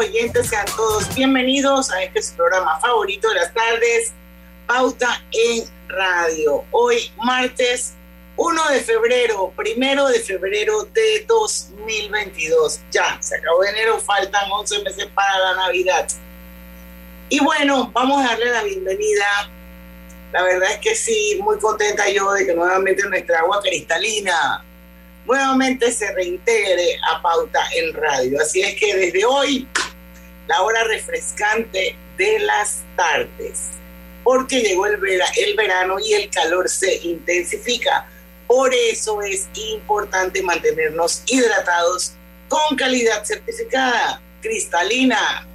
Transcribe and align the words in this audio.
Oyentes. 0.00 0.48
Sean 0.48 0.64
todos 0.76 1.14
bienvenidos 1.14 1.90
a 1.90 2.02
este 2.02 2.20
programa 2.34 2.80
favorito 2.80 3.28
de 3.28 3.34
las 3.34 3.52
tardes, 3.52 4.12
Pauta 4.66 5.22
en 5.30 5.64
Radio. 5.88 6.64
Hoy, 6.70 7.12
martes 7.22 7.92
1 8.36 8.68
de 8.70 8.80
febrero, 8.80 9.52
primero 9.54 10.08
de 10.08 10.20
febrero 10.20 10.84
de 10.84 11.26
2022. 11.28 12.80
Ya, 12.90 13.18
se 13.20 13.36
acabó 13.36 13.62
enero, 13.62 13.98
faltan 13.98 14.50
11 14.50 14.82
meses 14.84 15.06
para 15.14 15.38
la 15.38 15.66
Navidad. 15.66 16.08
Y 17.28 17.40
bueno, 17.40 17.90
vamos 17.92 18.24
a 18.24 18.28
darle 18.28 18.46
la 18.46 18.62
bienvenida. 18.62 19.50
La 20.32 20.42
verdad 20.42 20.72
es 20.72 20.78
que 20.78 20.94
sí, 20.94 21.38
muy 21.42 21.58
contenta 21.58 22.08
yo 22.08 22.32
de 22.32 22.46
que 22.46 22.54
nuevamente 22.54 23.06
nuestra 23.06 23.40
agua 23.40 23.60
cristalina 23.60 24.64
nuevamente 25.26 25.92
se 25.92 26.10
reintegre 26.14 26.96
a 27.12 27.20
Pauta 27.20 27.60
en 27.76 27.92
Radio. 27.92 28.40
Así 28.40 28.62
es 28.62 28.74
que 28.76 28.96
desde 28.96 29.24
hoy, 29.24 29.68
la 30.46 30.62
hora 30.62 30.84
refrescante 30.84 31.96
de 32.16 32.38
las 32.40 32.82
tardes, 32.96 33.70
porque 34.24 34.60
llegó 34.60 34.86
el, 34.86 34.94
el 34.94 35.56
verano 35.56 35.96
y 35.98 36.14
el 36.14 36.30
calor 36.30 36.68
se 36.68 36.96
intensifica. 37.06 38.08
Por 38.46 38.74
eso 38.74 39.22
es 39.22 39.48
importante 39.54 40.42
mantenernos 40.42 41.22
hidratados 41.26 42.12
con 42.48 42.76
calidad 42.76 43.24
certificada, 43.24 44.20
cristalina, 44.42 45.46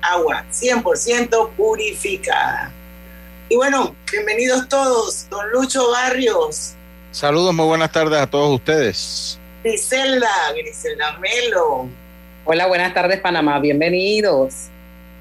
agua 0.00 0.44
100% 0.50 1.50
purificada. 1.56 2.72
Y 3.48 3.56
bueno, 3.56 3.94
bienvenidos 4.10 4.68
todos, 4.68 5.28
don 5.28 5.50
Lucho 5.50 5.90
Barrios, 5.90 6.74
Saludos, 7.14 7.54
muy 7.54 7.66
buenas 7.66 7.92
tardes 7.92 8.20
a 8.20 8.26
todos 8.26 8.56
ustedes. 8.56 9.38
Griselda, 9.62 10.28
Griselda 10.56 11.16
Melo. 11.18 11.88
Hola, 12.46 12.66
buenas 12.66 12.92
tardes 12.92 13.20
Panamá, 13.20 13.58
bienvenidos. 13.58 14.66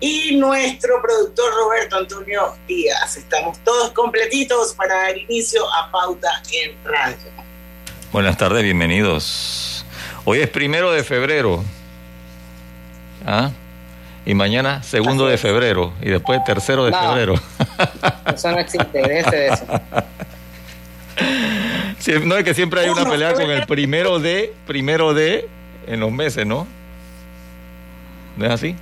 Y 0.01 0.35
nuestro 0.35 1.01
productor 1.01 1.53
Roberto 1.53 1.95
Antonio 1.95 2.53
Díaz. 2.67 3.15
Estamos 3.15 3.59
todos 3.59 3.91
completitos 3.91 4.73
para 4.73 4.93
dar 4.93 5.17
inicio 5.17 5.61
a 5.73 5.89
Pauta 5.89 6.27
en 6.51 6.75
Radio. 6.83 7.31
Buenas 8.11 8.37
tardes, 8.37 8.61
bienvenidos. 8.61 9.85
Hoy 10.25 10.39
es 10.39 10.49
primero 10.49 10.91
de 10.91 11.05
febrero. 11.05 11.63
¿Ah? 13.25 13.51
Y 14.25 14.33
mañana 14.33 14.83
segundo 14.83 15.25
de 15.25 15.37
febrero. 15.37 15.93
Y 16.01 16.09
después 16.09 16.43
tercero 16.43 16.83
de 16.83 16.91
febrero. 16.91 17.35
Eso 18.35 18.51
no 18.51 18.59
existe, 18.59 19.19
ese 19.19 19.47
eso. 19.47 19.65
no 22.25 22.35
es 22.35 22.43
que 22.43 22.53
siempre 22.53 22.81
hay 22.81 22.89
una 22.89 23.09
pelea 23.09 23.33
con 23.33 23.49
el 23.49 23.65
primero 23.65 24.19
de, 24.19 24.53
primero 24.67 25.13
de 25.13 25.47
en 25.87 26.01
los 26.01 26.11
meses, 26.11 26.45
¿no? 26.45 26.67
¿No 28.37 28.45
es 28.45 28.51
así? 28.51 28.75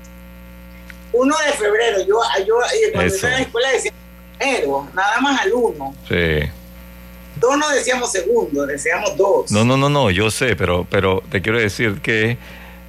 Uno 1.14 1.36
de 1.46 1.52
febrero, 1.54 2.00
yo, 2.08 2.20
yo 2.48 2.56
cuando 2.94 3.14
estaba 3.14 3.34
en 3.34 3.40
la 3.40 3.46
escuela 3.46 3.70
decía 3.72 3.92
pero 4.42 4.88
nada 4.94 5.22
más 5.22 5.42
al 5.42 5.54
uno. 5.54 5.96
Sí. 6.08 6.50
Dos 7.36 7.58
no 7.58 7.70
decíamos 7.70 8.12
segundo, 8.12 8.66
decíamos 8.66 9.16
dos. 9.16 9.52
No, 9.52 9.64
no, 9.64 9.78
no, 9.78 9.90
no, 9.90 10.10
yo 10.10 10.32
sé, 10.32 10.56
pero, 10.56 10.86
pero 10.90 11.24
te 11.30 11.42
quiero 11.42 11.60
decir 11.60 12.02
que 12.02 12.38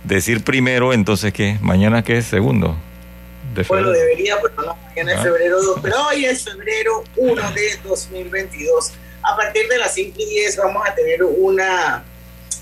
decir 0.04 0.42
primero, 0.42 0.92
entonces, 0.92 1.32
¿qué? 1.32 1.58
¿Mañana 1.60 2.02
qué 2.02 2.18
es 2.18 2.26
segundo? 2.26 2.76
De 3.54 3.64
bueno, 3.64 3.90
debería, 3.90 4.36
pero 4.40 4.54
no, 4.66 4.76
mañana 4.76 5.12
es 5.12 5.18
ah. 5.18 5.22
febrero 5.22 5.62
2, 5.62 5.80
pero 5.82 6.06
hoy 6.06 6.24
es 6.24 6.44
febrero 6.44 7.04
1 7.16 7.50
de 7.52 7.78
2022. 7.84 8.92
A 9.22 9.36
partir 9.36 9.68
de 9.68 9.78
las 9.78 9.94
5 9.94 10.16
y 10.18 10.24
10 10.24 10.56
vamos 10.56 10.82
a 10.88 10.94
tener 10.94 11.22
una 11.22 12.02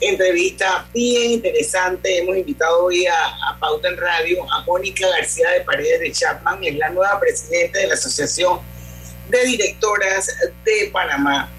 entrevista 0.01 0.87
bien 0.93 1.33
interesante. 1.33 2.19
Hemos 2.19 2.37
invitado 2.37 2.85
hoy 2.85 3.07
a, 3.07 3.59
Pauta 3.59 3.89
en 3.89 3.97
Radio 3.97 4.51
a 4.53 4.63
Mónica 4.65 5.07
García 5.09 5.51
de 5.51 5.61
Paredes 5.61 6.01
de 6.01 6.13
Chapman, 6.13 6.65
es 6.65 6.77
la 6.77 6.91
nueva 6.91 7.19
presidenta 7.21 7.79
de 7.79 7.89
la 7.89 7.95
Asociación 7.95 8.61
de 9.29 9.45
Directoras 9.45 10.29
de 10.65 10.91
Panamá. 10.93 11.51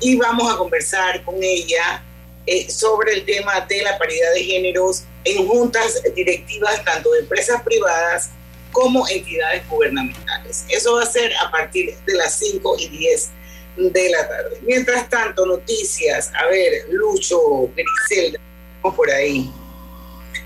Y 0.00 0.16
vamos 0.16 0.52
a 0.52 0.56
conversar 0.56 1.22
con 1.24 1.42
ella 1.42 2.02
eh, 2.46 2.70
sobre 2.70 3.12
el 3.12 3.24
tema 3.24 3.60
de 3.60 3.82
la 3.82 3.98
paridad 3.98 4.32
de 4.34 4.44
géneros 4.44 5.04
en 5.24 5.46
juntas 5.46 6.02
directivas 6.14 6.84
tanto 6.84 7.10
de 7.12 7.20
empresas 7.20 7.62
privadas 7.62 8.30
como 8.72 9.06
entidades 9.08 9.66
gubernamentales. 9.68 10.64
Eso 10.68 10.94
va 10.94 11.02
a 11.02 11.06
ser 11.06 11.32
a 11.36 11.50
partir 11.50 11.96
de 12.06 12.14
las 12.14 12.38
5 12.38 12.76
y 12.78 12.88
10 12.88 13.30
de 13.76 14.10
la 14.10 14.28
tarde. 14.28 14.58
Mientras 14.62 15.08
tanto, 15.08 15.46
noticias. 15.46 16.30
A 16.34 16.46
ver, 16.46 16.86
Lucho, 16.90 17.70
Griselda, 17.74 18.38
por 18.82 19.10
ahí. 19.10 19.50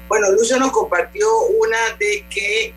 Bueno, 0.09 0.31
Lucho 0.33 0.59
nos 0.59 0.73
compartió 0.73 1.27
una 1.59 1.79
de 1.99 2.25
que 2.29 2.75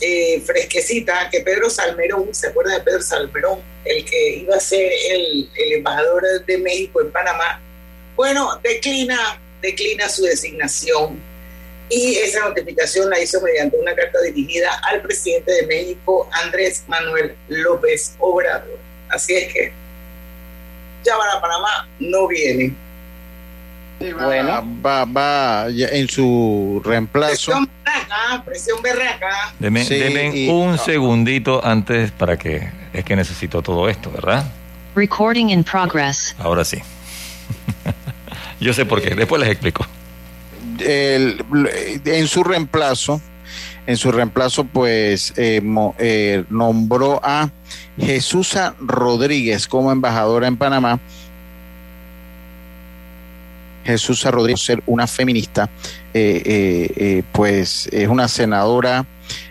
eh, 0.00 0.40
fresquecita, 0.40 1.28
que 1.30 1.40
Pedro 1.40 1.68
Salmerón, 1.68 2.34
¿se 2.34 2.48
acuerda 2.48 2.74
de 2.74 2.80
Pedro 2.80 3.02
Salmerón? 3.02 3.60
El 3.84 4.04
que 4.04 4.36
iba 4.36 4.56
a 4.56 4.60
ser 4.60 4.90
el, 5.10 5.50
el 5.54 5.72
embajador 5.74 6.22
de 6.46 6.58
México 6.58 7.00
en 7.00 7.10
Panamá. 7.10 7.60
Bueno, 8.16 8.58
declina, 8.62 9.40
declina 9.60 10.08
su 10.08 10.22
designación 10.22 11.20
y 11.90 12.16
esa 12.18 12.48
notificación 12.48 13.10
la 13.10 13.20
hizo 13.20 13.40
mediante 13.40 13.76
una 13.76 13.94
carta 13.94 14.20
dirigida 14.20 14.70
al 14.84 15.02
presidente 15.02 15.52
de 15.52 15.66
México, 15.66 16.28
Andrés 16.32 16.84
Manuel 16.86 17.34
López 17.48 18.14
Obrador. 18.20 18.78
Así 19.08 19.34
es 19.34 19.52
que 19.52 19.72
ya 21.04 21.16
para 21.16 21.40
Panamá 21.40 21.88
no 21.98 22.26
viene. 22.28 22.74
bueno, 23.98 24.64
va, 24.84 25.04
va 25.04 25.66
en 25.68 26.08
su 26.08 26.80
reemplazo. 26.84 27.52
Presión 27.52 27.70
berraca, 27.84 28.44
presión 28.44 28.82
berraca. 28.82 29.54
Deme, 29.58 30.50
un 30.50 30.78
segundito 30.78 31.64
antes 31.64 32.10
para 32.12 32.36
que 32.36 32.70
es 32.92 33.04
que 33.04 33.16
necesito 33.16 33.62
todo 33.62 33.88
esto, 33.88 34.10
¿verdad? 34.10 34.44
Recording 34.94 35.50
in 35.50 35.64
progress. 35.64 36.34
Ahora 36.38 36.64
sí. 36.64 36.78
Yo 38.60 38.72
sé 38.74 38.84
por 38.84 39.00
qué, 39.00 39.14
después 39.14 39.40
les 39.40 39.50
explico. 39.50 39.86
en 40.80 42.28
su 42.28 42.44
reemplazo, 42.44 43.20
en 43.90 43.96
su 43.96 44.12
reemplazo, 44.12 44.62
pues 44.62 45.34
eh, 45.36 45.60
eh, 45.98 46.44
nombró 46.48 47.20
a 47.24 47.50
Jesús 47.98 48.56
Rodríguez 48.78 49.66
como 49.66 49.90
embajadora 49.90 50.46
en 50.46 50.56
Panamá. 50.56 51.00
Jesús 53.84 54.22
Rodríguez, 54.24 54.60
ser 54.60 54.80
una 54.86 55.08
feminista, 55.08 55.68
eh, 56.14 57.24
pues 57.32 57.88
es 57.90 58.06
una 58.06 58.28
senadora 58.28 59.04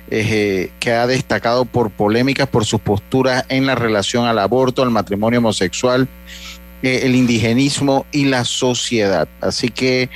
que 0.10 0.72
ha 0.86 1.06
destacado 1.06 1.66
por 1.66 1.92
polémicas 1.92 2.48
por 2.48 2.64
sus 2.64 2.80
posturas 2.80 3.44
en 3.50 3.66
la 3.66 3.76
relación 3.76 4.26
al 4.26 4.40
aborto, 4.40 4.84
al 4.84 4.90
matrimonio 4.90 5.40
homosexual, 5.40 6.08
el 6.82 7.14
indigenismo 7.14 8.06
y 8.14 8.26
la 8.26 8.46
sociedad. 8.46 9.28
Así 9.42 9.68
que 9.68 10.10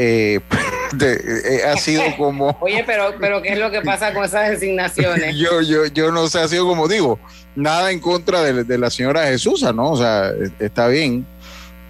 eh, 1.00 1.62
ha 1.66 1.76
sido 1.76 2.02
como... 2.16 2.56
Oye, 2.60 2.82
pero, 2.86 3.14
pero 3.20 3.42
¿qué 3.42 3.50
es 3.50 3.58
lo 3.58 3.70
que 3.70 3.82
pasa 3.82 4.12
con 4.12 4.24
esas 4.24 4.50
designaciones? 4.50 5.36
yo, 5.38 5.60
yo, 5.62 5.86
yo 5.86 6.10
no 6.10 6.28
sé, 6.28 6.40
ha 6.40 6.48
sido 6.48 6.66
como 6.66 6.88
digo, 6.88 7.18
nada 7.54 7.90
en 7.90 8.00
contra 8.00 8.42
de, 8.42 8.78
la 8.78 8.90
señora 8.90 9.26
Jesús, 9.26 9.62
¿no? 9.74 9.92
O 9.92 9.96
sea, 9.96 10.32
está 10.58 10.88
bien, 10.88 11.26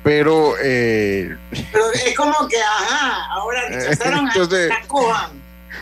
pero... 0.02 0.54
Eh, 0.62 1.36
pero 1.72 1.92
es 1.92 2.16
como 2.16 2.48
que, 2.48 2.56
ajá, 2.56 3.26
ahora 3.32 3.68
rechazaron 3.68 4.26
entonces, 4.26 4.70
a 4.70 4.86
Cohan. 4.86 5.30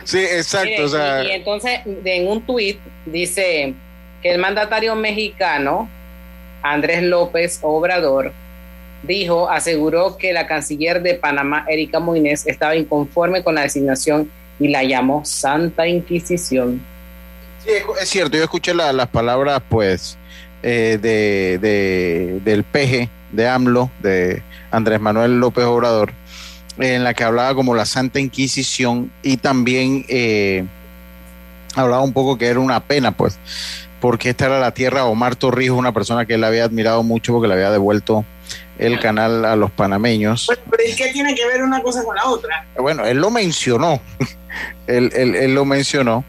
Sí, 0.05 0.19
exacto. 0.19 0.85
o 0.85 0.89
sea, 0.89 1.25
y, 1.25 1.31
entonces, 1.31 1.81
en 2.05 2.29
un 2.29 2.43
tuit 2.43 2.79
dice 3.07 3.75
que 4.23 4.31
el 4.31 4.39
mandatario 4.39 4.95
mexicano, 4.97 5.89
Andrés 6.63 7.03
López 7.03 7.59
Obrador, 7.63 8.33
dijo, 9.03 9.49
aseguró 9.49 10.17
que 10.17 10.33
la 10.33 10.47
canciller 10.47 11.03
de 11.03 11.15
Panamá, 11.15 11.65
Erika 11.69 12.01
Moines, 12.01 12.47
estaba 12.47 12.77
inconforme 12.77 13.43
con 13.43 13.55
la 13.55 13.63
designación 13.63 14.31
y 14.59 14.69
la 14.69 14.83
llamó 14.83 15.25
Santa 15.25 15.87
Inquisición. 15.87 16.81
Sí, 17.65 17.71
es 18.01 18.09
cierto, 18.09 18.37
yo 18.37 18.45
escuché 18.45 18.75
las 18.75 19.09
palabras, 19.09 19.63
pues, 19.69 20.17
eh, 20.63 20.99
de, 21.01 22.41
del 22.45 22.65
peje 22.65 23.09
de 23.33 23.49
AMLO, 23.49 23.91
de 24.01 24.43
Andrés 24.71 25.01
Manuel 25.01 25.39
López 25.39 25.65
Obrador, 25.65 26.13
en 26.79 27.05
la 27.05 27.15
que 27.15 27.25
hablaba 27.25 27.55
como 27.55 27.75
la 27.75 27.85
Santa 27.85 28.21
Inquisición 28.21 29.11
y 29.23 29.37
también 29.37 30.05
eh, 30.09 30.65
hablaba 31.75 32.03
un 32.03 32.13
poco 32.13 32.39
que 32.39 32.47
era 32.47 32.61
una 32.61 32.81
pena, 32.81 33.13
pues, 33.13 33.39
porque 34.01 34.31
esta 34.31 34.47
era 34.47 34.61
la 34.61 34.73
tierra 34.73 35.03
de 35.03 35.09
Omar 35.09 35.37
Torrijos, 35.37 35.79
una 35.79 35.93
persona 35.93 36.27
que 36.27 36.35
él 36.35 36.45
había 36.45 36.65
admirado 36.65 37.03
mucho 37.03 37.33
porque 37.33 37.49
le 37.49 37.55
había 37.55 37.71
devuelto 37.71 38.25
el 38.79 39.01
canal 39.01 39.45
a 39.45 39.57
los 39.57 39.71
panameños. 39.71 40.49
pero 40.71 40.83
¿y 40.89 40.95
qué 40.95 41.09
tiene 41.13 41.35
que 41.35 41.47
ver 41.47 41.63
una 41.63 41.83
cosa 41.83 42.05
con 42.05 42.17
la 42.17 42.27
otra? 42.27 42.67
Bueno, 42.79 43.05
él 43.05 43.19
lo 43.19 43.31
mencionó, 43.31 44.01
él, 44.87 45.11
él, 45.15 45.55
lo 45.55 45.65
mencionó. 45.65 46.25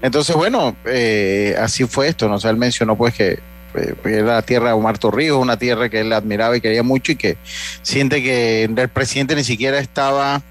Entonces, 0.00 0.34
bueno, 0.34 0.76
eh, 0.84 1.56
así 1.60 1.84
fue 1.84 2.08
esto, 2.08 2.28
¿no? 2.28 2.34
O 2.34 2.40
sea, 2.40 2.50
él 2.50 2.56
mencionó 2.56 2.96
pues 2.96 3.14
que 3.14 3.38
eh, 3.74 3.94
era 4.04 4.34
la 4.34 4.42
tierra 4.42 4.68
de 4.68 4.74
Omar 4.74 4.98
Torrijos, 4.98 5.40
una 5.40 5.56
tierra 5.56 5.88
que 5.88 6.00
él 6.00 6.12
admiraba 6.12 6.56
y 6.56 6.60
quería 6.60 6.82
mucho 6.82 7.12
y 7.12 7.16
que 7.16 7.36
siente 7.82 8.22
que 8.22 8.64
el 8.64 8.88
presidente 8.88 9.36
ni 9.36 9.44
siquiera 9.44 9.78
estaba 9.78 10.42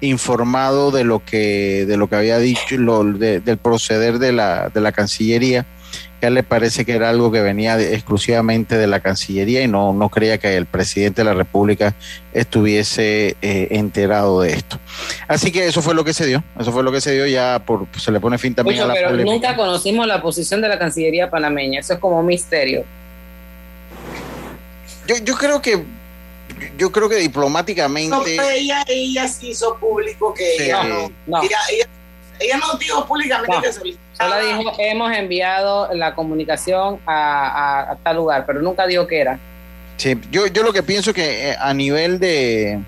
informado 0.00 0.90
de 0.90 1.04
lo 1.04 1.22
que 1.22 1.84
de 1.86 1.98
lo 1.98 2.08
que 2.08 2.16
había 2.16 2.38
dicho 2.38 2.78
lo, 2.78 3.04
del 3.04 3.58
proceder 3.58 4.18
de 4.18 4.32
la, 4.32 4.70
de 4.70 4.80
la 4.80 4.92
Cancillería 4.92 5.66
que 6.20 6.26
a 6.26 6.28
él 6.28 6.34
le 6.34 6.42
parece 6.42 6.84
que 6.84 6.92
era 6.92 7.08
algo 7.08 7.32
que 7.32 7.40
venía 7.40 7.80
exclusivamente 7.80 8.76
de 8.76 8.86
la 8.86 9.00
Cancillería 9.00 9.62
y 9.62 9.68
no, 9.68 9.92
no 9.92 10.10
creía 10.10 10.38
que 10.38 10.56
el 10.56 10.66
presidente 10.66 11.22
de 11.22 11.24
la 11.24 11.34
República 11.34 11.94
estuviese 12.32 13.36
eh, 13.42 13.68
enterado 13.70 14.42
de 14.42 14.52
esto. 14.52 14.78
Así 15.26 15.50
que 15.50 15.66
eso 15.66 15.82
fue 15.82 15.94
lo 15.94 16.04
que 16.04 16.12
se 16.12 16.26
dio, 16.26 16.44
eso 16.58 16.70
fue 16.70 16.82
lo 16.82 16.92
que 16.92 17.00
se 17.00 17.12
dio, 17.12 17.26
ya 17.26 17.58
por, 17.64 17.86
se 17.98 18.12
le 18.12 18.20
pone 18.20 18.38
fin 18.38 18.54
también 18.54 18.80
a 18.82 18.86
la 18.86 18.94
pero 18.94 19.12
nunca 19.16 19.56
conocimos 19.56 20.06
la 20.06 20.20
posición 20.20 20.60
de 20.60 20.68
la 20.68 20.78
Cancillería 20.78 21.30
panameña, 21.30 21.80
eso 21.80 21.94
es 21.94 21.98
como 21.98 22.20
un 22.20 22.26
misterio. 22.26 22.84
Yo, 25.06 25.16
yo 25.24 25.34
creo 25.34 25.60
que 25.60 25.84
yo 26.76 26.92
creo 26.92 27.08
que 27.08 27.16
diplomáticamente. 27.16 28.36
No, 28.36 28.50
ella, 28.50 28.84
ella 28.86 29.28
sí 29.28 29.50
hizo 29.50 29.76
público 29.76 30.34
que 30.34 30.64
ella, 30.64 30.84
no, 30.84 31.10
no. 31.26 31.40
Ella, 31.42 32.56
no 32.58 32.78
dijo 32.78 33.06
públicamente 33.06 33.54
que 33.62 33.96
Solo 34.20 34.38
dijo 34.44 34.72
hemos 34.78 35.16
enviado 35.16 35.88
la 35.94 36.14
comunicación 36.14 36.98
a, 37.06 37.96
tal 38.02 38.16
lugar, 38.16 38.44
pero 38.46 38.60
nunca 38.60 38.86
dijo 38.86 39.06
que 39.06 39.20
era. 39.20 39.38
Sí, 39.96 40.18
yo, 40.30 40.46
yo 40.46 40.62
lo 40.62 40.72
que 40.72 40.82
pienso 40.82 41.12
que 41.12 41.50
eh, 41.50 41.56
a 41.58 41.72
nivel 41.74 42.18
de, 42.18 42.80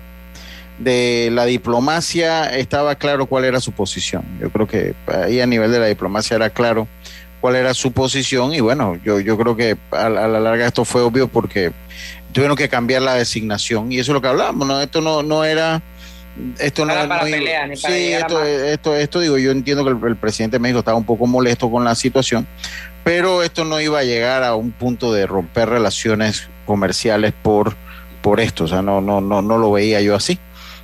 de 0.79 1.29
la 1.31 1.45
diplomacia 1.45 2.55
estaba 2.55 2.95
claro 2.95 3.25
cuál 3.25 3.45
era 3.45 3.59
su 3.59 3.71
posición. 3.71 4.23
Yo 4.39 4.49
creo 4.51 4.67
que 4.67 4.93
ahí 5.07 5.41
a 5.41 5.47
nivel 5.47 5.71
de 5.71 5.79
la 5.79 5.87
diplomacia 5.87 6.35
era 6.35 6.49
claro 6.49 6.87
cuál 7.41 7.55
era 7.55 7.73
su 7.73 7.91
posición 7.91 8.53
y 8.53 8.61
bueno, 8.61 8.97
yo, 9.03 9.19
yo 9.19 9.37
creo 9.37 9.55
que 9.57 9.75
a, 9.91 10.07
la 10.09 10.27
larga 10.27 10.65
esto 10.65 10.85
fue 10.85 11.01
obvio 11.01 11.27
porque 11.27 11.73
tuvieron 12.31 12.55
que 12.55 12.69
cambiar 12.69 13.01
la 13.01 13.15
designación 13.15 13.91
y 13.91 13.99
eso 13.99 14.11
es 14.11 14.13
lo 14.13 14.21
que 14.21 14.29
hablábamos, 14.29 14.65
¿no? 14.65 14.81
Esto 14.81 15.01
no, 15.01 15.23
no 15.23 15.43
era 15.43 15.81
esto 16.59 16.85
no, 16.85 16.93
para 17.07 17.25
sí, 17.25 18.13
esto, 18.13 18.43
esto, 18.43 18.95
esto, 18.95 19.19
digo, 19.19 19.37
yo 19.37 19.51
entiendo 19.51 19.83
que 19.83 20.07
el, 20.07 20.15
presidente 20.15 20.55
de 20.55 20.59
México 20.59 20.79
estaba 20.79 20.97
un 20.97 21.05
poco 21.05 21.27
molesto 21.27 21.69
con 21.69 21.83
la 21.83 21.95
situación, 21.95 22.47
pero 23.03 23.43
esto 23.43 23.65
no 23.65 23.79
iba 23.79 23.99
a 23.99 24.03
llegar 24.03 24.43
a 24.43 24.55
un 24.55 24.71
punto 24.71 25.13
de 25.13 25.27
romper 25.27 25.69
relaciones 25.69 26.49
comerciales 26.65 27.33
por, 27.43 27.75
por 28.21 28.39
esto, 28.39 28.63
o 28.63 28.67
sea, 28.67 28.81
no, 28.81 29.01
no, 29.01 29.21
no, 29.21 29.41
no 29.41 29.57
lo 29.57 29.71
veía 29.71 30.01
yo 30.01 30.15
así. 30.15 30.39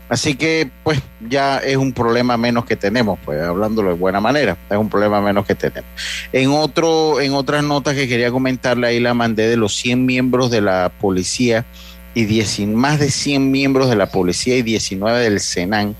Así 0.10 0.34
que, 0.34 0.72
pues, 0.84 1.00
ya 1.19 1.60
es 1.60 1.78
un 1.78 1.94
problema 1.94 2.36
menos 2.36 2.66
que 2.66 2.75
tenemos, 2.75 3.19
pues, 3.24 3.40
hablándolo 3.42 3.90
de 3.90 3.96
buena 3.96 4.19
manera, 4.19 4.57
es 4.68 4.78
un 4.78 4.90
problema 4.90 5.22
menos 5.22 5.46
que 5.46 5.54
tenemos. 5.54 5.90
En 6.34 6.50
otro, 6.50 7.22
en 7.22 7.34
otras 7.34 7.63
notas 7.63 7.94
que 7.94 8.07
quería 8.07 8.31
comentarle, 8.31 8.88
ahí 8.88 9.00
la 9.00 9.13
mandé 9.13 9.48
de 9.48 9.56
los 9.56 9.75
100 9.75 10.06
miembros 10.07 10.50
de 10.50 10.62
la 10.62 10.92
policía 11.00 11.66
y 12.15 12.65
más 12.65 13.00
de 13.00 13.11
100 13.11 13.51
miembros 13.51 13.89
de 13.89 13.95
la 13.95 14.07
policía 14.07 14.57
y 14.57 14.61
19 14.61 15.19
del 15.19 15.39
Senan 15.39 15.95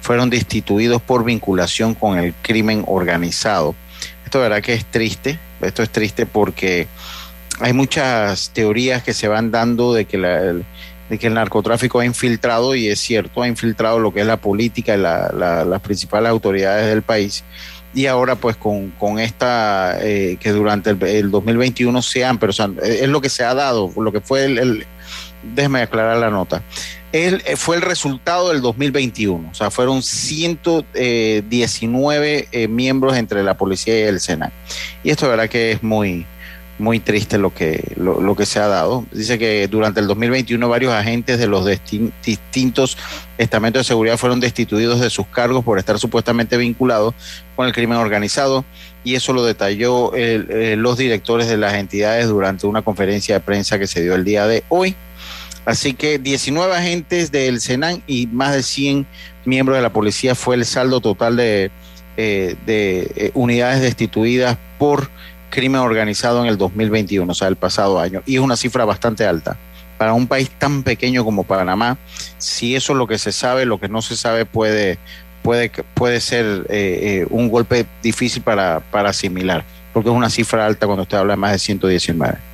fueron 0.00 0.30
destituidos 0.30 1.00
por 1.00 1.24
vinculación 1.24 1.94
con 1.94 2.18
el 2.18 2.34
crimen 2.42 2.84
organizado. 2.86 3.74
Esto 4.24 4.38
de 4.38 4.48
verdad 4.48 4.62
que 4.62 4.74
es 4.74 4.84
triste, 4.84 5.38
esto 5.60 5.82
es 5.82 5.90
triste 5.90 6.26
porque 6.26 6.88
hay 7.60 7.72
muchas 7.72 8.50
teorías 8.50 9.02
que 9.02 9.14
se 9.14 9.28
van 9.28 9.50
dando 9.50 9.94
de 9.94 10.04
que, 10.04 10.16
el, 10.16 10.64
de 11.08 11.18
que 11.18 11.28
el 11.28 11.34
narcotráfico 11.34 12.00
ha 12.00 12.04
infiltrado, 12.04 12.74
y 12.74 12.88
es 12.88 12.98
cierto, 12.98 13.42
ha 13.42 13.48
infiltrado 13.48 13.98
lo 13.98 14.12
que 14.12 14.20
es 14.20 14.26
la 14.26 14.38
política 14.38 14.94
y 14.94 14.98
las 14.98 15.80
principales 15.82 16.30
autoridades 16.30 16.86
del 16.86 17.02
país. 17.02 17.44
Y 17.94 18.06
ahora 18.06 18.36
pues 18.36 18.56
con, 18.56 18.90
con 18.92 19.18
esta, 19.18 19.98
eh, 20.00 20.38
que 20.40 20.50
durante 20.50 20.90
el, 20.90 21.30
2021 21.30 22.02
sean, 22.02 22.38
pero 22.38 22.52
es 22.82 23.08
lo 23.08 23.20
que 23.20 23.28
se 23.28 23.44
ha 23.44 23.54
dado, 23.54 23.92
lo 23.94 24.10
que 24.10 24.22
fue 24.22 24.46
el 24.46 24.86
déjeme 25.42 25.82
aclarar 25.82 26.18
la 26.18 26.30
nota. 26.30 26.62
Él 27.12 27.42
eh, 27.44 27.56
fue 27.56 27.76
el 27.76 27.82
resultado 27.82 28.48
del 28.50 28.62
2021, 28.62 29.50
o 29.50 29.54
sea, 29.54 29.70
fueron 29.70 30.02
119 30.02 32.48
eh, 32.50 32.68
miembros 32.68 33.16
entre 33.16 33.42
la 33.42 33.56
policía 33.56 33.98
y 33.98 34.02
el 34.02 34.20
Senado. 34.20 34.52
Y 35.04 35.10
esto, 35.10 35.26
de 35.26 35.32
verdad, 35.32 35.50
que 35.50 35.72
es 35.72 35.82
muy, 35.82 36.24
muy 36.78 37.00
triste 37.00 37.38
lo 37.38 37.54
que, 37.54 37.92
lo, 37.96 38.34
que 38.34 38.46
se 38.46 38.58
ha 38.58 38.66
dado. 38.66 39.04
Dice 39.12 39.38
que 39.38 39.68
durante 39.68 40.00
el 40.00 40.06
2021 40.06 40.68
varios 40.68 40.92
agentes 40.92 41.38
de 41.38 41.46
los 41.46 41.66
distintos 42.24 42.96
estamentos 43.38 43.80
de 43.80 43.84
seguridad 43.84 44.16
fueron 44.16 44.40
destituidos 44.40 45.00
de 45.00 45.10
sus 45.10 45.26
cargos 45.26 45.64
por 45.64 45.78
estar 45.78 45.98
supuestamente 45.98 46.56
vinculados 46.56 47.14
con 47.56 47.66
el 47.66 47.72
crimen 47.72 47.98
organizado 47.98 48.64
y 49.04 49.14
eso 49.14 49.32
lo 49.32 49.44
detalló 49.44 50.14
eh, 50.14 50.76
los 50.76 50.96
directores 50.96 51.48
de 51.48 51.56
las 51.56 51.74
entidades 51.74 52.28
durante 52.28 52.66
una 52.66 52.82
conferencia 52.82 53.36
de 53.36 53.40
prensa 53.40 53.78
que 53.78 53.86
se 53.86 54.02
dio 54.02 54.14
el 54.14 54.24
día 54.24 54.46
de 54.46 54.64
hoy. 54.68 54.94
Así 55.64 55.94
que 55.94 56.18
19 56.18 56.74
agentes 56.74 57.30
del 57.30 57.60
Senan 57.60 58.02
y 58.06 58.26
más 58.26 58.52
de 58.52 58.62
100 58.62 59.06
miembros 59.44 59.76
de 59.76 59.82
la 59.82 59.92
policía 59.92 60.34
fue 60.34 60.56
el 60.56 60.64
saldo 60.64 61.00
total 61.00 61.36
de, 61.36 61.70
eh, 62.16 62.56
de 62.66 63.12
eh, 63.14 63.30
unidades 63.34 63.80
destituidas 63.80 64.58
por 64.78 65.08
crimen 65.50 65.80
organizado 65.80 66.42
en 66.42 66.48
el 66.48 66.58
2021, 66.58 67.30
o 67.30 67.34
sea, 67.34 67.48
el 67.48 67.56
pasado 67.56 68.00
año. 68.00 68.22
Y 68.26 68.36
es 68.36 68.40
una 68.40 68.56
cifra 68.56 68.84
bastante 68.84 69.24
alta. 69.24 69.56
Para 69.98 70.14
un 70.14 70.26
país 70.26 70.50
tan 70.50 70.82
pequeño 70.82 71.24
como 71.24 71.44
Panamá, 71.44 71.96
si 72.38 72.74
eso 72.74 72.92
es 72.92 72.98
lo 72.98 73.06
que 73.06 73.18
se 73.18 73.30
sabe, 73.30 73.64
lo 73.64 73.78
que 73.78 73.88
no 73.88 74.02
se 74.02 74.16
sabe 74.16 74.46
puede, 74.46 74.98
puede, 75.42 75.70
puede 75.94 76.20
ser 76.20 76.66
eh, 76.70 77.24
un 77.30 77.48
golpe 77.48 77.86
difícil 78.02 78.42
para, 78.42 78.80
para 78.80 79.10
asimilar, 79.10 79.64
porque 79.92 80.08
es 80.08 80.14
una 80.14 80.30
cifra 80.30 80.66
alta 80.66 80.86
cuando 80.86 81.02
usted 81.02 81.18
habla 81.18 81.34
de 81.34 81.36
más 81.36 81.52
de 81.52 81.60
119. 81.60 82.51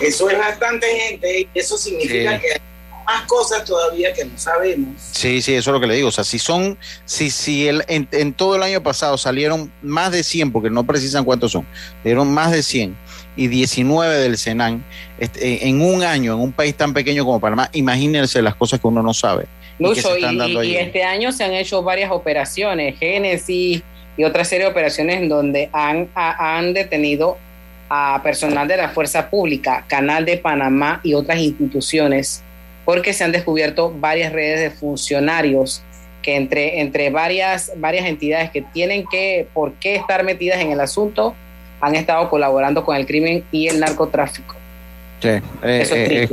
Eso 0.00 0.30
es 0.30 0.38
bastante 0.38 0.86
gente 0.86 1.40
y 1.40 1.48
eso 1.54 1.76
significa 1.76 2.38
que 2.40 2.52
hay 2.52 2.60
más 3.06 3.26
cosas 3.26 3.64
todavía 3.64 4.12
que 4.12 4.24
no 4.24 4.38
sabemos. 4.38 4.94
Sí, 5.12 5.42
sí, 5.42 5.54
eso 5.54 5.70
es 5.70 5.74
lo 5.74 5.80
que 5.80 5.86
le 5.86 5.94
digo. 5.94 6.08
O 6.08 6.12
sea, 6.12 6.24
si 6.24 6.38
son, 6.38 6.78
si, 7.04 7.30
si 7.30 7.68
el, 7.68 7.84
en, 7.88 8.32
todo 8.32 8.56
el 8.56 8.62
año 8.62 8.82
pasado 8.82 9.18
salieron 9.18 9.72
más 9.82 10.12
de 10.12 10.22
100, 10.22 10.52
porque 10.52 10.70
no 10.70 10.84
precisan 10.84 11.24
cuántos 11.24 11.52
son, 11.52 11.66
salieron 12.02 12.32
más 12.32 12.52
de 12.52 12.62
100 12.62 12.96
y 13.36 13.48
19 13.48 14.16
del 14.16 14.38
Senan, 14.38 14.84
este, 15.18 15.66
en 15.66 15.80
un 15.80 16.02
año, 16.02 16.34
en 16.34 16.40
un 16.40 16.52
país 16.52 16.74
tan 16.74 16.94
pequeño 16.94 17.24
como 17.24 17.40
Panamá, 17.40 17.70
imagínense 17.72 18.42
las 18.42 18.54
cosas 18.54 18.80
que 18.80 18.86
uno 18.86 19.02
no 19.02 19.14
sabe. 19.14 19.46
Lucho, 19.78 20.10
y, 20.16 20.76
este 20.76 21.02
año 21.04 21.32
se 21.32 21.44
han 21.44 21.54
hecho 21.54 21.82
varias 21.82 22.10
operaciones, 22.10 22.98
Génesis 22.98 23.82
y 24.16 24.24
otra 24.24 24.44
serie 24.44 24.66
de 24.66 24.70
operaciones 24.70 25.16
en 25.16 25.28
donde 25.30 25.70
han, 25.72 26.10
han 26.14 26.74
detenido 26.74 27.38
a 27.90 28.20
personal 28.22 28.68
de 28.68 28.76
la 28.76 28.88
Fuerza 28.90 29.28
Pública, 29.28 29.84
Canal 29.88 30.24
de 30.24 30.38
Panamá 30.38 31.00
y 31.02 31.14
otras 31.14 31.40
instituciones, 31.40 32.42
porque 32.84 33.12
se 33.12 33.24
han 33.24 33.32
descubierto 33.32 33.92
varias 33.92 34.32
redes 34.32 34.60
de 34.60 34.70
funcionarios 34.70 35.82
que 36.22 36.36
entre, 36.36 36.80
entre 36.80 37.10
varias, 37.10 37.72
varias 37.76 38.06
entidades 38.06 38.50
que 38.50 38.62
tienen 38.62 39.04
que, 39.10 39.48
por 39.52 39.72
qué 39.74 39.96
estar 39.96 40.22
metidas 40.22 40.60
en 40.60 40.70
el 40.70 40.80
asunto, 40.80 41.34
han 41.80 41.96
estado 41.96 42.30
colaborando 42.30 42.84
con 42.84 42.96
el 42.96 43.06
crimen 43.06 43.42
y 43.50 43.66
el 43.66 43.80
narcotráfico. 43.80 44.54
Sí, 45.20 45.28
eh, 45.28 45.42
eso 45.62 45.94
es, 45.94 46.10
eh, 46.10 46.28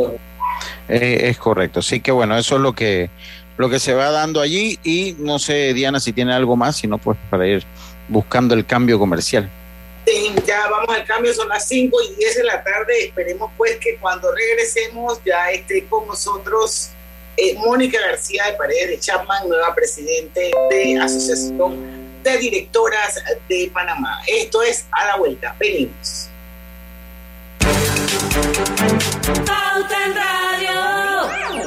eh, 0.89 1.19
es, 1.23 1.37
correcto. 1.37 1.81
Sí 1.81 2.01
que 2.01 2.11
bueno, 2.11 2.37
eso 2.37 2.55
es 2.55 2.61
lo 2.61 2.73
que 2.73 3.09
lo 3.57 3.69
que 3.69 3.79
se 3.79 3.93
va 3.93 4.11
dando 4.11 4.39
allí 4.39 4.77
y 4.83 5.15
no 5.17 5.39
sé, 5.39 5.73
Diana, 5.73 5.99
si 5.99 6.13
tiene 6.13 6.33
algo 6.33 6.55
más, 6.55 6.75
si 6.75 6.87
no, 6.87 6.99
pues 6.99 7.17
para 7.29 7.47
ir 7.47 7.63
buscando 8.07 8.53
el 8.53 8.65
cambio 8.65 8.99
comercial. 8.99 9.49
Ya 10.45 10.69
vamos 10.69 10.95
al 10.95 11.03
cambio, 11.03 11.33
son 11.33 11.49
las 11.49 11.67
5 11.67 11.97
y 12.01 12.15
10 12.15 12.35
de 12.37 12.43
la 12.45 12.63
tarde. 12.63 13.07
Esperemos 13.07 13.51
pues 13.57 13.75
que 13.77 13.97
cuando 13.97 14.33
regresemos 14.33 15.19
ya 15.25 15.51
esté 15.51 15.85
con 15.85 16.07
nosotros 16.07 16.91
eh, 17.35 17.53
Mónica 17.55 17.99
García 17.99 18.45
de 18.45 18.53
Paredes 18.53 18.89
de 18.89 18.99
Chapman, 18.99 19.49
nueva 19.49 19.75
presidente 19.75 20.49
de 20.69 20.97
Asociación 20.97 22.23
de 22.23 22.37
Directoras 22.37 23.21
de 23.49 23.69
Panamá. 23.73 24.21
Esto 24.27 24.61
es 24.61 24.85
a 24.91 25.07
la 25.07 25.17
vuelta. 25.17 25.53
Venimos. 25.59 26.29
Pauta 29.45 30.05
en 30.05 30.15
Radio. 30.15 31.66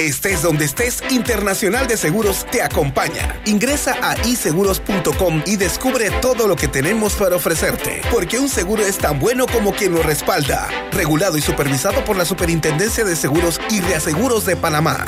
Estés 0.00 0.40
donde 0.40 0.64
estés, 0.64 1.02
Internacional 1.10 1.86
de 1.86 1.98
Seguros 1.98 2.46
te 2.50 2.62
acompaña. 2.62 3.38
Ingresa 3.44 3.94
a 4.00 4.16
iseguros.com 4.26 5.42
y 5.44 5.56
descubre 5.56 6.10
todo 6.22 6.48
lo 6.48 6.56
que 6.56 6.68
tenemos 6.68 7.12
para 7.12 7.36
ofrecerte. 7.36 8.00
Porque 8.10 8.38
un 8.38 8.48
seguro 8.48 8.82
es 8.82 8.96
tan 8.96 9.18
bueno 9.18 9.44
como 9.46 9.74
quien 9.74 9.92
lo 9.92 10.02
respalda. 10.02 10.68
Regulado 10.92 11.36
y 11.36 11.42
supervisado 11.42 12.02
por 12.02 12.16
la 12.16 12.24
Superintendencia 12.24 13.04
de 13.04 13.14
Seguros 13.14 13.60
y 13.68 13.82
Reaseguros 13.82 14.46
de 14.46 14.56
Panamá. 14.56 15.04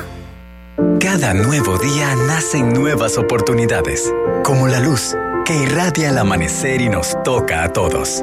Cada 1.00 1.32
nuevo 1.32 1.78
día 1.78 2.14
nacen 2.14 2.75
nuevas 2.75 3.16
oportunidades, 3.16 4.12
como 4.44 4.68
la 4.68 4.80
luz 4.80 5.16
que 5.46 5.54
irradia 5.54 6.11
el 6.11 6.18
amanecer 6.18 6.82
y 6.82 6.90
nos 6.90 7.16
toca 7.22 7.64
a 7.64 7.72
todos. 7.72 8.22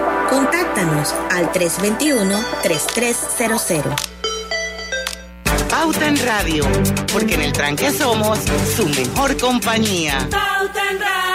Contáctanos 0.31 1.13
al 1.29 1.51
321-3300. 1.51 3.93
Pauta 5.69 6.07
en 6.07 6.17
Radio, 6.25 6.63
porque 7.11 7.33
en 7.33 7.41
el 7.41 7.51
tranque 7.51 7.91
somos 7.91 8.39
su 8.73 8.87
mejor 8.87 9.37
compañía. 9.37 10.25
Pauta 10.31 10.89
en 10.89 11.01
Radio. 11.01 11.30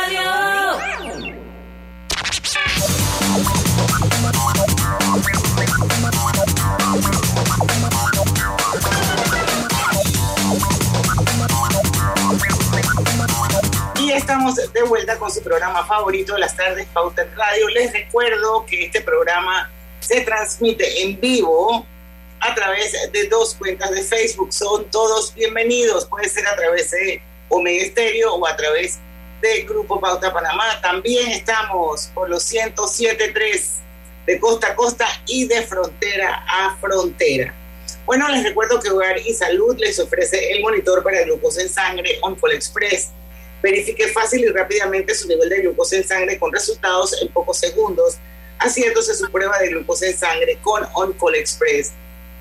Estamos 14.49 14.73
de 14.73 14.83
vuelta 14.85 15.19
con 15.19 15.31
su 15.31 15.43
programa 15.43 15.85
favorito 15.87 16.35
de 16.35 16.41
las 16.41 16.57
tardes, 16.57 16.87
Pauta 16.93 17.26
Radio. 17.35 17.69
Les 17.69 17.93
recuerdo 17.93 18.65
que 18.65 18.85
este 18.85 19.00
programa 19.00 19.71
se 19.99 20.21
transmite 20.21 21.03
en 21.03 21.19
vivo 21.21 21.85
a 22.38 22.55
través 22.55 22.93
de 23.12 23.26
dos 23.29 23.57
cuentas 23.57 23.91
de 23.91 24.03
Facebook. 24.03 24.53
Son 24.53 24.88
todos 24.91 25.35
bienvenidos. 25.35 26.07
Puede 26.07 26.29
ser 26.29 26.47
a 26.47 26.55
través 26.55 26.93
de 26.93 27.21
Omega 27.49 27.87
Estéreo 27.87 28.35
o 28.35 28.47
a 28.47 28.57
través 28.57 29.00
del 29.41 29.67
Grupo 29.67 30.00
Pauta 30.00 30.33
Panamá. 30.33 30.81
También 30.81 31.33
estamos 31.33 32.09
por 32.15 32.31
los 32.31 32.49
107.3 32.53 33.71
de 34.26 34.38
costa 34.38 34.69
a 34.69 34.76
costa 34.76 35.07
y 35.26 35.49
de 35.49 35.62
frontera 35.62 36.45
a 36.49 36.76
frontera. 36.76 37.53
Bueno, 38.05 38.29
les 38.29 38.45
recuerdo 38.45 38.79
que 38.79 38.91
Hogar 38.91 39.19
y 39.19 39.35
Salud 39.35 39.76
les 39.79 39.99
ofrece 39.99 40.53
el 40.53 40.62
monitor 40.62 41.03
para 41.03 41.23
glucosa 41.23 41.62
en 41.62 41.69
sangre 41.69 42.19
OnCall 42.23 42.53
Express. 42.53 43.11
Verifique 43.67 44.07
fácil 44.07 44.45
y 44.45 44.47
rápidamente 44.47 45.13
su 45.13 45.27
nivel 45.27 45.49
de 45.49 45.63
glucosa 45.63 45.97
en 45.97 46.07
sangre 46.07 46.39
con 46.39 46.53
resultados 46.53 47.21
en 47.21 47.27
pocos 47.33 47.59
segundos, 47.59 48.17
haciéndose 48.61 49.13
su 49.13 49.29
prueba 49.29 49.59
de 49.59 49.71
glucosa 49.71 50.07
en 50.07 50.17
sangre 50.17 50.57
con 50.63 50.87
OnCall 50.95 51.35
Express. 51.35 51.91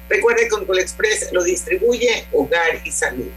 Recuerde 0.08 0.48
que 0.48 0.53
OnCall 0.53 0.77
Express 0.77 1.29
lo 1.32 1.44
distribuye 1.44 2.27
Hogar 2.32 2.79
y 2.84 2.91
Salud. 2.91 3.32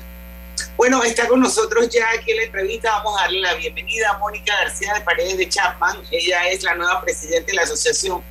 Bueno, 0.76 1.02
está 1.02 1.26
con 1.28 1.40
nosotros 1.40 1.88
ya 1.88 2.06
aquí 2.10 2.32
en 2.32 2.36
la 2.36 2.42
entrevista. 2.42 2.90
Vamos 2.90 3.18
a 3.18 3.22
darle 3.22 3.40
la 3.40 3.54
bienvenida 3.54 4.10
a 4.10 4.18
Mónica 4.18 4.54
García 4.64 4.92
de 4.92 5.00
Paredes 5.00 5.38
de 5.38 5.48
Chapman. 5.48 5.96
Ella 6.10 6.46
es 6.50 6.62
la 6.64 6.74
nueva 6.74 7.00
presidenta 7.00 7.46
de 7.46 7.54
la 7.54 7.62
Asociación 7.62 8.22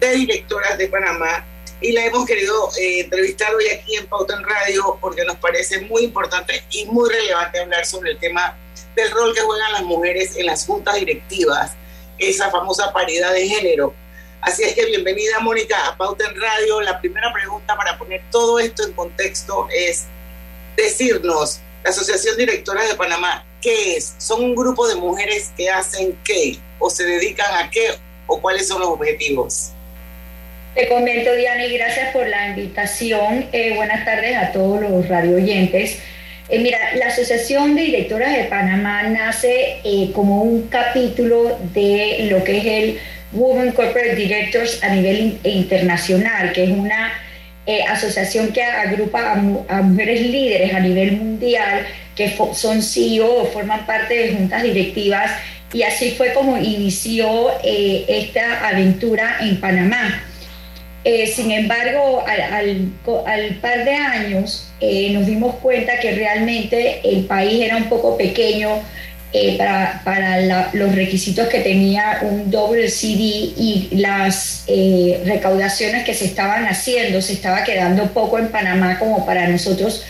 de 0.00 0.10
Directoras 0.10 0.76
de 0.76 0.88
Panamá 0.88 1.46
y 1.80 1.92
la 1.92 2.04
hemos 2.04 2.26
querido 2.26 2.68
eh, 2.80 3.02
entrevistar 3.02 3.54
hoy 3.54 3.68
aquí 3.68 3.94
en 3.94 4.08
Pauta 4.08 4.34
en 4.34 4.42
Radio 4.42 4.98
porque 5.00 5.24
nos 5.24 5.36
parece 5.36 5.82
muy 5.82 6.02
importante 6.02 6.64
y 6.72 6.86
muy 6.86 7.08
relevante 7.08 7.60
hablar 7.60 7.86
sobre 7.86 8.10
el 8.10 8.18
tema 8.18 8.58
del 8.94 9.10
rol 9.10 9.34
que 9.34 9.40
juegan 9.40 9.72
las 9.72 9.82
mujeres 9.82 10.36
en 10.36 10.46
las 10.46 10.66
juntas 10.66 10.94
directivas, 10.96 11.72
esa 12.18 12.50
famosa 12.50 12.92
paridad 12.92 13.32
de 13.32 13.48
género. 13.48 13.94
Así 14.40 14.62
es 14.62 14.74
que 14.74 14.84
bienvenida 14.86 15.40
Mónica 15.40 15.88
a 15.88 15.96
Pauta 15.96 16.24
en 16.28 16.40
Radio. 16.40 16.80
La 16.82 17.00
primera 17.00 17.32
pregunta 17.32 17.76
para 17.76 17.98
poner 17.98 18.22
todo 18.30 18.58
esto 18.58 18.84
en 18.84 18.92
contexto 18.92 19.68
es 19.74 20.04
decirnos, 20.76 21.60
la 21.82 21.90
Asociación 21.90 22.36
Directora 22.36 22.84
de 22.86 22.94
Panamá, 22.94 23.44
¿qué 23.60 23.96
es? 23.96 24.14
¿Son 24.18 24.42
un 24.42 24.54
grupo 24.54 24.86
de 24.86 24.96
mujeres 24.96 25.50
que 25.56 25.70
hacen 25.70 26.18
qué? 26.24 26.58
¿O 26.78 26.90
se 26.90 27.04
dedican 27.04 27.54
a 27.54 27.70
qué? 27.70 27.94
¿O 28.26 28.40
cuáles 28.40 28.68
son 28.68 28.80
los 28.80 28.88
objetivos? 28.90 29.70
Te 30.74 30.88
comento, 30.88 31.32
Diana, 31.34 31.64
y 31.66 31.78
gracias 31.78 32.12
por 32.12 32.26
la 32.26 32.48
invitación. 32.48 33.48
Eh, 33.52 33.74
buenas 33.76 34.04
tardes 34.04 34.36
a 34.36 34.52
todos 34.52 34.80
los 34.80 35.08
radio 35.08 35.36
oyentes. 35.36 35.98
Eh, 36.48 36.58
mira, 36.58 36.78
la 36.96 37.06
Asociación 37.06 37.74
de 37.74 37.82
Directoras 37.82 38.36
de 38.36 38.44
Panamá 38.44 39.04
nace 39.04 39.78
eh, 39.82 40.10
como 40.14 40.42
un 40.42 40.68
capítulo 40.68 41.58
de 41.72 42.28
lo 42.30 42.44
que 42.44 42.58
es 42.58 42.64
el 42.66 42.98
Women 43.32 43.72
Corporate 43.72 44.14
Directors 44.14 44.82
a 44.82 44.90
nivel 44.90 45.38
internacional, 45.42 46.52
que 46.52 46.64
es 46.64 46.70
una 46.70 47.12
asociación 47.88 48.52
que 48.52 48.62
agrupa 48.62 49.32
a, 49.32 49.82
mujeres 49.82 50.20
líderes 50.20 50.74
a 50.74 50.80
nivel 50.80 51.12
mundial, 51.12 51.86
que 52.14 52.36
son 52.52 52.82
CEO 52.82 53.46
forman 53.46 53.86
parte 53.86 54.14
de 54.14 54.34
juntas 54.34 54.62
directivas, 54.62 55.30
y 55.72 55.82
así 55.82 56.10
fue 56.10 56.34
como 56.34 56.58
inició 56.58 57.50
esta 57.62 58.68
aventura 58.68 59.38
en 59.40 59.58
Panamá. 59.58 60.22
Eh, 61.04 61.26
sin 61.26 61.50
embargo, 61.50 62.24
al, 62.26 63.58
par 63.60 63.84
de 63.84 63.94
años 63.94 64.72
eh, 64.80 65.10
nos 65.10 65.26
dimos 65.26 65.56
cuenta 65.56 66.00
que 66.00 66.12
realmente 66.12 67.00
el 67.04 67.26
país 67.26 67.62
era 67.62 67.76
un 67.76 67.90
poco 67.90 68.16
pequeño 68.16 68.80
eh, 69.36 69.58
para, 69.58 70.00
para 70.04 70.70
los 70.72 70.94
requisitos 70.94 71.48
que 71.48 71.58
tenía 71.58 72.20
un 72.22 72.52
doble 72.52 72.88
CD 72.88 73.20
y 73.20 73.88
las 73.90 74.62
eh, 74.68 75.20
recaudaciones 75.26 76.04
que 76.04 76.14
se 76.14 76.24
estaban 76.24 76.66
haciendo, 76.66 77.20
se 77.20 77.32
estaba 77.32 77.64
quedando 77.64 78.12
poco 78.12 78.38
en 78.38 78.48
Panamá 78.48 78.96
como 79.00 79.26
para 79.26 79.48
nosotros 79.48 80.06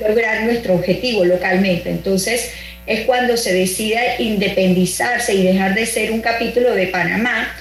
lograr 0.00 0.44
nuestro 0.44 0.74
objetivo 0.74 1.24
localmente. 1.24 1.90
Entonces 1.90 2.52
es 2.86 3.00
cuando 3.00 3.36
se 3.36 3.52
decide 3.52 4.14
independizarse 4.20 5.34
y 5.34 5.42
dejar 5.42 5.74
de 5.74 5.84
ser 5.84 6.12
un 6.12 6.20
capítulo 6.20 6.72
de 6.72 6.86
Panamá 6.86 7.52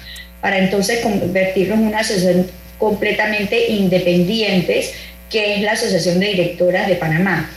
para 0.45 0.59
entonces 0.59 0.99
convertirnos 0.99 1.79
en 1.79 1.87
una 1.87 2.01
asociación 2.01 2.45
completamente 2.77 3.67
independientes, 3.67 4.93
que 5.27 5.55
es 5.55 5.61
la 5.61 5.71
Asociación 5.71 6.19
de 6.19 6.27
Directoras 6.27 6.87
de 6.87 6.97
Panamá. 6.97 7.49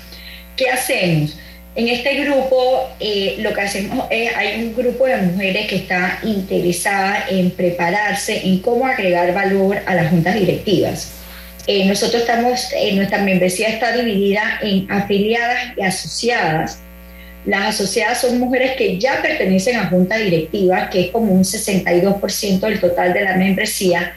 ¿Qué 0.57 0.71
hacemos? 0.71 1.39
En 1.75 1.87
este 1.87 2.15
grupo 2.25 2.89
eh, 2.99 3.37
lo 3.41 3.53
que 3.53 3.61
hacemos 3.61 4.07
es, 4.09 4.35
hay 4.35 4.63
un 4.63 4.75
grupo 4.75 5.05
de 5.05 5.19
mujeres 5.19 5.67
que 5.67 5.77
está 5.77 6.19
interesada 6.23 7.27
en 7.29 7.51
prepararse 7.51 8.41
en 8.47 8.61
cómo 8.61 8.87
agregar 8.87 9.35
valor 9.35 9.83
a 9.85 9.95
las 9.95 10.09
juntas 10.09 10.35
directivas. 10.35 11.13
Eh, 11.67 11.85
nosotros 11.85 12.23
estamos, 12.23 12.73
eh, 12.75 12.95
nuestra 12.95 13.19
membresía 13.19 13.69
está 13.69 13.95
dividida 13.95 14.61
en 14.63 14.91
afiliadas 14.91 15.77
y 15.77 15.83
asociadas. 15.83 16.79
Las 17.49 17.81
asociadas 17.81 18.21
son 18.21 18.39
mujeres 18.39 18.73
que 18.77 18.99
ya 18.99 19.23
pertenecen 19.23 19.77
a 19.77 19.87
junta 19.87 20.19
directiva, 20.19 20.91
que 20.91 21.07
es 21.07 21.11
como 21.11 21.33
un 21.33 21.45
62% 21.45 22.61
del 22.61 22.79
total 22.79 23.15
de 23.15 23.23
la 23.23 23.37
membresía, 23.37 24.13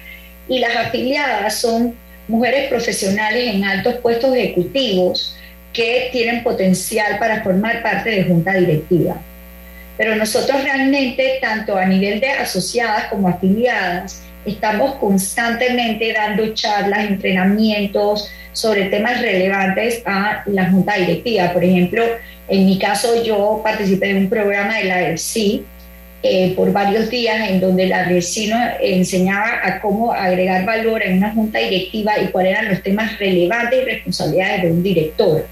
y 0.50 0.60
las 0.60 0.76
afiliadas 0.76 1.56
son 1.56 1.96
mujeres 2.28 2.68
profesionales 2.68 3.56
en 3.56 3.64
altos 3.64 3.96
puestos 4.00 4.36
ejecutivos, 4.36 5.38
que 5.72 6.10
tienen 6.12 6.44
potencial 6.44 7.20
para 7.20 7.42
formar 7.42 7.82
parte 7.82 8.10
de 8.10 8.26
junta 8.26 8.52
directiva. 8.52 9.16
Pero 9.96 10.18
nosotros 10.18 10.62
realmente, 10.62 11.38
tanto 11.40 11.78
a 11.78 11.86
nivel 11.86 12.20
de 12.20 12.32
asociadas 12.32 13.06
como 13.06 13.30
afiliadas, 13.30 14.24
estamos 14.46 14.96
constantemente 14.96 16.12
dando 16.12 16.54
charlas, 16.54 17.08
entrenamientos 17.08 18.30
sobre 18.52 18.90
temas 18.90 19.22
relevantes 19.22 20.02
a 20.06 20.44
la 20.48 20.70
junta 20.70 20.96
directiva. 20.96 21.54
Por 21.54 21.64
ejemplo, 21.64 22.04
en 22.52 22.66
mi 22.66 22.78
caso 22.78 23.24
yo 23.24 23.62
participé 23.64 24.10
en 24.10 24.18
un 24.18 24.30
programa 24.30 24.78
de 24.78 24.84
la 24.84 25.02
ERC 25.04 25.62
eh, 26.22 26.54
por 26.54 26.74
varios 26.74 27.10
días 27.10 27.50
en 27.50 27.62
donde 27.62 27.88
la 27.88 28.06
nos 28.06 28.38
enseñaba 28.82 29.62
a 29.64 29.80
cómo 29.80 30.12
agregar 30.12 30.66
valor 30.66 31.02
en 31.02 31.18
una 31.18 31.32
junta 31.34 31.60
directiva 31.60 32.12
y 32.22 32.28
cuáles 32.28 32.52
eran 32.52 32.68
los 32.68 32.84
temas 32.84 33.18
relevantes 33.18 33.82
y 33.82 33.86
responsabilidades 33.86 34.64
de 34.64 34.72
un 34.72 34.84
director. 34.84 35.48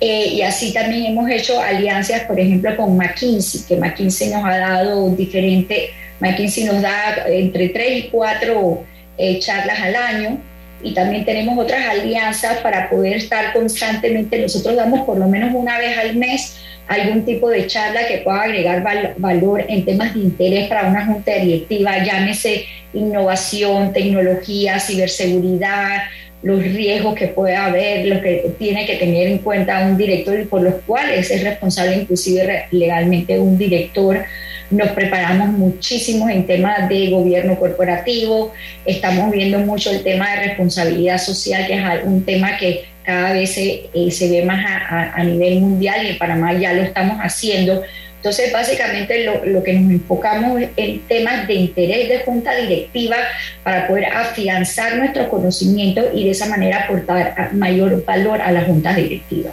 Eh, 0.00 0.26
y 0.34 0.42
así 0.42 0.74
también 0.74 1.06
hemos 1.06 1.30
hecho 1.30 1.58
alianzas, 1.58 2.24
por 2.24 2.38
ejemplo, 2.38 2.76
con 2.76 2.94
McKinsey, 2.94 3.62
que 3.66 3.76
McKinsey 3.78 4.28
nos 4.28 4.44
ha 4.44 4.58
dado 4.58 5.08
diferente, 5.16 5.90
McKinsey 6.20 6.64
nos 6.64 6.82
da 6.82 7.24
entre 7.26 7.70
tres 7.70 8.04
y 8.04 8.08
cuatro 8.08 8.84
eh, 9.16 9.38
charlas 9.38 9.80
al 9.80 9.96
año 9.96 10.38
y 10.82 10.94
también 10.94 11.24
tenemos 11.24 11.58
otras 11.58 11.88
alianzas 11.88 12.58
para 12.58 12.90
poder 12.90 13.16
estar 13.16 13.52
constantemente, 13.52 14.38
nosotros 14.38 14.76
damos 14.76 15.00
por 15.06 15.18
lo 15.18 15.28
menos 15.28 15.54
una 15.54 15.78
vez 15.78 15.96
al 15.96 16.16
mes 16.16 16.58
algún 16.88 17.24
tipo 17.24 17.48
de 17.48 17.66
charla 17.66 18.06
que 18.06 18.18
pueda 18.18 18.42
agregar 18.42 18.82
valor 19.18 19.64
en 19.68 19.84
temas 19.84 20.14
de 20.14 20.20
interés 20.20 20.68
para 20.68 20.88
una 20.88 21.06
junta 21.06 21.34
directiva, 21.36 22.04
llámese 22.04 22.66
innovación, 22.92 23.92
tecnología, 23.92 24.78
ciberseguridad, 24.78 26.02
los 26.42 26.60
riesgos 26.62 27.14
que 27.14 27.28
puede 27.28 27.54
haber, 27.54 28.06
lo 28.06 28.20
que 28.20 28.52
tiene 28.58 28.84
que 28.84 28.96
tener 28.96 29.28
en 29.28 29.38
cuenta 29.38 29.86
un 29.86 29.96
director 29.96 30.38
y 30.38 30.44
por 30.44 30.62
los 30.62 30.74
cuales 30.86 31.30
es 31.30 31.44
responsable 31.44 31.96
inclusive 31.96 32.66
legalmente 32.72 33.38
un 33.38 33.56
director. 33.56 34.24
Nos 34.72 34.88
preparamos 34.90 35.48
muchísimo 35.48 36.28
en 36.28 36.46
temas 36.46 36.88
de 36.88 37.10
gobierno 37.10 37.58
corporativo, 37.58 38.52
estamos 38.84 39.30
viendo 39.30 39.58
mucho 39.58 39.90
el 39.90 40.02
tema 40.02 40.30
de 40.30 40.46
responsabilidad 40.46 41.18
social, 41.18 41.66
que 41.66 41.74
es 41.74 42.04
un 42.04 42.24
tema 42.24 42.56
que 42.56 42.84
cada 43.04 43.32
vez 43.32 43.52
se, 43.52 43.90
eh, 43.92 44.10
se 44.10 44.30
ve 44.30 44.44
más 44.44 44.64
a, 44.64 45.12
a 45.14 45.24
nivel 45.24 45.60
mundial 45.60 46.04
y 46.04 46.10
en 46.10 46.18
Panamá 46.18 46.52
ya 46.54 46.72
lo 46.72 46.82
estamos 46.82 47.18
haciendo 47.18 47.82
entonces, 48.22 48.52
básicamente 48.52 49.24
lo, 49.24 49.64
que 49.64 49.72
nos 49.72 49.90
enfocamos 49.90 50.62
en 50.76 51.00
temas 51.08 51.44
de 51.48 51.54
interés 51.54 52.08
de 52.08 52.20
junta 52.20 52.54
directiva 52.54 53.16
para 53.64 53.88
poder 53.88 54.04
afianzar 54.04 54.96
nuestro 54.96 55.28
conocimiento 55.28 56.08
y 56.14 56.26
de 56.26 56.30
esa 56.30 56.46
manera 56.46 56.84
aportar 56.84 57.52
mayor 57.52 58.04
valor 58.04 58.40
a 58.40 58.52
la 58.52 58.62
junta 58.62 58.94
directiva. 58.94 59.50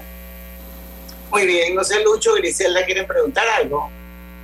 Muy 1.31 1.47
bien, 1.47 1.73
no 1.73 1.83
sé, 1.83 1.95
Lucho, 2.03 2.35
Griselda, 2.35 2.85
¿quieren 2.85 3.07
preguntar 3.07 3.43
algo? 3.59 3.89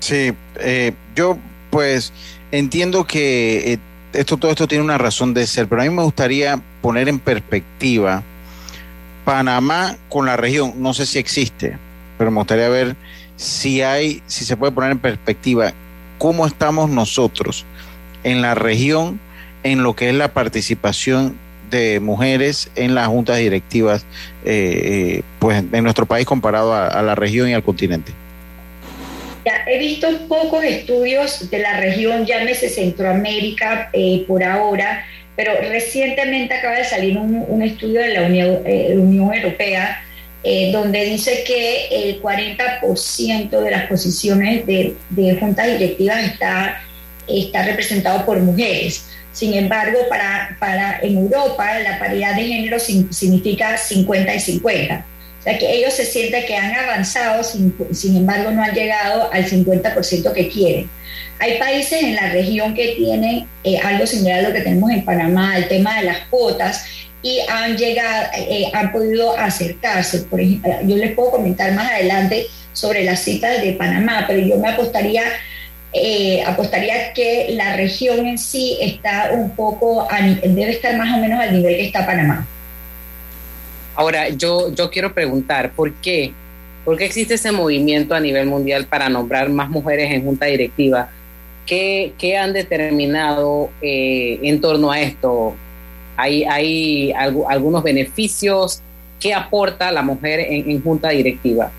Sí, 0.05 0.33
eh, 0.59 0.93
yo 1.15 1.39
pues 1.71 2.13
entiendo 2.51 3.07
que 3.07 3.73
eh, 3.73 3.79
esto, 4.13 4.37
todo 4.37 4.51
esto 4.51 4.67
tiene 4.67 4.83
una 4.83 4.99
razón 4.99 5.33
de 5.33 5.47
ser, 5.47 5.67
pero 5.67 5.81
a 5.81 5.85
mí 5.85 5.89
me 5.89 6.03
gustaría 6.03 6.61
poner 6.83 7.09
en 7.09 7.17
perspectiva 7.17 8.21
Panamá 9.23 9.97
con 10.07 10.27
la 10.27 10.37
región. 10.37 10.75
No 10.77 10.93
sé 10.93 11.07
si 11.07 11.17
existe, 11.17 11.79
pero 12.19 12.29
me 12.29 12.37
gustaría 12.37 12.69
ver 12.69 12.95
si 13.35 13.81
hay, 13.81 14.21
si 14.27 14.45
se 14.45 14.55
puede 14.55 14.73
poner 14.73 14.91
en 14.91 14.99
perspectiva, 14.99 15.73
cómo 16.19 16.45
estamos 16.45 16.87
nosotros 16.87 17.65
en 18.23 18.43
la 18.43 18.53
región 18.53 19.19
en 19.63 19.81
lo 19.81 19.95
que 19.95 20.09
es 20.09 20.13
la 20.13 20.33
participación 20.33 21.35
de 21.71 21.99
mujeres 21.99 22.69
en 22.75 22.93
las 22.93 23.07
juntas 23.07 23.39
directivas 23.39 24.05
eh, 24.45 25.17
eh, 25.17 25.21
pues 25.39 25.63
en 25.71 25.83
nuestro 25.83 26.05
país 26.05 26.27
comparado 26.27 26.75
a, 26.75 27.01
la 27.01 27.15
región 27.15 27.49
y 27.49 27.55
al 27.55 27.63
continente. 27.63 28.13
He 29.67 29.77
visto 29.77 30.27
pocos 30.27 30.63
estudios 30.63 31.49
de 31.49 31.59
la 31.59 31.79
región, 31.79 32.25
llámese 32.25 32.69
Centroamérica 32.69 33.89
eh, 33.93 34.25
por 34.27 34.43
ahora, 34.43 35.05
pero 35.35 35.53
recientemente 35.69 36.53
acaba 36.53 36.77
de 36.77 36.85
salir 36.85 37.17
un, 37.17 37.61
estudio 37.61 38.01
de 38.01 38.13
la 38.13 38.21
Unión, 38.23 38.61
Unión 38.65 39.33
Europea 39.33 40.01
eh, 40.47 40.69
donde 40.71 41.03
dice 41.05 41.43
que 41.43 41.87
el 41.87 42.21
40% 42.21 43.49
de 43.49 43.71
las 43.71 43.87
posiciones 43.87 44.63
de, 44.67 44.95
juntas 45.39 45.65
directivas 45.65 46.23
está, 46.23 46.83
está 47.27 47.63
representado 47.63 48.23
por 48.27 48.37
mujeres. 48.37 49.07
Sin 49.31 49.55
embargo, 49.55 49.97
para, 50.07 50.55
para 50.59 50.99
en 51.01 51.17
Europa 51.17 51.79
la 51.79 51.97
paridad 51.97 52.35
de 52.35 52.43
género 52.43 52.77
significa 52.79 53.75
50 53.75 54.35
y 54.35 54.39
50. 54.39 55.05
Sea 55.45 55.59
que 55.59 55.71
ellos 55.71 55.93
se 55.93 56.05
sienten 56.05 56.43
que 56.47 56.57
han 56.57 56.73
avanzado, 56.73 57.43
sin, 57.43 58.17
embargo 58.17 58.49
no 58.49 58.63
han 58.63 58.73
llegado 58.73 59.31
al 59.31 59.45
50% 59.45 60.33
que 60.33 60.49
quieren. 60.49 60.89
Hay 61.37 61.59
países 61.59 62.01
en 62.01 62.15
la 62.15 62.29
región 62.29 62.73
que 62.73 62.95
tienen 62.95 63.47
eh, 63.63 63.77
algo 63.77 64.07
similar 64.07 64.39
a 64.39 64.49
lo 64.49 64.53
que 64.53 64.61
tenemos 64.61 64.89
en 64.89 65.05
Panamá, 65.05 65.55
el 65.55 65.67
tema 65.67 65.99
de 65.99 66.07
las 66.07 66.17
cuotas, 66.31 66.85
y 67.21 67.39
han 67.47 67.77
llegado, 67.77 68.25
eh, 68.35 68.71
han 68.73 68.91
podido 68.91 69.37
acercarse. 69.37 70.23
Por 70.23 70.41
ejemplo, 70.41 70.73
yo 70.83 70.97
les 70.97 71.13
puedo 71.13 71.31
comentar 71.31 71.71
más 71.73 71.91
adelante 71.91 72.47
sobre 72.73 73.03
las 73.03 73.19
citas 73.19 73.61
de 73.61 73.73
Panamá, 73.73 74.25
pero 74.27 74.39
yo 74.39 74.57
me 74.57 74.69
apostaría, 74.69 75.25
eh, 75.93 76.41
apostaría 76.43 77.13
que 77.13 77.49
la 77.51 77.75
región 77.75 78.25
en 78.25 78.39
sí 78.39 78.79
está 78.81 79.29
un 79.31 79.51
poco, 79.51 80.07
debe 80.43 80.71
estar 80.71 80.97
más 80.97 81.15
o 81.15 81.19
menos 81.19 81.39
al 81.39 81.53
nivel 81.53 81.75
que 81.75 81.85
está 81.85 82.03
Panamá. 82.03 82.47
Ahora, 83.95 84.29
yo, 84.29 84.73
yo 84.73 84.89
quiero 84.89 85.13
preguntar, 85.13 85.71
¿por 85.71 85.93
qué? 85.93 86.33
¿Por 86.83 86.97
qué 86.97 87.05
existe 87.05 87.35
ese 87.35 87.51
movimiento 87.51 88.13
a 88.13 88.19
nivel 88.19 88.45
mundial 88.45 88.85
para 88.85 89.09
nombrar 89.09 89.49
más 89.49 89.69
mujeres 89.69 90.11
en 90.11 90.23
junta 90.23 90.45
directiva? 90.45 91.09
¿Qué, 91.65 92.13
qué 92.17 92.37
han 92.37 92.53
determinado 92.53 93.69
eh, 93.81 94.39
en 94.43 94.61
torno 94.61 94.91
a 94.91 94.99
esto? 94.99 95.55
hay, 96.17 96.43
hay 96.45 97.11
algunos 97.11 97.83
beneficios 97.83 98.81
que 99.19 99.33
aporta 99.33 99.91
la 99.91 100.01
mujer 100.01 100.39
en, 100.39 100.81
junta 100.81 101.09
directiva. 101.09 101.71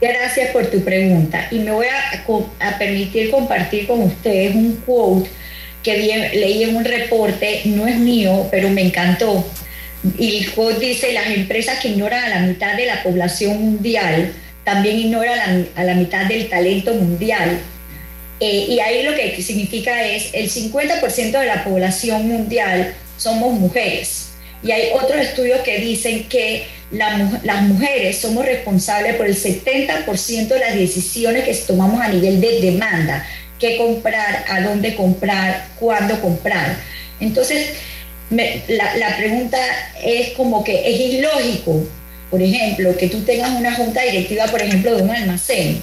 Gracias 0.00 0.50
por 0.50 0.66
tu 0.66 0.82
pregunta 0.82 1.46
y 1.50 1.60
me 1.60 1.70
voy 1.70 1.86
a, 1.86 2.78
permitir 2.78 3.30
compartir 3.30 3.86
con 3.86 4.02
ustedes 4.02 4.54
un 4.54 4.76
quote 4.84 5.30
que 5.82 5.96
leí 5.96 6.62
en 6.62 6.76
un 6.76 6.84
reporte, 6.84 7.62
no 7.66 7.86
es 7.86 7.96
mío, 7.96 8.46
pero 8.50 8.68
me 8.70 8.82
encantó. 8.82 9.44
Y 10.18 10.44
quote 10.46 10.84
dice, 10.86 11.12
las 11.12 11.28
empresas 11.28 11.78
que 11.80 11.88
ignoran 11.88 12.24
a 12.24 12.28
la 12.28 12.40
mitad 12.40 12.76
de 12.76 12.86
la 12.86 13.02
población 13.02 13.62
mundial 13.62 14.32
también 14.64 14.98
ignoran 14.98 15.68
a 15.74 15.84
la, 15.84 15.94
mitad 15.94 16.26
del 16.26 16.48
talento 16.48 16.94
mundial. 16.94 17.60
Eh, 18.40 18.66
y 18.68 18.80
ahí 18.80 19.02
lo 19.04 19.14
que 19.14 19.40
significa 19.42 20.04
es 20.04 20.30
el 20.32 20.50
50% 20.50 21.38
de 21.38 21.46
la 21.46 21.64
población 21.64 22.26
mundial 22.26 22.94
somos 23.16 23.52
mujeres. 23.58 24.30
Y 24.62 24.70
hay 24.70 24.90
otros 24.94 25.20
estudios 25.20 25.60
que 25.60 25.78
dicen 25.78 26.28
que 26.28 26.66
las 26.90 27.62
mujeres 27.62 28.18
somos 28.18 28.44
responsables 28.44 29.16
por 29.16 29.26
el 29.26 29.36
70% 29.36 30.48
de 30.48 30.58
las 30.58 30.74
decisiones 30.74 31.44
que 31.44 31.54
tomamos 31.54 32.00
a 32.00 32.08
nivel 32.08 32.40
de 32.40 32.60
demanda, 32.60 33.26
qué 33.58 33.78
comprar, 33.78 34.44
a 34.48 34.60
dónde 34.60 34.94
comprar, 34.94 35.68
cuándo 35.78 36.20
comprar. 36.20 36.76
Entonces, 37.18 37.70
la, 38.30 38.96
la, 38.96 39.16
pregunta 39.16 39.58
es 40.02 40.30
como 40.30 40.64
que 40.64 40.90
es 40.90 41.14
ilógico 41.14 41.82
por 42.32 42.40
ejemplo, 42.40 42.96
que 42.96 43.10
tú 43.10 43.20
tengas 43.24 43.50
una 43.50 43.74
junta 43.74 44.00
directiva, 44.04 44.46
por 44.46 44.62
ejemplo, 44.62 44.96
de 44.96 45.02
un 45.02 45.10
almacén, 45.10 45.82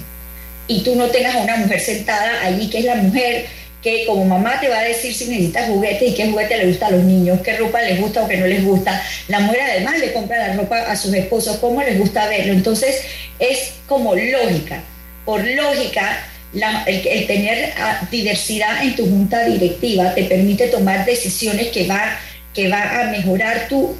y 0.66 0.80
tú 0.80 0.96
no 0.96 1.06
tengas 1.06 1.36
a 1.36 1.38
una 1.38 1.56
mujer 1.58 1.78
sentada 1.78 2.44
allí, 2.44 2.68
que 2.68 2.80
es 2.80 2.86
la 2.86 2.96
mujer 2.96 3.46
que 3.80 4.04
como 4.04 4.24
mamá 4.24 4.58
te 4.60 4.68
va 4.68 4.80
a 4.80 4.82
decir 4.82 5.14
si 5.14 5.26
necesitas 5.26 5.68
juguete 5.68 6.06
y 6.06 6.14
qué 6.14 6.26
juguete 6.26 6.56
le 6.58 6.66
gusta 6.66 6.88
a 6.88 6.90
los 6.90 7.04
niños, 7.04 7.38
qué 7.44 7.56
ropa 7.56 7.80
les 7.82 8.00
gusta 8.00 8.24
o 8.24 8.28
qué 8.28 8.36
no 8.36 8.48
les 8.48 8.64
gusta. 8.64 9.00
La 9.28 9.38
mujer 9.38 9.60
además 9.62 10.00
le 10.00 10.12
compra 10.12 10.48
la 10.48 10.54
ropa 10.54 10.76
a 10.76 10.96
sus 10.96 11.14
esposos, 11.14 11.58
cómo 11.58 11.82
les 11.82 11.96
gusta 11.96 12.26
verlo. 12.26 12.52
Entonces 12.52 13.00
es 13.38 13.74
como 13.86 14.16
lógica. 14.16 14.82
Por 15.24 15.46
lógica, 15.46 16.18
el, 16.52 17.26
tener 17.28 17.72
ah, 17.78 18.08
diversidad 18.10 18.82
en 18.82 18.96
tu 18.96 19.06
junta 19.06 19.44
directiva 19.44 20.14
te 20.14 20.24
permite 20.24 20.66
tomar 20.66 21.06
decisiones 21.06 21.68
que 21.68 21.86
va, 21.86 22.18
que 22.54 22.68
va 22.68 23.00
a 23.00 23.04
mejorar 23.10 23.68
tu, 23.68 23.96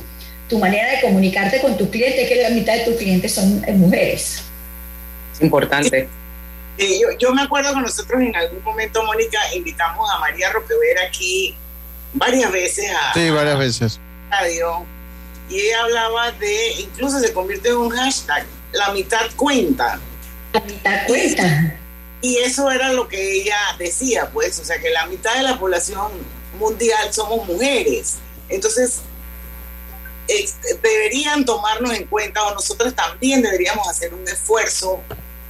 tu 0.49 0.59
manera 0.59 0.91
de 0.93 1.01
comunicarte 1.01 1.61
con 1.61 1.77
tus 1.77 1.89
clientes, 1.89 2.29
que 2.29 2.43
la 2.43 2.51
mitad 2.51 2.75
de 2.75 2.85
tus 2.85 2.97
clientes 2.97 3.35
son 3.35 3.63
eh, 3.67 3.73
mujeres. 3.73 4.43
Importante. 5.41 6.09
yo, 7.19 7.33
me 7.33 7.43
acuerdo 7.43 7.75
que 7.75 7.81
nosotros 7.81 8.21
en 8.21 8.35
algún 8.37 8.63
momento, 8.63 9.03
Mónica, 9.05 9.39
invitamos 9.55 10.09
a 10.11 10.19
María 10.19 10.51
Roquever 10.51 10.99
aquí 11.07 11.57
varias 12.13 12.53
veces 12.53 12.91
a... 12.91 13.15
Sí, 13.15 13.31
varias 13.31 13.59
veces. 13.59 14.01
Radio, 14.31 14.87
y 15.51 15.59
ella 15.59 15.83
hablaba 15.83 16.31
de, 16.33 16.73
incluso 16.81 17.19
se 17.19 17.33
convirtió 17.33 17.73
en 17.73 17.79
un 17.79 17.91
hashtag, 17.91 18.47
la 18.73 18.93
mitad 18.93 19.27
cuenta. 19.35 19.99
La 20.53 20.61
mitad 20.61 21.07
cuenta. 21.07 21.77
Y 22.23 22.37
eso 22.37 22.71
era 22.71 22.93
lo 22.93 23.09
que 23.09 23.41
ella 23.41 23.59
decía, 23.79 24.31
pues, 24.33 24.59
o 24.61 24.65
sea, 24.65 24.79
que 24.79 24.91
la 24.91 25.07
mitad 25.07 25.35
de 25.35 25.43
la 25.43 25.59
población 25.59 26.13
mundial 26.59 27.13
somos 27.13 27.47
mujeres. 27.49 28.19
Entonces, 28.51 29.01
deberían 30.83 31.45
tomarnos 31.45 31.93
en 31.95 32.07
cuenta 32.07 32.43
o 32.45 32.55
nosotros 32.55 32.95
también 32.95 33.43
deberíamos 33.43 33.89
hacer 33.89 34.15
un 34.15 34.27
esfuerzo, 34.29 35.03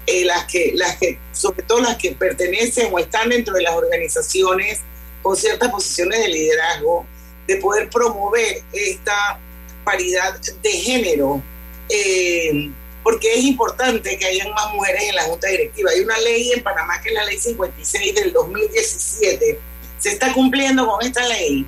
eh, 0.07 0.25
las, 0.25 0.47
que, 0.47 0.73
las 0.75 0.97
que, 0.97 1.19
sobre 1.33 1.63
todo 1.63 1.81
las 1.81 1.97
que 1.97 2.13
pertenecen 2.13 2.93
o 2.93 2.99
están 2.99 3.29
dentro 3.29 3.55
de 3.55 3.63
las 3.63 3.75
organizaciones 3.75 4.81
con 5.23 5.37
ciertas 5.37 5.71
posiciones 5.71 6.21
de 6.21 6.29
liderazgo, 6.29 7.07
de 7.47 7.57
poder 7.57 7.91
promover 7.91 8.63
esta 8.73 9.39
paridad 9.85 10.39
de 10.63 10.71
género. 10.71 11.43
Eh, 11.89 12.71
porque 13.03 13.33
es 13.33 13.45
importante 13.45 14.19
que 14.19 14.27
hayan 14.27 14.53
más 14.53 14.73
mujeres 14.75 15.05
en 15.09 15.15
la 15.15 15.23
Junta 15.25 15.49
Directiva. 15.49 15.91
Hay 15.91 16.01
una 16.01 16.19
ley 16.19 16.53
en 16.53 16.63
Panamá 16.63 17.01
que 17.01 17.09
es 17.09 17.15
la 17.15 17.25
ley 17.25 17.39
56 17.39 18.15
del 18.15 18.33
2017. 18.33 19.59
¿Se 19.99 20.11
está 20.11 20.33
cumpliendo 20.33 20.87
con 20.87 21.05
esta 21.05 21.27
ley? 21.27 21.67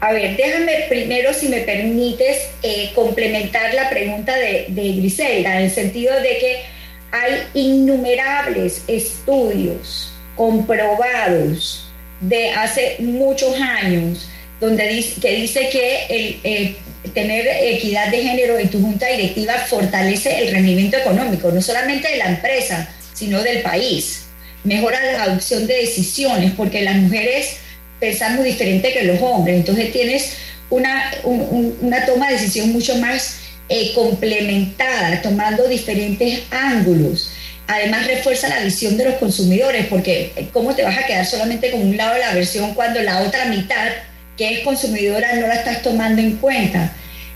A 0.00 0.12
ver, 0.12 0.36
déjame 0.36 0.86
primero, 0.88 1.32
si 1.32 1.48
me 1.48 1.60
permites, 1.60 2.48
eh, 2.62 2.90
complementar 2.94 3.72
la 3.74 3.88
pregunta 3.88 4.36
de, 4.36 4.66
de 4.68 4.92
Griselda, 4.92 5.56
en 5.56 5.64
el 5.64 5.70
sentido 5.70 6.14
de 6.20 6.38
que 6.38 6.62
hay 7.10 7.42
innumerables 7.54 8.82
estudios 8.86 10.12
comprobados 10.36 11.88
de 12.20 12.50
hace 12.50 12.96
muchos 12.98 13.54
años 13.60 14.28
donde 14.60 14.88
dice, 14.88 15.20
que 15.20 15.32
dice 15.36 15.68
que 15.70 16.76
tener 17.12 17.46
equidad 17.46 18.08
de 18.08 18.22
género 18.22 18.58
en 18.58 18.68
tu 18.68 18.80
junta 18.80 19.06
directiva 19.08 19.54
fortalece 19.68 20.38
el 20.38 20.52
rendimiento 20.52 20.96
económico, 20.96 21.50
no 21.50 21.60
solamente 21.60 22.08
de 22.10 22.16
la 22.16 22.28
empresa, 22.30 22.88
sino 23.12 23.42
del 23.42 23.62
país. 23.62 24.26
Mejora 24.64 25.00
la 25.12 25.24
adopción 25.24 25.66
de 25.66 25.76
decisiones, 25.76 26.52
porque 26.56 26.82
las 26.82 26.96
mujeres 26.96 27.58
pensamos 28.00 28.44
diferente 28.44 28.92
que 28.92 29.04
los 29.04 29.20
hombres, 29.20 29.56
entonces 29.56 29.92
tienes 29.92 30.36
una, 30.70 31.12
una 31.24 32.04
toma 32.06 32.28
de 32.28 32.34
decisión 32.34 32.72
mucho 32.72 32.96
más 32.96 33.38
eh, 33.68 33.92
complementada, 33.94 35.22
tomando 35.22 35.68
diferentes 35.68 36.42
ángulos. 36.50 37.30
Además 37.66 38.06
refuerza 38.06 38.48
la 38.48 38.60
visión 38.60 38.96
de 38.96 39.04
los 39.04 39.14
consumidores, 39.14 39.86
porque 39.86 40.32
eh, 40.36 40.48
¿cómo 40.52 40.74
te 40.74 40.82
vas 40.82 40.98
a 40.98 41.06
quedar 41.06 41.24
solamente 41.24 41.70
con 41.70 41.80
un 41.80 41.96
lado 41.96 42.14
de 42.14 42.20
la 42.20 42.34
versión 42.34 42.74
cuando 42.74 43.00
la 43.00 43.22
otra 43.22 43.46
mitad 43.46 43.88
que 44.36 44.54
es 44.54 44.60
consumidora 44.60 45.34
no 45.36 45.46
la 45.46 45.54
estás 45.54 45.82
tomando 45.82 46.20
en 46.20 46.36
cuenta. 46.36 46.92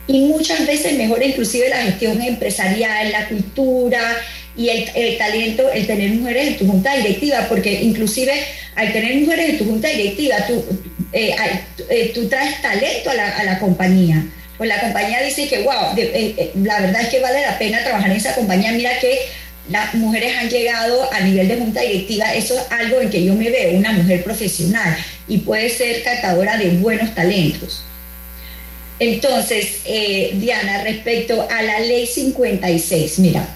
Y 0.07 0.21
muchas 0.23 0.66
veces 0.66 0.97
mejora 0.97 1.25
inclusive 1.25 1.68
la 1.68 1.83
gestión 1.83 2.21
empresarial, 2.23 3.12
la 3.12 3.29
cultura 3.29 4.01
y 4.57 4.71
el, 4.71 5.19
talento, 5.19 5.71
el 5.71 5.87
tener 5.87 6.11
mujeres 6.11 6.49
en 6.49 6.57
tu 6.59 6.67
junta 6.67 6.97
directiva, 6.97 7.47
porque 7.49 7.81
inclusive 7.81 8.33
al 8.75 8.93
tener 8.93 9.15
mujeres 9.17 9.51
en 9.51 9.59
tu 9.59 9.65
junta 9.67 9.89
directiva, 9.89 10.37
tú, 10.49 10.65
eh, 11.13 11.35
eh, 11.89 12.11
tú 12.13 12.29
traes 12.29 12.61
talento 12.61 13.11
a 13.11 13.15
la, 13.15 13.39
a 13.39 13.45
la, 13.45 13.59
compañía. 13.61 14.25
Pues 14.57 14.69
la 14.69 14.81
compañía 14.81 15.23
dice 15.23 15.47
que, 15.49 15.63
wow, 15.63 15.95
eh, 15.97 16.51
la 16.63 16.81
verdad 16.81 17.03
es 17.03 17.09
que 17.09 17.21
vale 17.21 17.41
la 17.43 17.57
pena 17.57 17.83
trabajar 17.85 18.11
en 18.11 18.17
esa 18.17 18.35
compañía. 18.35 18.73
Mira 18.73 18.99
que 18.99 19.19
las 19.71 19.95
mujeres 19.95 20.37
han 20.37 20.51
llegado 20.51 21.09
a 21.13 21.21
nivel 21.21 21.47
de 21.47 21.57
junta 21.57 21.81
directiva, 21.83 22.35
eso 22.35 22.59
es 22.59 22.73
algo 22.73 23.01
en 23.01 23.11
que 23.11 23.25
yo 23.25 23.35
me 23.35 23.51
veo, 23.51 23.77
una 23.79 23.93
mujer 23.93 24.25
profesional 24.25 24.97
y 25.29 25.39
puede 25.39 25.71
ser 25.71 26.03
catadora 26.03 26.57
de 26.57 26.71
buenos 26.71 27.15
talentos. 27.15 27.85
Entonces, 28.99 29.83
Diana, 30.35 30.83
respecto 30.83 31.47
a 31.49 31.63
la 31.63 31.79
ley 31.79 32.07
56, 32.07 33.21
mira, 33.21 33.49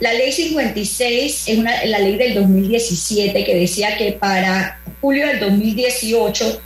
la 0.00 0.12
ley 0.12 0.32
56 0.32 1.44
es 1.46 1.58
una, 1.58 1.84
la 1.84 1.98
ley 1.98 2.16
del 2.16 2.34
2017 2.34 3.44
que 3.44 3.54
decía 3.54 3.96
que 3.96 4.12
para 4.12 4.80
julio 5.00 5.26
del 5.26 5.40
2018 5.40 6.62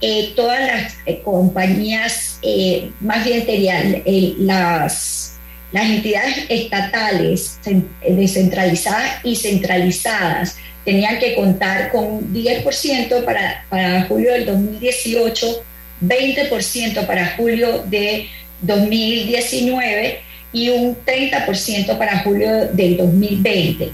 eh, 0.00 0.32
todas 0.36 0.60
las 0.60 0.94
eh, 1.06 1.20
compañías, 1.24 2.40
más 3.00 3.24
bien 3.24 3.44
las 4.38 5.34
las 5.74 5.90
entidades 5.90 6.46
estatales 6.48 7.58
descentralizadas 8.08 9.24
y 9.24 9.34
centralizadas 9.34 10.56
tenían 10.84 11.18
que 11.18 11.34
contar 11.34 11.90
con 11.90 12.04
un 12.04 12.32
10% 12.32 13.24
para, 13.24 13.64
para 13.68 14.02
julio 14.04 14.34
del 14.34 14.46
2018, 14.46 15.64
20% 16.00 17.06
para 17.06 17.34
julio 17.36 17.82
de 17.88 18.28
2019 18.62 20.20
y 20.54 20.70
un 20.70 20.96
30% 21.04 21.98
para 21.98 22.20
julio 22.20 22.68
del 22.72 22.96
2020. 22.96 23.92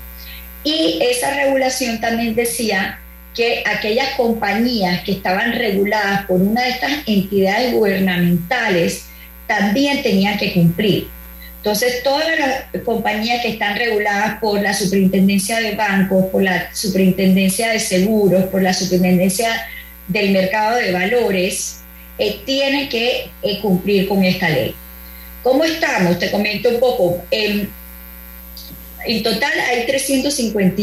Y 0.62 0.98
esa 1.00 1.34
regulación 1.34 2.00
también 2.00 2.34
decía 2.36 3.00
que 3.34 3.64
aquellas 3.66 4.10
compañías 4.16 5.02
que 5.02 5.12
estaban 5.12 5.52
reguladas 5.52 6.26
por 6.26 6.40
una 6.40 6.62
de 6.62 6.70
estas 6.70 6.92
entidades 7.06 7.72
gubernamentales 7.72 9.06
también 9.46 10.02
tenían 10.02 10.38
que 10.38 10.52
cumplir. 10.52 11.08
Entonces, 11.56 12.02
todas 12.02 12.26
las 12.38 12.82
compañías 12.84 13.42
que 13.42 13.50
están 13.50 13.76
reguladas 13.76 14.38
por 14.40 14.60
la 14.60 14.72
Superintendencia 14.72 15.60
de 15.60 15.74
Bancos, 15.74 16.26
por 16.26 16.42
la 16.42 16.74
Superintendencia 16.74 17.70
de 17.70 17.80
Seguros, 17.80 18.44
por 18.44 18.62
la 18.62 18.72
Superintendencia 18.72 19.66
del 20.08 20.30
Mercado 20.30 20.76
de 20.76 20.92
Valores, 20.92 21.80
eh, 22.18 22.40
tienen 22.44 22.88
que 22.88 23.30
eh, 23.42 23.60
cumplir 23.60 24.08
con 24.08 24.24
esta 24.24 24.48
ley. 24.48 24.74
¿Cómo 25.42 25.64
estamos? 25.64 26.18
Te 26.18 26.30
comento 26.30 26.68
un 26.68 26.80
poco. 26.80 27.22
en 27.30 27.70
total 29.22 29.52
hay, 29.68 29.86
350, 29.86 30.82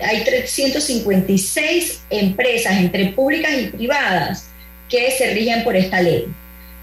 hay 0.00 0.24
356 0.24 2.02
empresas 2.10 2.76
entre 2.78 3.06
públicas 3.12 3.52
y 3.60 3.66
privadas 3.66 4.48
que 4.88 5.10
se 5.10 5.34
rigen 5.34 5.64
por 5.64 5.76
esta 5.76 6.00
ley. 6.00 6.26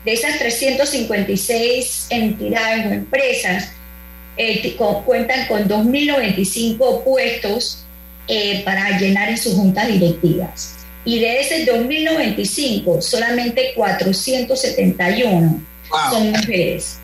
De 0.03 0.13
esas 0.13 0.37
356 0.37 2.07
entidades 2.11 2.85
o 2.85 2.89
empresas, 2.89 3.71
eh, 4.37 4.75
cuentan 5.03 5.47
con 5.47 5.67
2.095 5.67 7.03
puestos 7.03 7.85
eh, 8.27 8.61
para 8.63 8.99
llenar 8.99 9.29
en 9.29 9.37
sus 9.37 9.55
juntas 9.55 9.87
directivas. 9.87 10.75
Y 11.05 11.19
de 11.19 11.39
ese 11.39 11.65
2.095, 11.65 13.01
solamente 13.01 13.73
471 13.75 15.63
son 16.11 16.31
mujeres. 16.31 16.99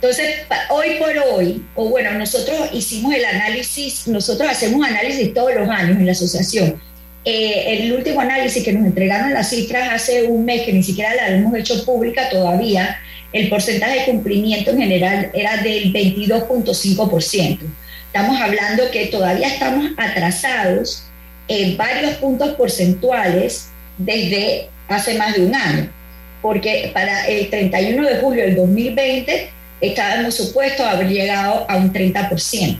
Entonces, 0.00 0.46
hoy 0.70 0.96
por 0.98 1.12
hoy, 1.18 1.62
o 1.74 1.90
bueno, 1.90 2.12
nosotros 2.12 2.70
hicimos 2.72 3.14
el 3.14 3.24
análisis, 3.24 4.08
nosotros 4.08 4.48
hacemos 4.50 4.86
análisis 4.86 5.34
todos 5.34 5.54
los 5.54 5.68
años 5.68 5.98
en 5.98 6.06
la 6.06 6.12
asociación 6.12 6.80
eh, 7.24 7.76
el 7.82 7.92
último 7.92 8.20
análisis 8.20 8.64
que 8.64 8.72
nos 8.72 8.86
entregaron 8.86 9.34
las 9.34 9.50
cifras 9.50 9.90
hace 9.92 10.22
un 10.22 10.44
mes, 10.44 10.62
que 10.62 10.72
ni 10.72 10.82
siquiera 10.82 11.14
la 11.14 11.28
hemos 11.28 11.54
hecho 11.54 11.84
pública 11.84 12.30
todavía, 12.30 12.98
el 13.32 13.48
porcentaje 13.50 14.00
de 14.00 14.04
cumplimiento 14.06 14.70
en 14.70 14.78
general 14.78 15.30
era 15.34 15.58
del 15.58 15.92
22.5%. 15.92 17.58
Estamos 18.06 18.40
hablando 18.40 18.90
que 18.90 19.06
todavía 19.06 19.48
estamos 19.48 19.90
atrasados 19.98 21.04
en 21.46 21.76
varios 21.76 22.14
puntos 22.14 22.54
porcentuales 22.54 23.68
desde 23.98 24.68
hace 24.88 25.14
más 25.14 25.34
de 25.34 25.42
un 25.42 25.54
año, 25.54 25.92
porque 26.40 26.90
para 26.94 27.26
el 27.26 27.50
31 27.50 28.08
de 28.08 28.16
julio 28.16 28.44
del 28.44 28.56
2020 28.56 29.50
estábamos 29.80 30.34
supuestos 30.34 30.86
a 30.86 30.92
haber 30.92 31.08
llegado 31.08 31.66
a 31.68 31.76
un 31.76 31.92
30%. 31.92 32.78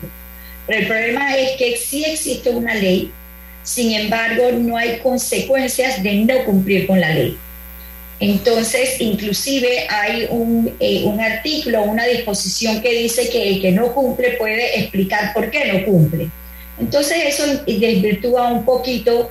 Pero 0.66 0.78
el 0.78 0.86
problema 0.86 1.36
es 1.36 1.56
que 1.56 1.76
sí 1.76 2.04
existe 2.04 2.50
una 2.50 2.74
ley 2.74 3.12
sin 3.62 3.92
embargo, 3.92 4.50
no 4.52 4.76
hay 4.76 4.98
consecuencias 4.98 6.02
de 6.02 6.14
no 6.14 6.44
cumplir 6.44 6.86
con 6.86 7.00
la 7.00 7.10
ley. 7.10 7.36
Entonces, 8.18 9.00
inclusive 9.00 9.86
hay 9.88 10.26
un, 10.30 10.74
eh, 10.78 11.02
un 11.04 11.20
artículo, 11.20 11.82
una 11.82 12.04
disposición 12.04 12.80
que 12.82 12.92
dice 12.92 13.30
que 13.30 13.48
el 13.48 13.62
que 13.62 13.72
no 13.72 13.94
cumple 13.94 14.32
puede 14.32 14.78
explicar 14.78 15.32
por 15.32 15.50
qué 15.50 15.72
no 15.72 15.84
cumple. 15.84 16.28
Entonces, 16.78 17.18
eso 17.26 17.62
desvirtúa 17.66 18.48
un 18.52 18.64
poquito 18.64 19.30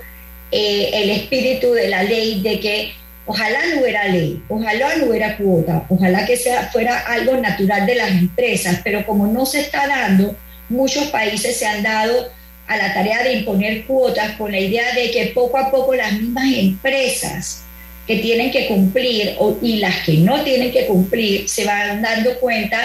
eh, 0.51 0.89
el 0.93 1.09
espíritu 1.11 1.73
de 1.73 1.89
la 1.89 2.03
ley 2.03 2.41
de 2.41 2.59
que 2.59 2.93
ojalá 3.29 3.59
no 3.67 3.81
hubiera 3.81 4.07
ley, 4.07 4.41
ojalá 4.49 4.95
no 4.95 5.05
hubiera 5.05 5.37
cuota, 5.37 5.85
ojalá 5.87 6.25
que 6.25 6.35
sea, 6.35 6.63
fuera 6.71 6.97
algo 7.01 7.37
natural 7.37 7.85
de 7.85 7.93
las 7.93 8.09
empresas, 8.09 8.81
pero 8.83 9.05
como 9.05 9.27
no 9.27 9.45
se 9.45 9.59
está 9.59 9.85
dando, 9.85 10.35
muchos 10.67 11.05
países 11.09 11.55
se 11.55 11.67
han 11.67 11.83
dado 11.83 12.27
a 12.65 12.75
la 12.75 12.91
tarea 12.91 13.21
de 13.21 13.33
imponer 13.33 13.85
cuotas 13.85 14.31
con 14.31 14.51
la 14.51 14.57
idea 14.57 14.95
de 14.95 15.11
que 15.11 15.27
poco 15.27 15.59
a 15.59 15.69
poco 15.69 15.93
las 15.93 16.13
mismas 16.13 16.51
empresas 16.55 17.65
que 18.07 18.15
tienen 18.15 18.49
que 18.49 18.67
cumplir 18.67 19.37
y 19.61 19.77
las 19.77 19.97
que 19.97 20.13
no 20.13 20.43
tienen 20.43 20.71
que 20.71 20.87
cumplir 20.87 21.47
se 21.47 21.65
van 21.65 22.01
dando 22.01 22.33
cuenta 22.39 22.79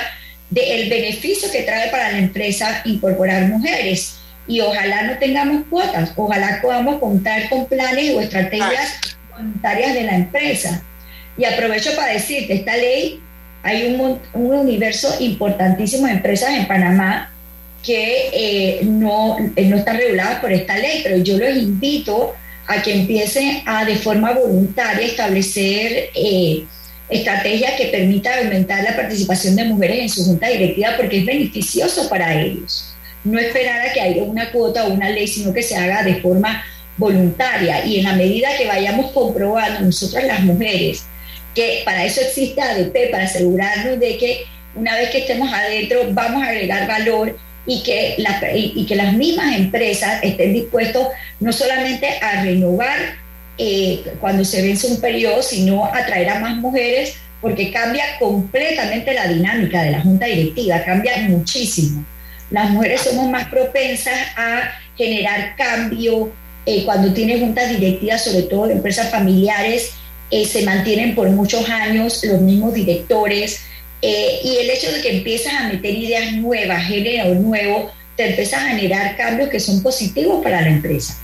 del 0.51 0.91
beneficio 0.91 1.51
que 1.51 1.63
trae 1.63 1.89
para 1.89 2.13
la 2.13 2.19
empresa 2.19 2.83
incorporar 2.85 3.49
mujeres. 3.49 4.17
Y 4.47 4.61
ojalá 4.61 5.05
no 5.05 5.17
tengamos 5.17 5.65
cuotas, 5.71 6.13
ojalá 6.17 6.59
podamos 6.61 7.01
contar 7.01 7.49
con 7.49 7.65
planes 7.65 8.15
o 8.15 8.21
estrategias 8.21 9.17
voluntarias 9.37 9.95
de 9.95 10.03
la 10.05 10.17
empresa. 10.17 10.83
Y 11.37 11.45
aprovecho 11.45 11.95
para 11.97 12.13
decirte, 12.13 12.55
esta 12.55 12.77
ley, 12.77 13.21
hay 13.63 13.95
un, 13.95 14.21
un 14.35 14.59
universo 14.59 15.15
importantísimo 15.21 16.07
de 16.07 16.13
empresas 16.13 16.51
en 16.51 16.67
Panamá 16.67 17.33
que 17.85 18.31
eh, 18.33 18.81
no, 18.85 19.37
eh, 19.57 19.67
no 19.67 19.77
están 19.77 19.99
reguladas 19.99 20.41
por 20.41 20.53
esta 20.53 20.77
ley, 20.77 21.01
pero 21.03 21.19
yo 21.19 21.39
los 21.39 21.57
invito 21.57 22.35
a 22.67 22.83
que 22.83 22.95
empiecen 22.95 23.63
a 23.67 23.85
de 23.85 23.97
forma 23.97 24.33
voluntaria 24.33 25.07
establecer 25.07 26.09
eh, 26.15 26.65
estrategias 27.11 27.75
que 27.75 27.87
permitan 27.87 28.39
aumentar 28.39 28.83
la 28.83 28.97
participación 28.97 29.55
de 29.55 29.65
mujeres 29.65 29.99
en 29.99 30.09
su 30.09 30.25
junta 30.25 30.49
directiva 30.49 30.95
porque 30.97 31.19
es 31.19 31.27
beneficioso 31.27 32.09
para 32.09 32.35
ellos. 32.41 32.95
No 33.23 33.39
esperar 33.39 33.87
a 33.87 33.93
que 33.93 34.01
haya 34.01 34.23
una 34.23 34.51
cuota 34.51 34.85
o 34.85 34.93
una 34.93 35.11
ley, 35.11 35.27
sino 35.27 35.53
que 35.53 35.63
se 35.63 35.77
haga 35.77 36.03
de 36.03 36.17
forma 36.17 36.65
voluntaria 36.97 37.85
y 37.85 37.99
en 37.99 38.05
la 38.05 38.15
medida 38.15 38.57
que 38.57 38.67
vayamos 38.67 39.11
comprobando 39.13 39.81
nosotras 39.81 40.25
las 40.25 40.41
mujeres 40.41 41.05
que 41.55 41.83
para 41.85 42.05
eso 42.05 42.21
existe 42.21 42.61
ADP, 42.61 43.11
para 43.11 43.25
asegurarnos 43.25 44.01
de 44.01 44.19
que 44.19 44.45
una 44.75 44.95
vez 44.97 45.11
que 45.11 45.19
estemos 45.19 45.53
adentro 45.53 46.01
vamos 46.11 46.43
a 46.43 46.49
agregar 46.49 46.89
valor 46.89 47.37
y 47.67 47.83
que, 47.83 48.17
y, 48.55 48.85
que 48.85 48.97
las 48.97 49.15
mismas 49.15 49.57
empresas 49.57 50.19
estén 50.23 50.53
dispuestos 50.53 51.09
no 51.41 51.53
solamente 51.53 52.19
a 52.21 52.43
renovar 52.43 52.99
eh, 53.57 54.05
cuando 54.21 54.45
se 54.45 54.63
vence 54.63 54.87
un 54.89 55.01
periodo, 55.01 55.43
sino 55.43 55.85
a 55.87 56.05
traer 56.05 56.29
a 56.29 56.41
más 56.41 56.57
mujeres, 56.57 57.17
porque 57.41 57.71
cambia 57.71 58.05
completamente 58.19 59.15
la 59.15 59.29
dinámica 59.29 59.83
de 59.83 59.93
la 59.93 60.01
junta 60.01 60.27
directiva, 60.27 60.83
cambia 60.85 61.17
muchísimo. 61.29 62.05
Las 62.51 62.71
mujeres 62.71 63.03
somos 63.03 63.31
más 63.31 63.49
propensas 63.49 64.19
a 64.37 64.73
generar 64.97 65.55
cambio 65.57 66.33
eh, 66.67 66.85
cuando 66.85 67.13
tienen 67.13 67.41
juntas 67.41 67.71
directivas, 67.71 68.25
sobre 68.25 68.43
todo 68.43 68.67
de 68.67 68.75
empresas 68.75 69.11
familiares, 69.11 69.93
eh, 70.31 70.47
se 70.47 70.63
mantienen 70.63 71.15
por 71.15 71.29
muchos 71.31 71.69
años 71.69 72.23
los 72.25 72.41
mismos 72.41 72.75
directores, 72.75 73.61
eh, 74.03 74.41
y 74.45 74.57
el 74.59 74.71
hecho 74.71 74.91
de 74.93 75.01
que 75.01 75.17
empiezas 75.17 75.55
a 75.55 75.69
meter 75.69 75.95
ideas 75.95 76.33
nuevas, 76.33 76.85
género 76.85 77.35
nuevo, 77.35 77.91
te 78.17 78.31
empieza 78.31 78.59
a 78.59 78.69
generar 78.69 79.17
cambios 79.17 79.49
que 79.49 79.59
son 79.59 79.83
positivos 79.83 80.43
para 80.43 80.61
la 80.61 80.69
empresa. 80.69 81.17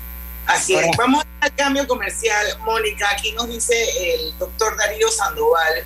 Así 0.46 0.74
es. 0.74 0.86
Vamos 0.96 1.24
al 1.40 1.54
cambio 1.54 1.86
comercial. 1.86 2.46
Mónica, 2.64 3.08
aquí 3.12 3.32
nos 3.32 3.48
dice 3.48 3.74
el 4.14 4.36
doctor 4.38 4.76
Darío 4.76 5.10
Sandoval, 5.10 5.84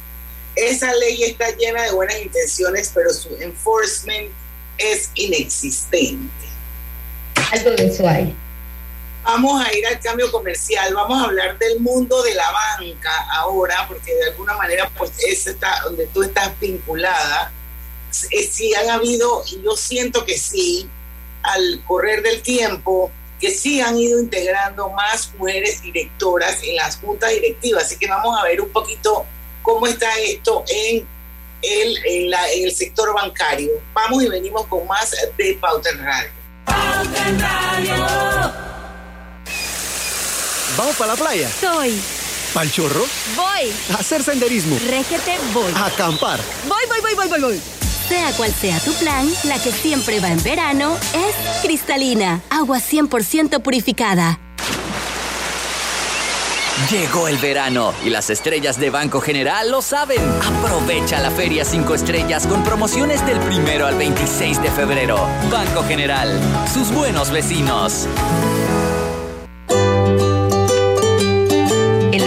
esa 0.55 0.95
ley 0.95 1.25
está 1.25 1.47
llena 1.57 1.83
de 1.83 1.93
buenas 1.93 2.17
intenciones, 2.23 2.93
pero 2.95 3.11
su 3.12 3.29
enforcement 3.40 4.31
es 4.79 5.11
inexistente. 5.14 6.47
Algo 7.53 7.71
de 7.73 7.87
eso 7.87 8.09
hay. 8.09 8.35
Vamos 9.25 9.65
a 9.65 9.75
ir 9.75 9.87
al 9.87 9.99
cambio 10.01 10.31
comercial, 10.31 10.95
vamos 10.95 11.19
a 11.19 11.25
hablar 11.25 11.59
del 11.59 11.81
mundo 11.81 12.23
de 12.23 12.35
la 12.35 12.51
banca 12.51 13.27
ahora, 13.33 13.87
porque 13.89 14.15
de 14.15 14.25
alguna 14.27 14.55
manera 14.55 14.91
pues 14.97 15.13
es 15.27 15.47
está, 15.47 15.81
donde 15.85 16.07
tú 16.09 16.23
estás 16.23 16.53
vinculada. 16.61 17.51
Eh, 18.31 18.43
sí 18.45 18.75
han 18.75 18.91
habido, 18.91 19.43
y 19.51 19.63
yo 19.63 19.77
siento 19.77 20.25
que 20.27 20.37
sí, 20.37 20.89
al 21.43 21.83
correr 21.87 22.23
del 22.23 22.43
tiempo, 22.43 23.11
que 23.41 23.51
sí 23.51 23.81
han 23.81 23.99
ido 23.99 24.21
integrando 24.21 24.91
más 24.91 25.33
mujeres 25.39 25.83
directoras 25.83 26.63
en 26.63 26.77
las 26.77 26.97
juntas 26.97 27.31
directivas. 27.31 27.85
Así 27.85 27.97
que 27.97 28.07
vamos 28.07 28.39
a 28.39 28.45
ver 28.45 28.61
un 28.61 28.71
poquito 28.71 29.25
cómo 29.63 29.87
está 29.87 30.15
esto 30.19 30.65
en 30.69 31.07
el, 31.63 31.99
en, 32.07 32.31
la, 32.31 32.53
en 32.53 32.65
el 32.65 32.75
sector 32.75 33.13
bancario. 33.15 33.71
Vamos 33.95 34.23
y 34.23 34.29
venimos 34.29 34.67
con 34.67 34.87
más 34.87 35.17
de 35.37 35.59
Pauta 35.61 35.91
en 35.91 36.05
Radio. 36.05 36.31
Pauta 36.67 37.29
en 37.29 37.41
Radio. 37.41 38.74
¿Vamos 40.77 40.97
para 40.97 41.13
la 41.13 41.19
playa? 41.19 41.49
Soy. 41.49 42.01
¿Pal 42.53 42.71
chorro? 42.71 43.05
Voy. 43.37 43.73
A 43.93 44.01
hacer 44.01 44.23
senderismo. 44.23 44.77
Régete, 44.89 45.39
voy. 45.53 45.73
A 45.77 45.87
acampar. 45.87 46.41
Voy, 46.69 46.83
voy, 46.89 47.01
voy, 47.01 47.15
voy, 47.15 47.29
voy, 47.29 47.41
voy. 47.41 47.61
Sea 48.09 48.33
cual 48.33 48.53
sea 48.53 48.79
tu 48.81 48.93
plan, 48.95 49.27
la 49.45 49.59
que 49.59 49.73
siempre 49.73 50.21
va 50.21 50.29
en 50.29 50.43
verano 50.43 50.97
es 51.15 51.63
cristalina, 51.63 52.43
agua 52.51 52.79
100% 52.79 53.63
purificada. 53.63 54.39
Llegó 56.91 57.29
el 57.29 57.39
verano 57.39 57.95
y 58.05 58.11
las 58.11 58.29
estrellas 58.31 58.79
de 58.79 58.91
Banco 58.91 59.21
General 59.21 59.71
lo 59.71 59.81
saben. 59.81 60.21
Aprovecha 60.43 61.21
la 61.21 61.31
Feria 61.31 61.65
5 61.65 61.95
Estrellas 61.95 62.47
con 62.47 62.63
promociones 62.63 63.25
del 63.25 63.39
primero 63.41 63.87
al 63.87 63.97
26 63.97 64.61
de 64.61 64.71
febrero. 64.71 65.17
Banco 65.51 65.85
General, 65.85 66.39
sus 66.73 66.91
buenos 66.91 67.31
vecinos. 67.31 68.07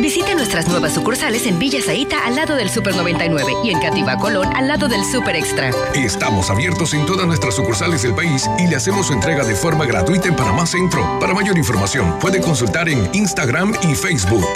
Visite 0.00 0.34
nuestras 0.34 0.66
nuevas 0.66 0.94
sucursales 0.94 1.46
en 1.46 1.58
Villa 1.58 1.82
Zaita 1.82 2.24
al 2.24 2.34
lado 2.34 2.56
del 2.56 2.70
Super 2.70 2.96
99 2.96 3.52
y 3.62 3.70
en 3.70 3.80
Cativa 3.80 4.16
Colón 4.16 4.48
al 4.56 4.66
lado 4.66 4.88
del 4.88 5.04
Super 5.04 5.36
Extra. 5.36 5.70
Estamos 5.94 6.48
abiertos 6.48 6.94
en 6.94 7.04
todas 7.04 7.26
nuestras 7.26 7.54
sucursales 7.54 8.02
del 8.02 8.14
país 8.14 8.48
y 8.58 8.66
le 8.66 8.76
hacemos 8.76 9.08
su 9.08 9.12
entrega 9.12 9.44
de 9.44 9.54
forma 9.54 9.84
gratuita 9.84 10.28
en 10.28 10.36
Panamá 10.36 10.64
Centro. 10.64 11.18
Para 11.20 11.34
mayor 11.34 11.58
información, 11.58 12.18
puede 12.18 12.40
consultar 12.40 12.88
en 12.88 13.10
Instagram 13.12 13.74
y 13.82 13.94
Facebook. 13.94 14.48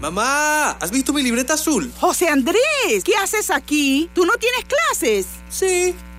Mamá, 0.00 0.72
¿has 0.80 0.90
visto 0.90 1.12
mi 1.12 1.22
libreta 1.22 1.54
azul? 1.54 1.92
José 2.00 2.28
Andrés, 2.28 3.04
¿qué 3.04 3.14
haces 3.22 3.50
aquí? 3.50 4.10
¿Tú 4.12 4.26
no 4.26 4.32
tienes 4.32 4.64
clases? 4.64 5.26
Sí, 5.48 5.94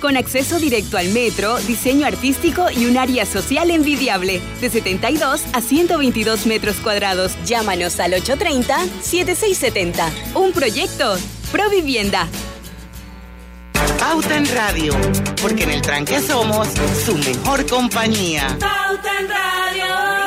con 0.00 0.16
acceso 0.16 0.58
directo 0.58 0.96
al 0.96 1.08
metro, 1.08 1.58
diseño 1.58 2.06
artístico 2.06 2.70
y 2.70 2.86
un 2.86 2.96
área 2.96 3.26
social 3.26 3.70
envidiable, 3.70 4.40
de 4.60 4.70
72 4.70 5.42
a 5.52 5.60
122 5.60 6.46
metros 6.46 6.76
cuadrados. 6.76 7.36
Llámanos 7.44 8.00
al 8.00 8.12
830-7670. 8.12 10.10
Un 10.34 10.52
proyecto, 10.52 11.16
Provivienda. 11.52 12.26
Pauta 13.98 14.36
en 14.36 14.46
Radio, 14.54 14.92
porque 15.40 15.62
en 15.62 15.70
el 15.70 15.82
tranque 15.82 16.20
somos 16.20 16.68
su 17.04 17.16
mejor 17.16 17.64
compañía. 17.66 18.48
Pauta 18.58 19.18
en 19.20 19.28
Radio. 19.28 20.23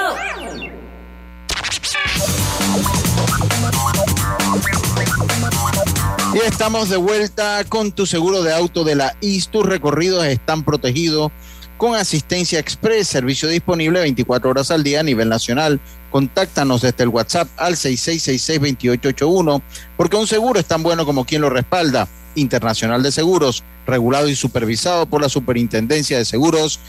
Y 6.38 6.40
estamos 6.42 6.90
de 6.90 6.98
vuelta 6.98 7.64
con 7.68 7.92
tu 7.92 8.06
seguro 8.06 8.44
de 8.44 8.54
auto 8.54 8.84
de 8.84 8.94
la 8.94 9.16
IS. 9.22 9.48
Tus 9.48 9.66
recorridos 9.66 10.24
están 10.28 10.64
protegidos 10.64 11.32
con 11.78 11.96
asistencia 11.96 12.60
express, 12.60 13.08
servicio 13.08 13.50
disponible 13.50 14.02
24 14.02 14.52
horas 14.52 14.70
al 14.70 14.84
día 14.84 15.00
a 15.00 15.04
nivel 15.04 15.30
nacional. 15.30 15.80
Contáctanos 16.12 16.84
desde 16.84 17.06
el 17.06 17.10
WhatsApp 17.10 17.48
al 17.58 17.74
6666-2881, 17.76 19.64
porque 19.98 20.16
un 20.16 20.28
seguro 20.28 20.60
es 20.60 20.68
tan 20.68 20.84
bueno 20.84 21.08
como 21.08 21.26
quien 21.26 21.42
lo 21.42 21.50
respalda. 21.50 22.08
Internacional 22.36 23.02
de 23.02 23.12
Seguros, 23.12 23.64
regulado 23.88 24.30
y 24.30 24.36
supervisado 24.36 25.08
por 25.08 25.24
la 25.24 25.30
Superintendencia 25.30 26.20
de 26.20 26.26
Seguros 26.26 26.80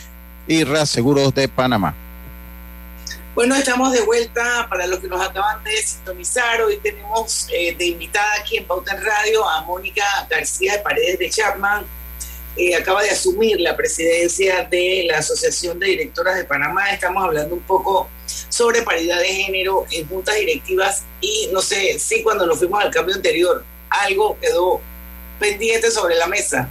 y 0.46 0.64
Reaseguros 0.64 1.34
de 1.34 1.48
Panamá. 1.48 1.94
Bueno, 3.38 3.54
estamos 3.54 3.92
de 3.92 4.00
vuelta 4.00 4.66
para 4.68 4.84
los 4.88 4.98
que 4.98 5.06
nos 5.06 5.24
acaban 5.24 5.62
de 5.62 5.70
sintonizar. 5.76 6.60
Hoy 6.60 6.76
tenemos 6.78 7.46
eh, 7.52 7.72
de 7.72 7.86
invitada 7.86 8.26
aquí 8.40 8.56
en 8.56 8.64
Pauta 8.64 8.96
en 8.96 9.04
Radio 9.04 9.48
a 9.48 9.62
Mónica 9.62 10.02
García 10.28 10.72
de 10.72 10.78
Paredes 10.80 11.20
de 11.20 11.30
Chapman. 11.30 11.86
Eh, 12.56 12.74
acaba 12.74 13.00
de 13.00 13.10
asumir 13.10 13.60
la 13.60 13.76
presidencia 13.76 14.64
de 14.64 15.04
la 15.06 15.18
Asociación 15.18 15.78
de 15.78 15.86
Directoras 15.86 16.34
de 16.34 16.46
Panamá. 16.46 16.90
Estamos 16.90 17.22
hablando 17.22 17.54
un 17.54 17.60
poco 17.60 18.08
sobre 18.48 18.82
paridad 18.82 19.20
de 19.20 19.28
género 19.28 19.86
en 19.92 20.08
juntas 20.08 20.34
directivas 20.34 21.04
y 21.20 21.48
no 21.52 21.62
sé 21.62 21.96
si 22.00 22.24
cuando 22.24 22.44
nos 22.44 22.58
fuimos 22.58 22.82
al 22.82 22.90
cambio 22.90 23.14
anterior 23.14 23.64
algo 23.88 24.36
quedó 24.40 24.80
pendiente 25.38 25.92
sobre 25.92 26.16
la 26.16 26.26
mesa. 26.26 26.68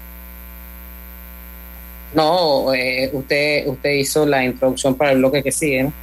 No, 2.13 2.73
eh, 2.73 3.09
usted, 3.13 3.67
usted 3.67 3.89
hizo 3.91 4.25
la 4.25 4.43
introducción 4.43 4.95
para 4.95 5.13
el 5.13 5.19
bloque 5.19 5.41
que 5.41 5.51
sigue. 5.53 5.93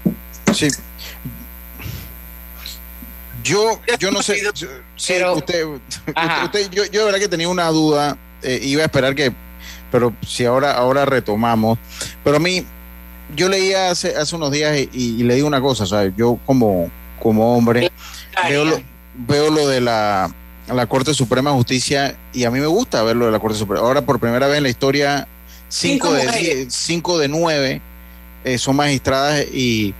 Sí. 0.55 0.69
Yo, 3.43 3.81
yo 3.99 4.11
no 4.11 4.23
sé. 4.23 4.40
Sí, 4.97 5.14
usted, 5.23 5.64
usted, 5.67 6.71
yo, 6.71 6.85
yo 6.87 7.01
de 7.01 7.05
verdad 7.05 7.19
que 7.19 7.29
tenía 7.29 7.49
una 7.49 7.69
duda. 7.69 8.17
Eh, 8.43 8.61
iba 8.62 8.83
a 8.83 8.87
esperar 8.87 9.14
que. 9.14 9.33
Pero 9.90 10.14
si 10.27 10.45
ahora, 10.45 10.73
ahora 10.73 11.05
retomamos. 11.05 11.79
Pero 12.25 12.37
a 12.37 12.40
mí, 12.40 12.64
yo 13.35 13.49
leía 13.49 13.90
hace, 13.90 14.17
hace 14.17 14.35
unos 14.37 14.51
días 14.51 14.77
y, 14.93 15.23
le 15.23 15.35
digo 15.35 15.47
una 15.47 15.61
cosa, 15.61 15.87
¿sabes? 15.87 16.12
Yo 16.17 16.38
como, 16.47 16.90
como 17.23 17.57
hombre 17.57 17.90
veo 18.49 18.64
lo, 18.64 18.83
veo 19.14 19.51
lo 19.51 19.69
de 19.69 19.81
la, 19.81 20.33
la 20.69 20.87
Corte 20.87 21.14
Suprema 21.14 21.51
de 21.51 21.57
Justicia 21.57 22.17
y 22.33 22.45
a 22.45 22.51
mí 22.51 22.61
me 22.61 22.67
gusta 22.67 23.03
ver 23.03 23.17
lo 23.17 23.27
de 23.27 23.33
la 23.33 23.38
Corte 23.38 23.59
Suprema. 23.59 23.85
Ahora 23.85 24.03
por 24.03 24.19
primera 24.19 24.47
vez 24.47 24.59
en 24.59 24.64
la 24.64 24.69
historia, 24.69 25.29
cinco, 25.69 26.12
de, 26.12 26.27
diez, 26.33 26.75
cinco 26.75 27.19
de 27.19 27.29
nueve 27.29 27.81
eh, 28.45 28.59
son 28.59 28.77
magistradas 28.77 29.45
y 29.53 29.95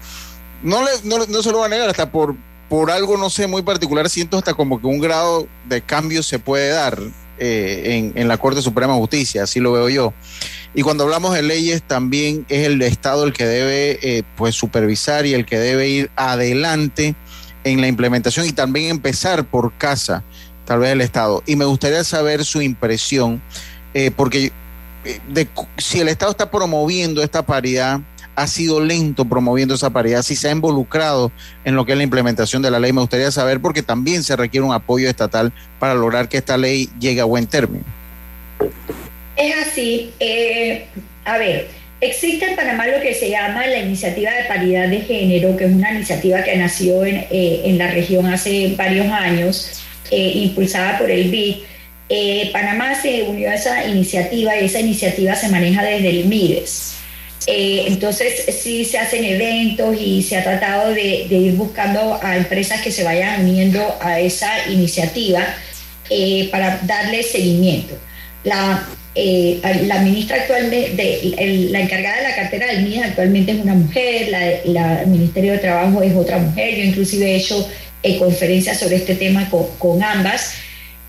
no, 0.65 0.83
le, 0.83 0.91
no, 1.05 1.25
no 1.27 1.43
se 1.43 1.53
lo 1.53 1.61
va 1.61 1.67
a 1.67 1.69
negar, 1.69 1.89
hasta 1.89 2.11
por, 2.11 2.35
por 2.69 2.91
algo, 2.91 3.17
no 3.17 3.31
sé, 3.31 3.47
muy 3.47 3.63
particular, 3.63 4.09
siento 4.09 4.39
hasta 4.39 4.55
como 4.55 4.81
que 4.81 4.87
un 4.87 4.99
grado 4.99 5.47
de 5.69 5.83
cambio 5.83 6.23
se 6.23 6.39
puede 6.39 6.71
dar 6.71 6.99
eh, 7.39 7.83
en, 7.85 8.19
en, 8.21 8.29
la 8.29 8.39
Corte 8.39 8.63
Suprema 8.63 8.95
de 8.95 8.99
Justicia, 8.99 9.45
así 9.45 9.61
lo 9.61 9.73
veo 9.73 9.89
yo. 9.89 10.15
Y 10.75 10.83
cuando 10.83 11.05
hablamos 11.05 11.35
de 11.35 11.43
leyes, 11.43 11.83
también 11.83 12.45
es 12.49 12.67
el 12.67 12.83
Estado 12.83 13.25
el 13.25 13.33
que 13.33 13.47
debe 13.47 13.99
eh, 14.03 14.23
pues 14.37 14.57
supervisar 14.57 15.25
y 15.25 15.35
el 15.35 15.47
que 15.47 15.59
debe 15.59 15.89
ir 15.89 16.11
adelante 16.17 17.15
en 17.63 17.81
la 17.81 17.87
implementación 17.87 18.47
y 18.47 18.53
también 18.53 18.91
empezar 18.91 19.45
por 19.45 19.73
casa, 19.75 20.25
tal 20.65 20.81
vez 20.81 20.91
el 20.91 21.01
Estado. 21.01 21.43
Y 21.47 21.57
me 21.57 21.65
gustaría 21.65 22.03
saber 22.03 22.45
su 22.45 22.61
impresión, 22.61 23.41
eh, 23.95 24.11
porque 24.11 24.51
de, 25.29 25.49
si 25.79 26.01
el 26.01 26.09
Estado 26.09 26.33
está 26.33 26.51
promoviendo 26.51 27.23
esta 27.23 27.47
paridad, 27.47 28.01
ha 28.37 28.47
sido 28.47 28.81
lento 28.81 29.25
promoviendo 29.25 29.75
esa 29.75 29.91
paridad, 29.91 30.23
si 30.23 30.37
se 30.37 30.49
ha 30.49 30.53
involucrado 30.53 31.33
en 31.65 31.75
lo 31.77 31.85
que 31.85 31.93
es 31.93 31.99
la 31.99 32.05
implementación 32.05 32.63
de 32.63 32.71
la 32.71 32.79
ley. 32.79 32.93
Me 32.93 33.01
gustaría 33.01 33.31
saber 33.31 33.61
porque 33.61 33.83
también 33.83 34.23
se 34.23 34.37
requiere 34.37 34.67
un 34.67 34.73
apoyo 34.73 35.09
estatal 35.09 35.53
para 35.79 35.95
lograr 35.95 36.29
que 36.29 36.39
esta 36.39 36.57
ley 36.57 36.89
llegue 36.99 37.21
a 37.21 37.25
buen 37.25 37.47
término. 37.47 37.85
Es 39.37 39.55
así. 39.67 40.13
Eh, 40.21 40.87
a 41.25 41.39
ver, 41.39 41.69
existe 42.01 42.45
en 42.51 42.57
Panamá 42.57 42.87
lo 42.87 43.01
que 43.01 43.15
se 43.15 43.31
llama 43.31 43.67
la 43.67 43.79
Iniciativa 43.79 44.31
de 44.31 44.45
Paridad 44.45 44.89
de 44.89 45.01
Género, 45.01 45.57
que 45.57 45.65
es 45.65 45.73
una 45.73 45.93
iniciativa 45.93 46.43
que 46.43 46.57
nació 46.57 47.05
en, 47.05 47.27
eh, 47.31 47.63
en 47.65 47.79
la 47.79 47.91
región 47.91 48.27
hace 48.27 48.75
varios 48.77 49.07
años, 49.09 49.83
eh, 50.11 50.33
impulsada 50.37 50.99
por 50.99 51.11
el 51.11 51.31
BID. 51.31 51.57
Eh, 52.09 52.51
Panamá 52.53 52.95
se 53.01 53.23
unió 53.23 53.49
a 53.49 53.55
esa 53.55 53.87
iniciativa 53.87 54.57
y 54.57 54.67
esa 54.67 54.81
iniciativa 54.81 55.35
se 55.35 55.49
maneja 55.49 55.83
desde 55.83 56.11
el 56.11 56.27
MIDES. 56.27 56.97
Eh, 57.47 57.85
entonces 57.89 58.47
sí 58.59 58.87
se 58.87 58.99
hacen 58.99 59.23
eventos 59.23 59.95
y 60.01 60.23
se 60.23 60.37
ha 60.37 60.43
tratado 60.43 60.91
de, 60.91 61.27
de, 61.29 61.37
ir 61.37 61.55
buscando 61.55 62.19
a 62.23 62.39
empresas 62.39 62.81
que 62.81 62.91
se 62.91 63.05
vayan 63.05 63.43
uniendo 63.43 63.99
a 64.01 64.19
esa 64.19 64.71
iniciativa 64.71 65.45
eh, 66.09 66.49
para 66.51 66.81
darle 66.85 67.23
seguimiento. 67.23 67.99
La, 68.45 68.89
eh, 69.15 69.61
la 69.85 70.01
ministra 70.01 70.39
actualmente, 70.39 70.95
de, 70.95 71.35
el, 71.37 71.73
la 71.73 71.81
encargada 71.81 72.17
de 72.17 72.23
la 72.23 72.35
cartera 72.35 72.67
del 72.67 72.83
MIDES 72.83 73.05
actualmente 73.05 73.53
es 73.53 73.59
una 73.59 73.75
mujer, 73.75 74.29
la, 74.65 75.03
el 75.03 75.09
Ministerio 75.09 75.53
de 75.53 75.59
Trabajo 75.59 76.03
es 76.03 76.15
otra 76.15 76.39
mujer, 76.39 76.77
yo 76.77 76.85
inclusive 76.85 77.31
he 77.31 77.37
hecho 77.37 77.69
eh, 78.03 78.19
conferencias 78.19 78.81
sobre 78.81 78.97
este 78.97 79.17
tema 79.17 79.51
con, 79.51 79.67
con 79.79 80.03
ambas, 80.03 80.55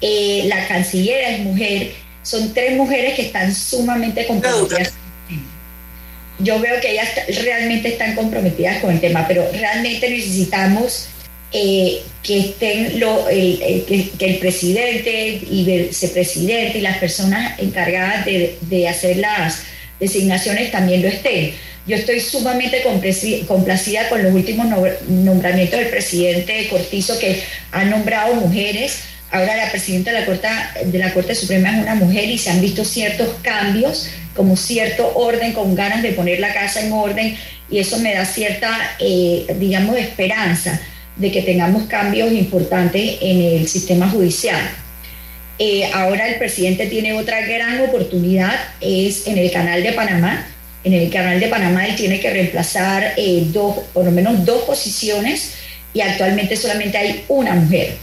la 0.02 0.68
canciller 0.68 1.34
es 1.34 1.40
mujer, 1.40 1.94
son 2.22 2.54
tres 2.54 2.76
mujeres 2.76 3.16
que 3.16 3.24
están 3.24 3.56
sumamente 3.56 4.28
comprometidas 4.28 4.94
yo 6.40 6.60
veo 6.60 6.80
que 6.82 6.92
ellas 6.92 7.10
realmente 7.44 7.90
están 7.90 8.16
comprometidas 8.16 8.80
con 8.80 8.92
el 8.92 9.00
tema, 9.00 9.28
pero 9.28 9.50
realmente 9.54 10.10
necesitamos 10.10 11.08
eh, 11.52 12.02
que 12.22 12.40
estén 12.40 13.00
lo, 13.00 13.30
el, 13.30 13.86
que, 13.88 14.26
el 14.26 14.38
presidente 14.40 15.42
y 15.50 15.64
vicepresidente 15.64 16.80
y 16.80 16.82
las 16.82 16.98
personas 16.98 17.58
encargadas 17.60 18.26
de, 18.26 18.58
de, 18.62 18.88
hacer 18.90 19.18
las 19.18 19.62
designaciones 20.00 20.72
también 20.72 21.02
lo 21.02 21.08
estén. 21.08 21.54
Yo 21.88 21.96
estoy 21.96 22.20
sumamente 22.20 22.82
complacida 23.48 24.10
con 24.10 24.24
los 24.24 24.34
últimos 24.34 24.66
nombramientos 25.08 25.80
del 25.80 25.90
presidente 25.90 26.68
Cortizo 26.68 27.18
que 27.20 27.44
ha 27.72 27.86
nombrado 27.86 28.34
mujeres. 28.36 29.02
Ahora 29.32 29.56
la 29.56 29.70
presidenta 29.70 30.12
de 30.12 30.20
la 30.20 30.26
Corte, 30.26 30.48
de 30.84 30.98
la 30.98 31.14
Corte 31.14 31.36
Suprema 31.36 31.76
es 31.76 31.84
una 31.84 31.94
mujer 31.94 32.26
y 32.26 32.40
se 32.40 32.50
han 32.50 32.60
visto 32.60 32.84
ciertos 32.84 33.30
cambios 33.44 34.10
como 34.36 34.56
cierto 34.58 35.16
orden, 35.16 35.54
con 35.54 35.76
ganas 35.76 36.04
de 36.04 36.12
poner 36.12 36.40
la 36.40 36.54
casa 36.54 36.82
en 36.82 36.92
orden 36.92 37.38
y 37.70 37.80
eso 37.80 37.98
me 38.00 38.14
da 38.14 38.26
cierta, 38.26 38.96
eh, 39.00 39.46
digamos, 39.60 39.98
esperanza 39.98 40.80
de 41.16 41.32
que 41.32 41.42
tengamos 41.42 41.84
cambios 41.84 42.32
importantes 42.32 43.18
en 43.22 43.42
el 43.42 43.68
sistema 43.68 44.10
judicial. 44.10 44.62
Eh, 45.58 45.90
ahora 45.94 46.28
el 46.28 46.36
presidente 46.36 46.88
tiene 46.88 47.14
otra 47.14 47.42
gran 47.42 47.80
oportunidad, 47.82 48.54
es 48.82 49.26
en 49.28 49.38
el 49.38 49.52
canal 49.52 49.82
de 49.84 49.94
Panamá. 49.94 50.48
En 50.84 50.94
el 50.94 51.10
canal 51.10 51.40
de 51.40 51.48
Panamá 51.48 51.88
él 51.88 51.96
tiene 51.96 52.20
que 52.20 52.30
reemplazar 52.30 53.14
eh, 53.16 53.44
dos, 53.48 53.78
por 53.94 54.06
lo 54.06 54.12
menos 54.12 54.46
dos 54.46 54.64
posiciones 54.64 55.54
y 55.94 56.02
actualmente 56.02 56.58
solamente 56.58 56.98
hay 56.98 57.24
una 57.30 57.54
mujer. 57.54 57.96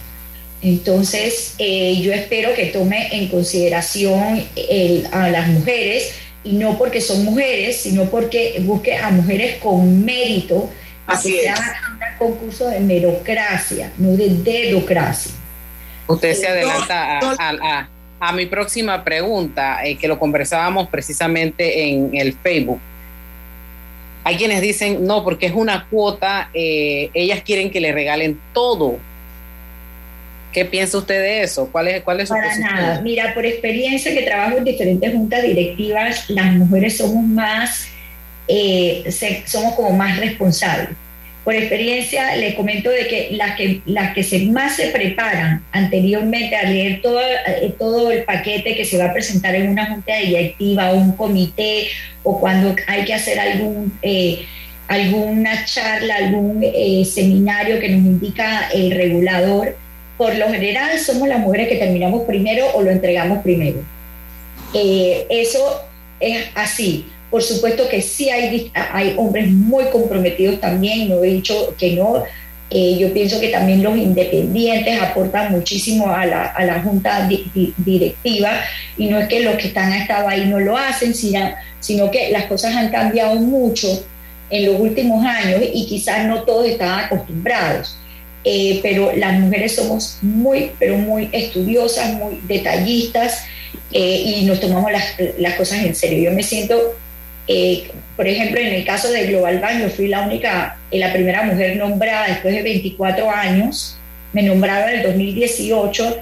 Entonces, 0.63 1.55
eh, 1.59 2.01
yo 2.01 2.13
espero 2.13 2.55
que 2.55 2.67
tome 2.67 3.09
en 3.13 3.29
consideración 3.29 4.45
el, 4.57 5.07
a 5.13 5.29
las 5.29 5.49
mujeres 5.49 6.13
y 6.45 6.53
no 6.55 6.77
porque 6.77 7.01
son 7.01 7.25
mujeres, 7.25 7.81
sino 7.81 8.07
porque 8.07 8.57
busque 8.61 8.97
a 8.97 9.11
mujeres 9.11 9.57
con 9.57 10.05
mérito, 10.05 10.71
Así 11.07 11.33
que 11.35 11.43
sea 11.43 11.57
un 11.91 12.19
concurso 12.19 12.69
de 12.69 12.81
merocracia, 12.81 13.93
no 13.99 14.11
de 14.17 14.29
dedocracia. 14.29 15.33
Usted 16.07 16.35
se 16.35 16.47
adelanta 16.47 17.19
a, 17.19 17.35
a, 17.39 17.89
a 18.21 18.33
mi 18.33 18.47
próxima 18.47 19.03
pregunta, 19.03 19.85
eh, 19.85 19.97
que 19.97 20.07
lo 20.07 20.19
conversábamos 20.19 20.89
precisamente 20.89 21.89
en 21.89 22.11
el 22.15 22.35
Facebook. 22.35 22.81
Hay 24.25 24.37
quienes 24.37 24.61
dicen, 24.61 25.05
no, 25.05 25.25
porque 25.25 25.47
es 25.47 25.53
una 25.53 25.89
cuota, 25.91 26.49
eh, 26.55 27.11
ellas 27.15 27.43
quieren 27.45 27.71
que 27.71 27.81
le 27.81 27.91
regalen 27.91 28.41
todo 28.53 28.99
¿Qué 30.53 30.65
piensa 30.65 30.99
usted 30.99 31.21
de 31.21 31.43
eso? 31.43 31.69
¿Cuál 31.73 31.89
es, 31.89 32.03
cuál 32.03 32.21
es 32.21 32.29
su 32.29 32.35
Para 32.35 32.49
posición? 32.49 32.75
nada. 32.75 33.01
Mira, 33.01 33.33
por 33.35 33.47
experiencia 33.47 34.13
que 34.13 34.23
trabajo 34.23 34.59
en 34.59 34.65
diferentes 34.65 35.13
juntas 35.13 35.43
directivas, 35.43 36.29
las 36.29 36.53
mujeres 36.53 36.99
somos 36.99 37.25
más, 37.25 37.89
eh, 38.49 39.05
se, 39.09 39.43
somos 39.47 39.75
como 39.75 39.91
más 39.91 40.19
responsables. 40.19 40.91
Por 41.45 41.55
experiencia, 41.57 42.37
les 42.37 42.55
comento 42.55 42.89
de 42.89 43.09
que 43.09 43.29
las 43.33 43.57
que, 43.57 43.81
las 43.85 44.15
que 44.15 44.23
se, 44.23 44.41
más 44.47 44.77
se 44.77 44.89
preparan 44.89 45.65
anteriormente 45.73 46.55
a 46.55 46.63
leer 46.63 47.03
todo, 47.03 47.21
eh, 47.21 47.75
todo 47.77 48.13
el 48.13 48.23
paquete 48.23 48.77
que 48.77 48.85
se 48.85 48.97
va 48.97 49.07
a 49.07 49.13
presentar 49.13 49.55
en 49.57 49.69
una 49.69 49.87
junta 49.87 50.17
directiva 50.19 50.93
o 50.93 50.97
un 50.99 51.17
comité 51.17 51.89
o 52.23 52.39
cuando 52.39 52.77
hay 52.87 53.05
que 53.05 53.15
hacer 53.15 53.41
algún... 53.41 53.93
Eh, 54.03 54.45
alguna 54.89 55.65
charla, 55.65 56.17
algún 56.17 56.63
eh, 56.63 57.03
seminario 57.07 57.81
que 57.81 57.89
nos 57.89 58.01
indica 58.01 58.69
el 58.75 58.91
regulador, 58.91 59.77
por 60.23 60.37
lo 60.37 60.49
general 60.49 60.97
somos 61.01 61.27
las 61.27 61.41
mujeres 61.41 61.67
que 61.67 61.79
terminamos 61.85 62.23
primero 62.23 62.65
o 62.75 62.83
lo 62.83 62.93
entregamos 62.93 63.43
primero. 63.43 63.81
Eh, 64.73 65.27
eso 65.29 65.83
es 66.21 66.45
así. 66.55 67.07
Por 67.29 67.43
supuesto 67.43 67.89
que 67.89 68.01
sí 68.01 68.31
hay, 68.31 68.71
hay 68.73 69.15
hombres 69.17 69.51
muy 69.51 69.87
comprometidos 69.87 70.61
también, 70.61 71.09
no 71.09 71.25
he 71.25 71.27
dicho 71.27 71.75
que 71.77 71.97
no, 71.97 72.23
Eh, 72.75 72.97
yo 72.99 73.13
pienso 73.13 73.39
que 73.39 73.49
también 73.49 73.83
los 73.83 73.95
independientes 73.99 74.99
aportan 74.99 75.53
muchísimo 75.53 76.09
a 76.09 76.25
la, 76.25 76.43
a 76.47 76.65
la 76.65 76.81
junta 76.81 77.29
directiva 77.77 78.51
y 78.97 79.09
no 79.09 79.19
es 79.19 79.29
que 79.29 79.41
los 79.41 79.57
que 79.57 79.69
están 79.69 79.93
estado 79.93 80.27
ahí 80.27 80.47
no 80.47 80.59
lo 80.59 80.75
hacen, 80.79 81.13
sino, 81.15 81.41
sino 81.81 82.11
que 82.11 82.31
las 82.31 82.47
cosas 82.47 82.75
han 82.75 82.89
cambiado 82.91 83.35
mucho 83.35 83.89
en 84.49 84.65
los 84.65 84.81
últimos 84.81 85.23
años 85.23 85.61
y 85.75 85.85
quizás 85.87 86.25
no 86.25 86.45
todos 86.45 86.67
estaban 86.67 87.05
acostumbrados. 87.05 87.99
Eh, 88.45 88.81
pero 88.83 89.13
las 89.17 89.39
mujeres 89.39 89.77
somos 89.77 90.19
muy, 90.21 90.73
pero 90.79 90.97
muy 90.97 91.29
estudiosas, 91.33 92.15
muy 92.15 92.41
detallistas 92.49 93.45
eh, 93.93 94.23
y 94.27 94.45
nos 94.45 94.59
tomamos 94.59 94.91
las, 94.91 95.05
las, 95.39 95.55
cosas 95.55 95.85
en 95.85 95.95
serio. 95.95 96.31
Yo 96.31 96.37
me 96.37 96.43
siento 96.43 96.97
eh, 97.49 97.91
por 98.17 98.27
ejemplo, 98.27 98.61
en 98.61 98.73
el 98.75 98.85
caso 98.85 99.11
de 99.11 99.27
Global 99.27 99.59
Bank, 99.59 99.81
yo 99.81 99.91
fui 99.91 100.09
la 100.09 100.23
única, 100.23 100.77
eh, 100.91 100.99
la 100.99 101.13
primera 101.13 101.43
mujer 101.43 101.77
nombrada 101.77 102.29
después 102.29 102.55
de 102.55 102.63
24 102.63 103.31
años, 103.31 103.99
me 104.33 104.43
nombraron 104.43 104.91
en 104.91 105.01
el 105.01 105.03
2018 105.03 106.19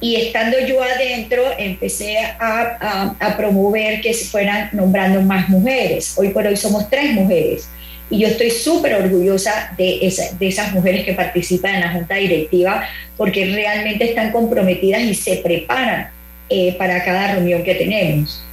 y 0.00 0.16
estando 0.16 0.58
yo 0.66 0.82
adentro 0.82 1.44
empecé 1.58 2.18
a, 2.18 3.14
a, 3.20 3.36
promover 3.36 4.00
que 4.00 4.14
se 4.14 4.24
fueran 4.24 4.70
nombrando 4.72 5.20
más 5.22 5.48
mujeres. 5.48 6.14
Hoy 6.16 6.30
por 6.30 6.46
hoy 6.46 6.56
somos 6.56 6.90
tres 6.90 7.12
mujeres 7.12 7.68
y 8.12 8.18
yo 8.18 8.28
estoy 8.28 8.50
súper 8.50 8.94
orgullosa 8.94 9.72
de, 9.78 10.14
de 10.38 10.46
esas 10.46 10.70
mujeres 10.72 11.06
que 11.06 11.14
participan 11.14 11.76
en 11.76 11.80
la 11.80 11.92
junta 11.92 12.16
directiva 12.16 12.86
porque 13.16 13.46
realmente 13.46 14.10
están 14.10 14.30
comprometidas 14.30 15.00
y 15.00 15.14
se 15.14 15.36
preparan 15.36 16.12
eh, 16.50 16.76
para 16.76 17.02
cada 17.02 17.32
reunión 17.32 17.64
que 17.64 17.74
tenemos. 17.74 18.44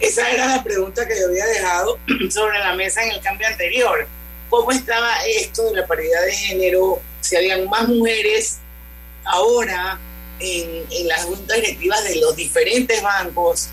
Esa 0.00 0.30
era 0.30 0.46
la 0.46 0.64
pregunta 0.64 1.06
que 1.06 1.20
yo 1.20 1.26
había 1.28 1.44
dejado 1.44 1.98
sobre 2.30 2.58
la 2.60 2.74
mesa 2.76 3.04
en 3.04 3.10
el 3.10 3.20
cambio 3.20 3.46
anterior. 3.46 4.08
¿Cómo 4.48 4.70
estaba 4.72 5.16
esto 5.26 5.64
de 5.70 5.82
la 5.82 5.86
paridad 5.86 6.24
de 6.24 6.32
género? 6.32 7.02
Si 7.20 7.36
habían 7.36 7.68
más 7.68 7.86
mujeres 7.88 8.56
ahora 9.26 10.00
en, 10.40 10.86
en 10.90 11.08
las 11.08 11.24
juntas 11.24 11.56
directivas 11.56 12.04
de 12.04 12.16
los 12.16 12.34
diferentes 12.34 13.02
bancos 13.02 13.68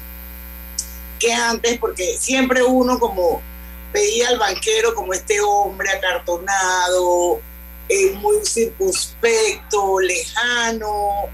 que 1.21 1.31
antes, 1.31 1.77
porque 1.77 2.17
siempre 2.19 2.61
uno 2.63 2.99
como 2.99 3.41
veía 3.95 4.27
al 4.27 4.37
banquero 4.37 4.93
como 4.93 5.13
este 5.13 5.39
hombre 5.39 5.89
acartonado, 5.89 7.39
eh, 7.87 8.11
muy 8.11 8.45
circunspecto, 8.45 10.01
lejano, 10.01 11.29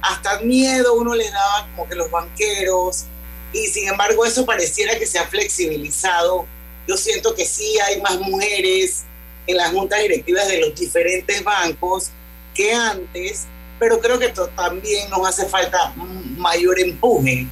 hasta 0.00 0.40
miedo 0.40 0.94
uno 0.94 1.14
le 1.14 1.30
daba 1.30 1.68
como 1.68 1.86
que 1.86 1.94
los 1.94 2.10
banqueros 2.10 3.04
y 3.52 3.66
sin 3.66 3.88
embargo 3.88 4.24
eso 4.24 4.46
pareciera 4.46 4.98
que 4.98 5.06
se 5.06 5.18
ha 5.18 5.26
flexibilizado. 5.26 6.46
Yo 6.86 6.96
siento 6.96 7.34
que 7.34 7.44
sí 7.44 7.78
hay 7.80 8.00
más 8.00 8.18
mujeres 8.20 9.04
en 9.46 9.58
las 9.58 9.70
juntas 9.70 10.00
directivas 10.00 10.48
de 10.48 10.60
los 10.60 10.74
diferentes 10.74 11.44
bancos 11.44 12.10
que 12.54 12.72
antes, 12.72 13.44
pero 13.78 14.00
creo 14.00 14.18
que 14.18 14.32
también 14.56 15.10
nos 15.10 15.28
hace 15.28 15.46
falta 15.46 15.92
mayor 16.38 16.80
empuje. 16.80 17.46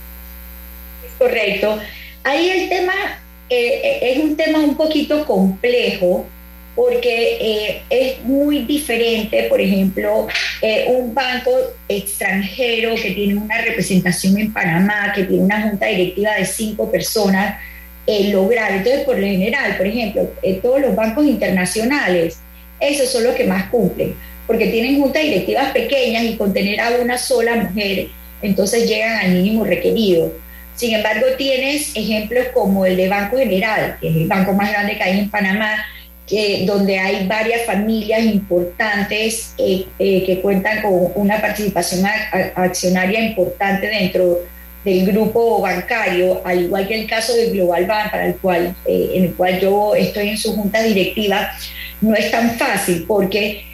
Correcto. 1.18 1.78
Ahí 2.24 2.48
el 2.50 2.68
tema 2.70 2.94
eh, 3.48 3.80
eh, 3.82 3.98
es 4.02 4.18
un 4.18 4.36
tema 4.36 4.58
un 4.60 4.76
poquito 4.76 5.24
complejo 5.24 6.26
porque 6.76 7.38
eh, 7.40 7.82
es 7.88 8.22
muy 8.22 8.60
diferente, 8.64 9.44
por 9.44 9.60
ejemplo, 9.60 10.28
eh, 10.60 10.84
un 10.88 11.14
banco 11.14 11.50
extranjero 11.88 12.94
que 12.94 13.12
tiene 13.12 13.34
una 13.34 13.62
representación 13.62 14.38
en 14.38 14.52
Panamá, 14.52 15.10
que 15.14 15.24
tiene 15.24 15.42
una 15.42 15.62
junta 15.62 15.86
directiva 15.86 16.34
de 16.34 16.44
cinco 16.44 16.92
personas, 16.92 17.58
eh, 18.06 18.28
lograr. 18.30 18.72
Entonces, 18.72 19.04
por 19.04 19.18
lo 19.18 19.26
general, 19.26 19.76
por 19.78 19.86
ejemplo, 19.86 20.30
todos 20.62 20.80
los 20.82 20.94
bancos 20.94 21.26
internacionales, 21.26 22.38
esos 22.78 23.10
son 23.10 23.24
los 23.24 23.34
que 23.34 23.44
más 23.44 23.70
cumplen, 23.70 24.14
porque 24.46 24.66
tienen 24.66 25.00
juntas 25.00 25.22
directivas 25.22 25.72
pequeñas 25.72 26.24
y 26.24 26.36
con 26.36 26.52
tener 26.52 26.78
a 26.78 26.90
una 27.00 27.16
sola 27.16 27.56
mujer, 27.56 28.08
entonces 28.42 28.86
llegan 28.86 29.16
al 29.24 29.32
mínimo 29.32 29.64
requerido. 29.64 30.30
Sin 30.76 30.94
embargo, 30.94 31.26
tienes 31.38 31.96
ejemplos 31.96 32.46
como 32.52 32.84
el 32.84 32.96
de 32.96 33.08
Banco 33.08 33.38
General, 33.38 33.96
que 33.98 34.08
es 34.10 34.16
el 34.16 34.28
banco 34.28 34.52
más 34.52 34.70
grande 34.70 34.96
que 34.96 35.02
hay 35.02 35.18
en 35.20 35.30
Panamá, 35.30 35.84
que, 36.26 36.64
donde 36.66 36.98
hay 36.98 37.26
varias 37.26 37.64
familias 37.64 38.22
importantes 38.24 39.54
eh, 39.58 39.86
eh, 39.98 40.24
que 40.26 40.40
cuentan 40.40 40.82
con 40.82 41.12
una 41.14 41.40
participación 41.40 42.04
accionaria 42.54 43.20
importante 43.20 43.86
dentro 43.86 44.40
del 44.84 45.06
grupo 45.06 45.62
bancario, 45.62 46.42
al 46.44 46.64
igual 46.64 46.86
que 46.86 47.00
el 47.00 47.06
caso 47.06 47.34
de 47.34 47.50
Global 47.50 47.86
Bank, 47.86 48.10
para 48.10 48.26
el 48.26 48.36
cual, 48.36 48.74
eh, 48.84 49.10
en 49.14 49.24
el 49.24 49.34
cual 49.34 49.58
yo 49.58 49.94
estoy 49.94 50.28
en 50.28 50.36
su 50.36 50.54
junta 50.54 50.82
directiva, 50.82 51.52
no 52.00 52.14
es 52.14 52.30
tan 52.30 52.56
fácil 52.58 53.04
porque 53.08 53.64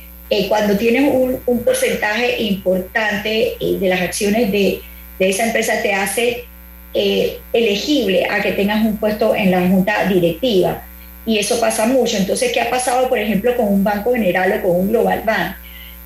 cuando 0.49 0.79
tienes 0.79 1.13
un, 1.13 1.39
un 1.45 1.63
porcentaje 1.63 2.43
importante 2.43 3.55
de 3.61 3.87
las 3.87 4.01
acciones 4.01 4.51
de, 4.51 4.81
de, 5.19 5.29
esa 5.29 5.45
empresa 5.45 5.83
te 5.83 5.93
hace 5.93 6.47
elegible 6.95 8.27
a 8.31 8.43
que 8.43 8.53
tengas 8.53 8.85
un 8.85 8.99
puesto 8.99 9.35
en 9.35 9.51
la 9.51 9.67
junta 9.67 10.07
directiva 10.07 10.83
y 11.25 11.39
eso 11.39 11.61
pasa 11.61 11.87
mucho. 11.87 12.17
Entonces, 12.17 12.53
¿qué 12.53 12.61
ha 12.61 12.71
pasado, 12.71 13.09
por 13.09 13.19
ejemplo, 13.19 13.57
con 13.57 13.69
un 13.69 13.85
banco 13.85 14.13
general 14.13 14.59
o 14.59 14.63
con 14.69 14.81
un 14.81 14.89
global 14.91 15.23
bank? 15.25 15.57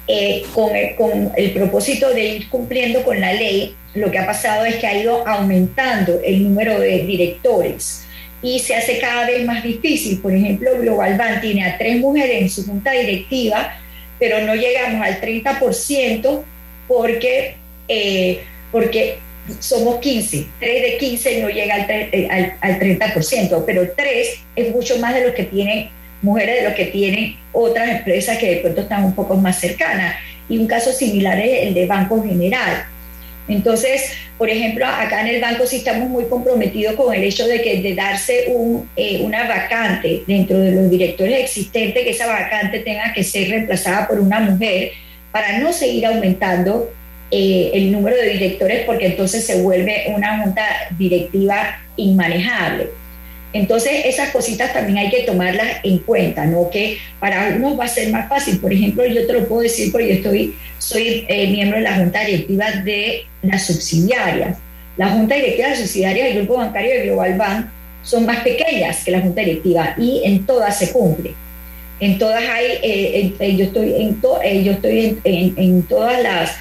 Eh, 0.09 0.45
con, 0.55 0.75
el, 0.77 0.95
con, 0.95 1.33
el, 1.37 1.51
propósito 1.51 2.11
de 2.11 2.25
ir 2.27 2.49
cumpliendo 2.49 3.03
con 3.03 3.21
la 3.21 3.33
ley, 3.33 3.75
lo 3.95 4.09
que 4.11 4.19
ha 4.19 4.27
pasado 4.27 4.65
es 4.65 4.77
que 4.77 4.87
ha 4.87 4.97
ido 4.97 5.27
aumentando 5.27 6.21
el 6.25 6.45
número 6.45 6.79
de 6.79 7.05
directores 7.05 8.05
y 8.41 8.61
se 8.61 8.77
hace 8.77 9.01
cada 9.01 9.27
vez 9.27 9.45
más 9.45 9.65
difícil. 9.65 10.21
Por 10.21 10.33
ejemplo, 10.33 10.79
Global 10.79 11.17
Bank 11.17 11.41
tiene 11.41 11.65
a 11.65 11.77
tres 11.77 11.99
mujeres 11.99 12.43
en 12.43 12.51
su 12.51 12.65
junta 12.65 12.93
directiva, 12.93 13.75
pero 14.21 14.43
no 14.47 14.55
llegamos 14.55 15.05
al 15.05 15.21
30% 15.21 16.43
porque, 16.87 17.57
eh, 17.89 18.43
porque 18.71 19.19
somos 19.61 20.01
15, 20.01 20.47
3 20.61 20.83
de 20.83 20.99
15 20.99 21.43
no 21.43 21.49
llega 21.49 21.75
al, 21.75 21.87
eh, 21.89 22.57
al, 22.61 22.79
30%, 22.79 23.65
pero 23.67 23.91
3 23.97 24.29
es 24.57 24.75
mucho 24.75 24.99
más 24.99 25.15
de 25.15 25.27
lo 25.27 25.35
que 25.35 25.45
tienen 25.45 25.89
mujeres, 26.23 26.63
de 26.63 26.69
lo 26.69 26.75
que 26.75 26.87
tienen 26.87 27.37
otras 27.53 27.89
empresas 27.89 28.39
que 28.39 28.51
de 28.51 28.57
pronto 28.57 28.83
están 28.83 29.05
un 29.05 29.15
poco 29.15 29.37
más 29.37 29.59
cercanas. 29.59 30.17
Y 30.49 30.59
un 30.59 30.67
caso 30.67 30.93
similar 30.93 31.39
es 31.39 31.69
el 31.69 31.75
de 31.75 31.87
Banco 31.87 32.23
General. 32.23 32.87
Entonces, 33.49 34.13
por 34.39 34.51
ejemplo, 34.51 34.87
acá 34.87 35.21
en 35.21 35.29
el 35.29 35.41
banco 35.41 35.67
sí 35.67 35.77
estamos 35.77 36.09
muy 36.09 36.25
comprometidos 36.25 36.95
con 36.97 37.15
el 37.15 37.23
hecho 37.23 37.47
de 37.47 37.63
que 37.63 37.81
de 37.81 37.95
darse 37.95 38.47
un, 38.49 38.89
eh, 38.97 39.21
una 39.23 39.47
vacante 39.47 40.25
dentro 40.27 40.59
de 40.59 40.73
los 40.73 40.91
directores 40.91 41.45
existentes, 41.45 42.03
que 42.03 42.11
esa 42.11 42.27
vacante 42.27 42.81
tenga 42.81 43.13
que 43.13 43.23
ser 43.23 43.49
reemplazada 43.49 44.09
por 44.09 44.19
una 44.19 44.41
mujer 44.41 44.93
para 45.31 45.59
no 45.59 45.73
seguir 45.73 46.07
aumentando 46.07 46.91
eh, 47.31 47.71
el 47.75 47.91
número 47.91 48.17
de 48.17 48.31
directores 48.31 48.85
porque 48.85 49.07
entonces 49.07 49.45
se 49.45 49.61
vuelve 49.61 50.05
una 50.15 50.43
junta 50.43 50.65
directiva 50.97 51.79
inmanejable. 51.97 52.89
Entonces 53.53 54.05
esas 54.05 54.31
cositas 54.31 54.73
también 54.73 54.99
hay 54.99 55.11
que 55.11 55.23
tomarlas 55.23 55.79
en 55.83 55.99
cuenta, 55.99 56.45
¿no? 56.45 56.69
Que 56.71 56.99
para 57.19 57.55
unos 57.57 57.79
va 57.79 57.85
a 57.85 57.89
ser 57.89 58.11
más 58.11 58.29
fácil. 58.29 58.59
Por 58.59 58.73
ejemplo, 58.73 59.05
yo 59.07 59.27
te 59.27 59.33
lo 59.33 59.49
puedo 59.49 59.63
decir 59.63 59.91
porque 59.91 60.09
yo 60.09 60.15
estoy, 60.15 60.55
soy 60.79 61.25
eh, 61.27 61.49
miembro 61.49 61.79
de 61.79 61.85
la 61.85 61.97
junta 61.97 62.21
directiva 62.25 62.71
de 62.85 63.25
las 63.43 63.67
subsidiarias. 63.67 64.59
La 64.97 65.09
junta 65.09 65.35
directiva 65.35 65.69
de 65.69 65.71
las 65.71 65.81
subsidiarias 65.81 66.29
del 66.29 66.37
Grupo 66.39 66.59
Bancario 66.59 66.91
de 66.91 67.07
Global 67.07 67.35
Bank 67.37 67.67
son 68.03 68.27
más 68.27 68.41
pequeñas 68.41 69.03
que 69.05 69.11
la 69.11 69.21
junta 69.21 69.41
directiva 69.41 69.95
y 69.99 70.23
en 70.25 70.45
todas 70.47 70.79
se 70.79 70.93
cumple. 70.93 71.35
En 71.99 72.19
todas 72.19 72.45
hay, 72.45 72.67
eh, 72.83 73.57
yo 73.57 73.65
estoy, 73.65 73.95
en, 73.95 74.21
yo 74.65 74.73
estoy 74.73 75.19
en 75.25 75.83
todas 75.85 76.23
las 76.23 76.57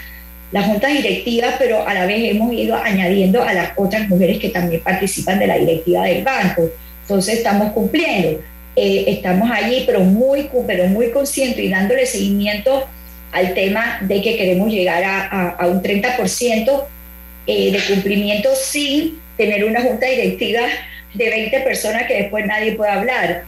la 0.51 0.63
junta 0.63 0.87
directiva, 0.87 1.55
pero 1.57 1.87
a 1.87 1.93
la 1.93 2.05
vez 2.05 2.31
hemos 2.31 2.53
ido 2.53 2.75
añadiendo 2.75 3.43
a 3.43 3.53
las 3.53 3.71
otras 3.75 4.07
mujeres 4.07 4.39
que 4.39 4.49
también 4.49 4.81
participan 4.81 5.39
de 5.39 5.47
la 5.47 5.57
directiva 5.57 6.03
del 6.03 6.23
banco. 6.23 6.69
Entonces 7.01 7.39
estamos 7.39 7.71
cumpliendo. 7.73 8.41
Eh, 8.75 9.05
estamos 9.07 9.49
allí, 9.51 9.83
pero 9.85 10.01
muy, 10.01 10.49
pero 10.67 10.87
muy 10.87 11.09
conscientes 11.11 11.63
y 11.63 11.69
dándole 11.69 12.05
seguimiento 12.05 12.87
al 13.31 13.53
tema 13.53 13.99
de 14.01 14.21
que 14.21 14.37
queremos 14.37 14.69
llegar 14.69 15.03
a, 15.03 15.67
un 15.67 15.81
30% 15.81 16.83
eh, 17.47 17.71
de 17.71 17.79
cumplimiento 17.93 18.49
sin 18.55 19.19
tener 19.37 19.65
una 19.65 19.81
junta 19.81 20.07
directiva 20.07 20.61
de 21.13 21.29
20 21.29 21.59
personas 21.61 22.03
que 22.07 22.15
después 22.15 22.45
nadie 22.45 22.73
pueda 22.73 22.93
hablar. 22.93 23.43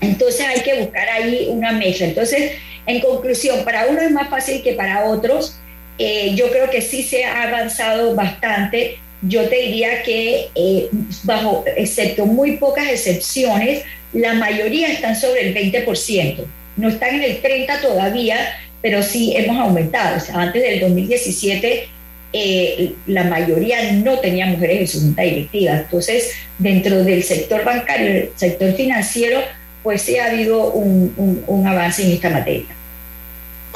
Entonces 0.00 0.46
hay 0.46 0.60
que 0.60 0.80
buscar 0.80 1.08
ahí 1.08 1.48
una 1.50 1.72
mesa. 1.72 2.04
Entonces, 2.04 2.52
en 2.86 3.00
conclusión, 3.00 3.64
para 3.64 3.86
uno 3.86 4.00
es 4.00 4.10
más 4.10 4.28
fácil 4.28 4.62
que 4.62 4.72
para 4.72 5.04
otros 5.04 5.59
eh, 6.02 6.32
yo 6.34 6.50
creo 6.50 6.70
que 6.70 6.80
sí 6.80 7.02
se 7.02 7.26
ha 7.26 7.42
avanzado 7.42 8.14
bastante. 8.14 8.98
Yo 9.20 9.46
te 9.50 9.56
diría 9.56 10.02
que, 10.02 10.48
eh, 10.54 10.88
bajo, 11.24 11.62
excepto 11.76 12.24
muy 12.24 12.56
pocas 12.56 12.88
excepciones, 12.88 13.82
la 14.14 14.32
mayoría 14.32 14.90
están 14.90 15.14
sobre 15.14 15.48
el 15.48 15.54
20%. 15.54 16.46
No 16.78 16.88
están 16.88 17.16
en 17.16 17.22
el 17.24 17.42
30% 17.42 17.82
todavía, 17.82 18.38
pero 18.80 19.02
sí 19.02 19.34
hemos 19.36 19.58
aumentado. 19.58 20.16
Antes 20.32 20.62
del 20.62 20.80
2017, 20.80 21.88
eh, 22.32 22.92
la 23.06 23.24
mayoría 23.24 23.92
no 23.92 24.20
tenía 24.20 24.46
mujeres 24.46 24.80
en 24.80 24.88
su 24.88 25.00
junta 25.00 25.20
directiva. 25.20 25.80
Entonces, 25.80 26.32
dentro 26.58 27.04
del 27.04 27.22
sector 27.22 27.62
bancario, 27.62 28.06
el 28.08 28.30
sector 28.36 28.72
financiero, 28.72 29.42
pues 29.82 30.00
sí 30.00 30.16
ha 30.16 30.30
habido 30.30 30.72
un, 30.72 31.44
un, 31.46 31.66
avance 31.66 32.02
en 32.04 32.12
esta 32.12 32.30
materia. 32.30 32.74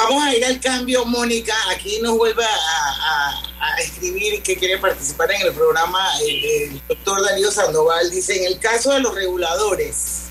Vamos 0.09 0.23
a 0.23 0.37
ir 0.37 0.45
al 0.45 0.61
cambio, 0.61 1.05
Mónica. 1.07 1.55
Aquí 1.73 1.99
nos 2.03 2.17
vuelve 2.17 2.45
a, 2.45 3.79
escribir 3.79 4.43
que 4.43 4.57
quiere 4.57 4.79
participar 4.79 5.33
en 5.33 5.47
el 5.47 5.53
programa 5.53 5.99
el, 6.21 6.45
el, 6.45 6.83
doctor 6.87 7.25
Darío 7.25 7.51
Sandoval. 7.51 8.11
Dice, 8.11 8.37
en 8.37 8.53
el 8.53 8.59
caso 8.59 8.93
de 8.93 9.01
los 9.01 9.15
reguladores, 9.15 10.25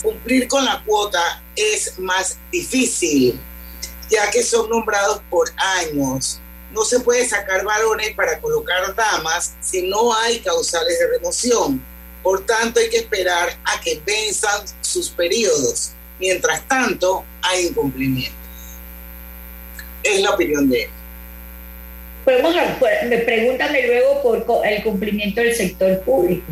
cumplir 0.00 0.46
con 0.46 0.64
la 0.64 0.82
cuota 0.84 1.42
es 1.56 1.98
más 1.98 2.38
difícil, 2.52 3.38
ya 4.08 4.30
que 4.30 4.42
son 4.44 4.70
nombrados 4.70 5.20
por 5.28 5.50
años. 5.56 6.40
No 6.70 6.84
se 6.84 7.00
puede 7.00 7.28
sacar 7.28 7.64
varones 7.64 8.14
para 8.14 8.40
colocar 8.40 8.94
damas 8.94 9.54
si 9.60 9.82
no 9.82 10.14
hay 10.14 10.38
causales 10.38 10.98
de 11.00 11.18
remoción 11.18 11.84
por 12.22 12.44
tanto, 12.44 12.80
hay 12.80 12.90
que 12.90 12.98
esperar 12.98 13.58
a 13.64 13.80
que 13.80 14.00
venzan 14.04 14.62
sus 14.80 15.08
periodos. 15.08 15.92
Mientras 16.18 16.66
tanto, 16.68 17.24
hay 17.42 17.68
incumplimiento. 17.68 18.39
Es 20.02 20.20
la 20.20 20.30
opinión 20.30 20.68
de 20.68 20.82
él. 20.82 20.90
Podemos, 22.24 22.54
me 23.08 23.18
pregúntame 23.18 23.86
luego 23.86 24.22
por 24.22 24.66
el 24.66 24.82
cumplimiento 24.82 25.40
del 25.40 25.54
sector 25.54 26.00
público. 26.02 26.44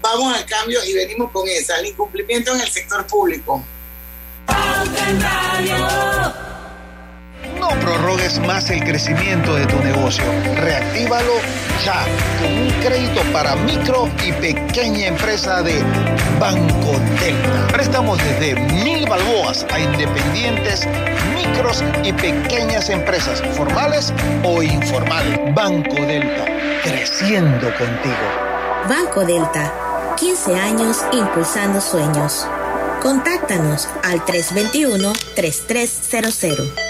Vamos 0.00 0.36
al 0.36 0.46
cambio 0.46 0.78
y 0.84 0.94
venimos 0.94 1.30
con 1.30 1.46
esa, 1.48 1.78
el 1.78 1.86
incumplimiento 1.86 2.54
en 2.54 2.60
el 2.60 2.68
sector 2.68 3.06
público. 3.06 3.64
No 7.60 7.68
prorrogues 7.78 8.40
más 8.40 8.70
el 8.70 8.82
crecimiento 8.82 9.54
de 9.54 9.66
tu 9.66 9.78
negocio. 9.84 10.24
Reactívalo 10.56 11.34
ya 11.84 12.06
con 12.40 12.50
un 12.50 12.70
crédito 12.82 13.20
para 13.34 13.54
micro 13.54 14.08
y 14.24 14.32
pequeña 14.32 15.08
empresa 15.08 15.62
de 15.62 15.82
Banco 16.40 16.98
Delta. 17.20 17.66
Préstamos 17.70 18.18
desde 18.18 18.54
mil 18.82 19.06
balboas 19.06 19.66
a 19.70 19.78
independientes, 19.78 20.88
micros 21.34 21.84
y 22.02 22.14
pequeñas 22.14 22.88
empresas, 22.88 23.42
formales 23.54 24.14
o 24.42 24.62
informales. 24.62 25.38
Banco 25.54 25.96
Delta, 25.96 26.46
creciendo 26.82 27.66
contigo. 27.76 28.16
Banco 28.88 29.26
Delta, 29.26 30.14
15 30.18 30.56
años 30.56 31.04
impulsando 31.12 31.82
sueños. 31.82 32.46
Contáctanos 33.02 33.86
al 34.02 34.24
321 34.24 35.12
3300. 35.34 36.89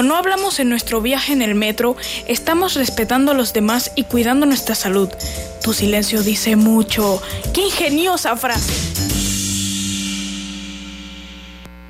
Cuando 0.00 0.14
no 0.14 0.18
hablamos 0.18 0.58
en 0.60 0.70
nuestro 0.70 1.02
viaje 1.02 1.34
en 1.34 1.42
el 1.42 1.54
metro, 1.54 1.94
estamos 2.26 2.72
respetando 2.72 3.32
a 3.32 3.34
los 3.34 3.52
demás 3.52 3.92
y 3.96 4.04
cuidando 4.04 4.46
nuestra 4.46 4.74
salud. 4.74 5.10
Tu 5.62 5.74
silencio 5.74 6.22
dice 6.22 6.56
mucho. 6.56 7.20
¡Qué 7.52 7.66
ingeniosa 7.66 8.34
frase! 8.34 8.72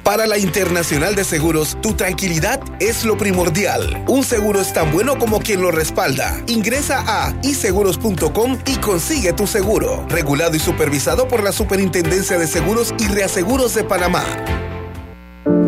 Para 0.02 0.26
la 0.26 0.38
Internacional 0.38 1.14
de 1.14 1.22
Seguros, 1.22 1.76
tu 1.82 1.92
tranquilidad 1.94 2.60
es 2.80 3.04
lo 3.04 3.16
primordial. 3.16 4.04
Un 4.08 4.24
seguro 4.24 4.60
es 4.60 4.72
tan 4.72 4.90
bueno 4.90 5.16
como 5.16 5.38
quien 5.38 5.62
lo 5.62 5.70
respalda. 5.70 6.42
Ingresa 6.48 7.04
a 7.06 7.32
iseguros.com 7.44 8.58
y 8.66 8.74
consigue 8.78 9.32
tu 9.34 9.46
seguro. 9.46 10.04
Regulado 10.08 10.56
y 10.56 10.58
supervisado 10.58 11.28
por 11.28 11.44
la 11.44 11.52
Superintendencia 11.52 12.38
de 12.38 12.48
Seguros 12.48 12.92
y 12.98 13.06
Reaseguros 13.06 13.72
de 13.74 13.84
Panamá. 13.84 14.24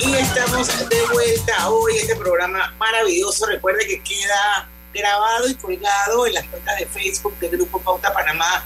Y 0.00 0.14
estamos 0.14 0.88
de 0.88 1.06
vuelta 1.12 1.68
hoy, 1.68 1.96
este 1.96 2.16
programa 2.16 2.74
maravilloso. 2.78 3.44
Recuerde 3.46 3.86
que 3.86 4.00
queda 4.02 4.68
grabado 4.94 5.48
y 5.48 5.54
colgado 5.56 6.26
en 6.26 6.34
las 6.34 6.46
cuentas 6.46 6.78
de 6.78 6.86
Facebook 6.86 7.38
del 7.38 7.50
Grupo 7.50 7.80
Pauta 7.82 8.12
Panamá 8.14 8.64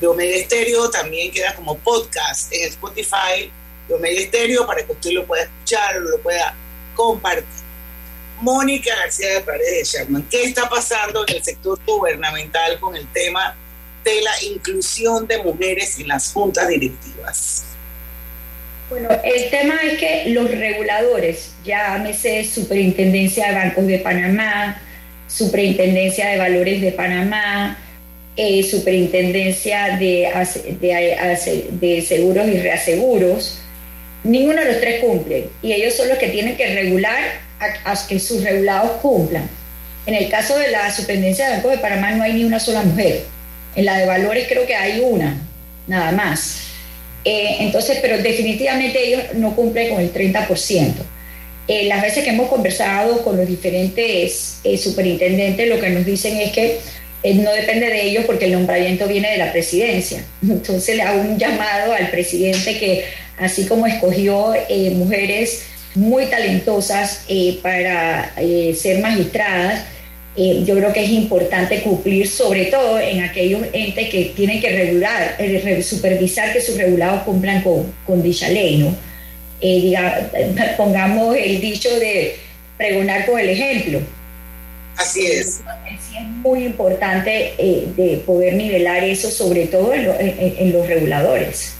de 0.00 0.06
Omega 0.06 0.36
Estéreo. 0.36 0.90
También 0.90 1.32
queda 1.32 1.56
como 1.56 1.76
podcast 1.78 2.52
en 2.52 2.68
Spotify 2.68 3.50
de 3.88 3.94
Omega 3.94 4.20
Estéreo 4.20 4.64
para 4.64 4.86
que 4.86 4.92
usted 4.92 5.10
lo 5.10 5.26
pueda 5.26 5.42
escuchar 5.42 5.96
o 5.96 6.00
lo 6.00 6.20
pueda 6.20 6.54
compartir. 6.94 7.46
Mónica 8.40 8.94
García 8.96 9.34
de 9.34 9.40
Paredes 9.40 9.92
de 9.92 9.98
Sherman, 9.98 10.22
¿qué 10.30 10.44
está 10.44 10.68
pasando 10.68 11.24
en 11.26 11.36
el 11.36 11.42
sector 11.42 11.80
gubernamental 11.84 12.78
con 12.78 12.94
el 12.94 13.06
tema 13.08 13.56
de 14.04 14.20
la 14.20 14.42
inclusión 14.44 15.26
de 15.26 15.42
mujeres 15.42 15.98
en 15.98 16.08
las 16.08 16.32
juntas 16.32 16.68
directivas? 16.68 17.71
Bueno, 18.92 19.08
el 19.24 19.48
tema 19.48 19.76
es 19.90 19.98
que 19.98 20.24
los 20.34 20.50
reguladores, 20.50 21.54
llámese 21.64 22.44
Superintendencia 22.44 23.48
de 23.48 23.54
Bancos 23.54 23.86
de 23.86 23.98
Panamá, 24.00 24.82
Superintendencia 25.26 26.28
de 26.28 26.36
Valores 26.36 26.82
de 26.82 26.92
Panamá, 26.92 27.78
eh, 28.36 28.62
Superintendencia 28.62 29.96
de, 29.96 30.30
de, 31.70 32.02
Seguros 32.02 32.46
y 32.48 32.58
Reaseguros, 32.58 33.62
ninguno 34.24 34.60
de 34.60 34.72
los 34.72 34.80
tres 34.82 35.02
cumple 35.02 35.48
y 35.62 35.72
ellos 35.72 35.94
son 35.94 36.10
los 36.10 36.18
que 36.18 36.28
tienen 36.28 36.54
que 36.58 36.74
regular 36.74 37.22
a, 37.60 37.92
a 37.92 38.06
que 38.06 38.20
sus 38.20 38.44
regulados 38.44 39.00
cumplan. 39.00 39.48
En 40.04 40.16
el 40.16 40.28
caso 40.28 40.58
de 40.58 40.70
la 40.70 40.92
Superintendencia 40.92 41.46
de 41.46 41.54
Bancos 41.54 41.70
de 41.70 41.78
Panamá 41.78 42.10
no 42.10 42.24
hay 42.24 42.34
ni 42.34 42.44
una 42.44 42.60
sola 42.60 42.82
mujer. 42.82 43.22
En 43.74 43.86
la 43.86 43.96
de 43.96 44.04
Valores 44.04 44.46
creo 44.50 44.66
que 44.66 44.76
hay 44.76 45.00
una, 45.00 45.34
nada 45.86 46.12
más. 46.12 46.71
Eh, 47.24 47.56
entonces, 47.60 47.98
pero 48.02 48.18
definitivamente 48.18 49.06
ellos 49.06 49.22
no 49.34 49.54
cumplen 49.54 49.90
con 49.90 50.00
el 50.00 50.12
30%. 50.12 50.92
Eh, 51.68 51.84
las 51.84 52.02
veces 52.02 52.24
que 52.24 52.30
hemos 52.30 52.48
conversado 52.48 53.22
con 53.22 53.36
los 53.36 53.46
diferentes 53.46 54.58
eh, 54.64 54.76
superintendentes, 54.76 55.68
lo 55.68 55.80
que 55.80 55.90
nos 55.90 56.04
dicen 56.04 56.36
es 56.38 56.52
que 56.52 56.78
no 57.34 57.52
depende 57.52 57.86
de 57.86 58.02
ellos 58.02 58.24
porque 58.26 58.46
el 58.46 58.52
nombramiento 58.52 59.06
viene 59.06 59.30
de 59.30 59.38
la 59.38 59.52
presidencia. 59.52 60.24
Entonces 60.42 60.96
le 60.96 61.02
hago 61.02 61.20
un 61.20 61.38
llamado 61.38 61.92
al 61.92 62.10
presidente 62.10 62.78
que, 62.78 63.04
así 63.38 63.66
como 63.66 63.86
escogió 63.86 64.54
mujeres 64.92 65.62
muy 65.94 66.26
talentosas 66.26 67.26
para 67.62 68.34
ser 68.74 68.98
magistradas, 69.00 69.84
eh, 70.34 70.62
yo 70.64 70.74
creo 70.76 70.92
que 70.94 71.04
es 71.04 71.10
importante 71.10 71.82
cumplir, 71.82 72.26
sobre 72.26 72.66
todo 72.66 72.98
en 72.98 73.22
aquellos 73.22 73.66
entes 73.72 74.08
que 74.08 74.32
tienen 74.34 74.62
que 74.62 74.70
regular, 74.70 75.36
eh, 75.38 75.82
supervisar 75.82 76.54
que 76.54 76.60
sus 76.62 76.78
regulados 76.78 77.22
cumplan 77.24 77.62
con, 77.62 77.92
con 78.06 78.22
dicha 78.22 78.48
ley, 78.48 78.78
¿no? 78.78 78.96
Eh, 79.60 79.94
pongamos 80.78 81.36
el 81.36 81.60
dicho 81.60 81.90
de 81.98 82.36
pregonar 82.78 83.26
con 83.26 83.38
el 83.38 83.50
ejemplo. 83.50 84.00
Así 84.96 85.26
es. 85.26 85.60
Sí 86.00 86.16
es 86.16 86.24
muy 86.24 86.64
importante 86.64 87.54
de 87.58 88.22
poder 88.26 88.54
nivelar 88.54 89.04
eso, 89.04 89.30
sobre 89.30 89.66
todo 89.66 89.92
en, 89.94 90.72
los 90.72 90.86
reguladores. 90.86 91.74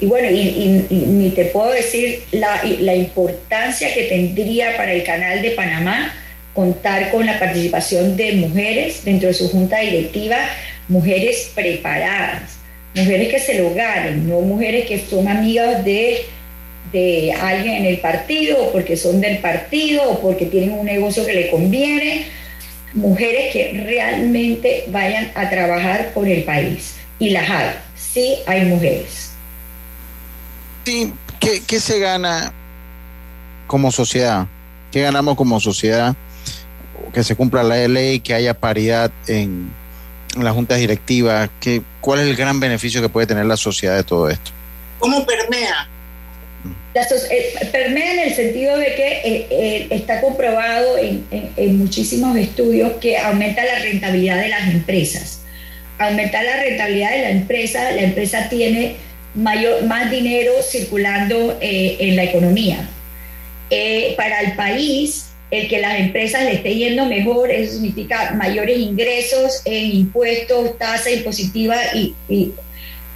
Y 0.00 0.06
bueno, 0.06 0.30
y, 0.30 0.86
ni 0.90 1.30
te 1.30 1.46
puedo 1.46 1.70
decir 1.70 2.22
la, 2.32 2.62
la 2.80 2.94
importancia 2.94 3.92
que 3.92 4.04
tendría 4.04 4.76
para 4.76 4.92
el 4.92 5.02
canal 5.04 5.42
de 5.42 5.50
Panamá 5.50 6.14
contar 6.54 7.10
con 7.10 7.26
la 7.26 7.38
participación 7.38 8.16
de 8.16 8.32
mujeres 8.32 9.04
dentro 9.04 9.28
de 9.28 9.34
su 9.34 9.48
junta 9.48 9.78
directiva, 9.80 10.36
mujeres 10.88 11.52
preparadas, 11.54 12.58
mujeres 12.94 13.28
que 13.28 13.38
se 13.38 13.58
lo 13.62 13.72
ganen, 13.74 14.28
no 14.28 14.40
mujeres 14.40 14.86
que 14.86 14.98
son 14.98 15.28
amigas 15.28 15.84
de, 15.84 16.26
de 16.92 17.32
alguien 17.32 17.74
en 17.74 17.84
el 17.86 17.98
partido, 17.98 18.72
porque 18.72 18.96
son 18.96 19.20
del 19.20 19.38
partido, 19.38 20.18
porque 20.20 20.46
tienen 20.46 20.72
un 20.72 20.86
negocio 20.86 21.24
que 21.24 21.34
le 21.34 21.50
conviene. 21.50 22.26
mujeres 22.94 23.52
que 23.52 23.72
realmente 23.84 24.84
vayan 24.88 25.30
a 25.34 25.48
trabajar 25.48 26.12
por 26.12 26.26
el 26.26 26.42
país. 26.42 26.96
Y 27.18 27.30
las 27.30 27.48
hay, 27.48 27.70
sí 27.94 28.36
hay 28.46 28.64
mujeres. 28.64 29.32
Sí, 30.84 31.12
¿qué, 31.38 31.62
qué 31.66 31.78
se 31.78 31.98
gana 32.00 32.52
como 33.66 33.92
sociedad? 33.92 34.46
¿Qué 34.90 35.02
ganamos 35.02 35.36
como 35.36 35.60
sociedad? 35.60 36.16
Que 37.12 37.24
se 37.24 37.36
cumpla 37.36 37.62
la 37.62 37.88
ley, 37.88 38.20
que 38.20 38.34
haya 38.34 38.54
paridad 38.54 39.10
en, 39.26 39.72
en 40.36 40.44
las 40.44 40.54
juntas 40.54 40.78
directivas. 40.78 41.50
¿Qué, 41.60 41.82
¿Cuál 42.00 42.20
es 42.20 42.26
el 42.26 42.36
gran 42.36 42.60
beneficio 42.60 43.02
que 43.02 43.08
puede 43.08 43.26
tener 43.26 43.46
la 43.46 43.56
sociedad 43.56 43.96
de 43.96 44.04
todo 44.04 44.28
esto? 44.28 44.50
¿Cómo 44.98 45.24
permea? 45.26 45.88
Eh, 46.92 47.68
permea 47.70 48.14
en 48.14 48.18
el 48.28 48.34
sentido 48.34 48.76
de 48.76 48.94
que 48.94 49.08
eh, 49.24 49.46
eh, 49.50 49.86
está 49.90 50.20
comprobado 50.20 50.98
en, 50.98 51.24
en, 51.30 51.78
muchísimos 51.78 52.36
estudios 52.36 52.94
que 53.00 53.16
aumenta 53.16 53.64
la 53.64 53.78
rentabilidad 53.78 54.40
de 54.40 54.48
las 54.48 54.68
empresas. 54.68 55.42
Aumenta 55.98 56.42
la 56.42 56.56
rentabilidad 56.62 57.12
de 57.12 57.18
la 57.18 57.30
empresa, 57.30 57.92
la 57.92 58.02
empresa 58.02 58.48
tiene 58.48 58.96
mayor, 59.34 59.84
más 59.84 60.10
dinero 60.10 60.52
circulando 60.62 61.58
en 61.60 62.16
la 62.16 62.24
economía. 62.24 62.88
para 64.16 64.40
el 64.40 64.52
país, 64.54 65.29
el 65.50 65.68
que 65.68 65.80
las 65.80 65.98
empresas 65.98 66.44
le 66.44 66.54
esté 66.54 66.74
yendo 66.74 67.06
mejor, 67.06 67.50
eso 67.50 67.74
significa 67.74 68.32
mayores 68.36 68.78
ingresos 68.78 69.62
en 69.64 69.90
impuestos, 69.92 70.78
tasa 70.78 71.10
impositiva 71.10 71.76
y, 71.94 72.14
y 72.28 72.52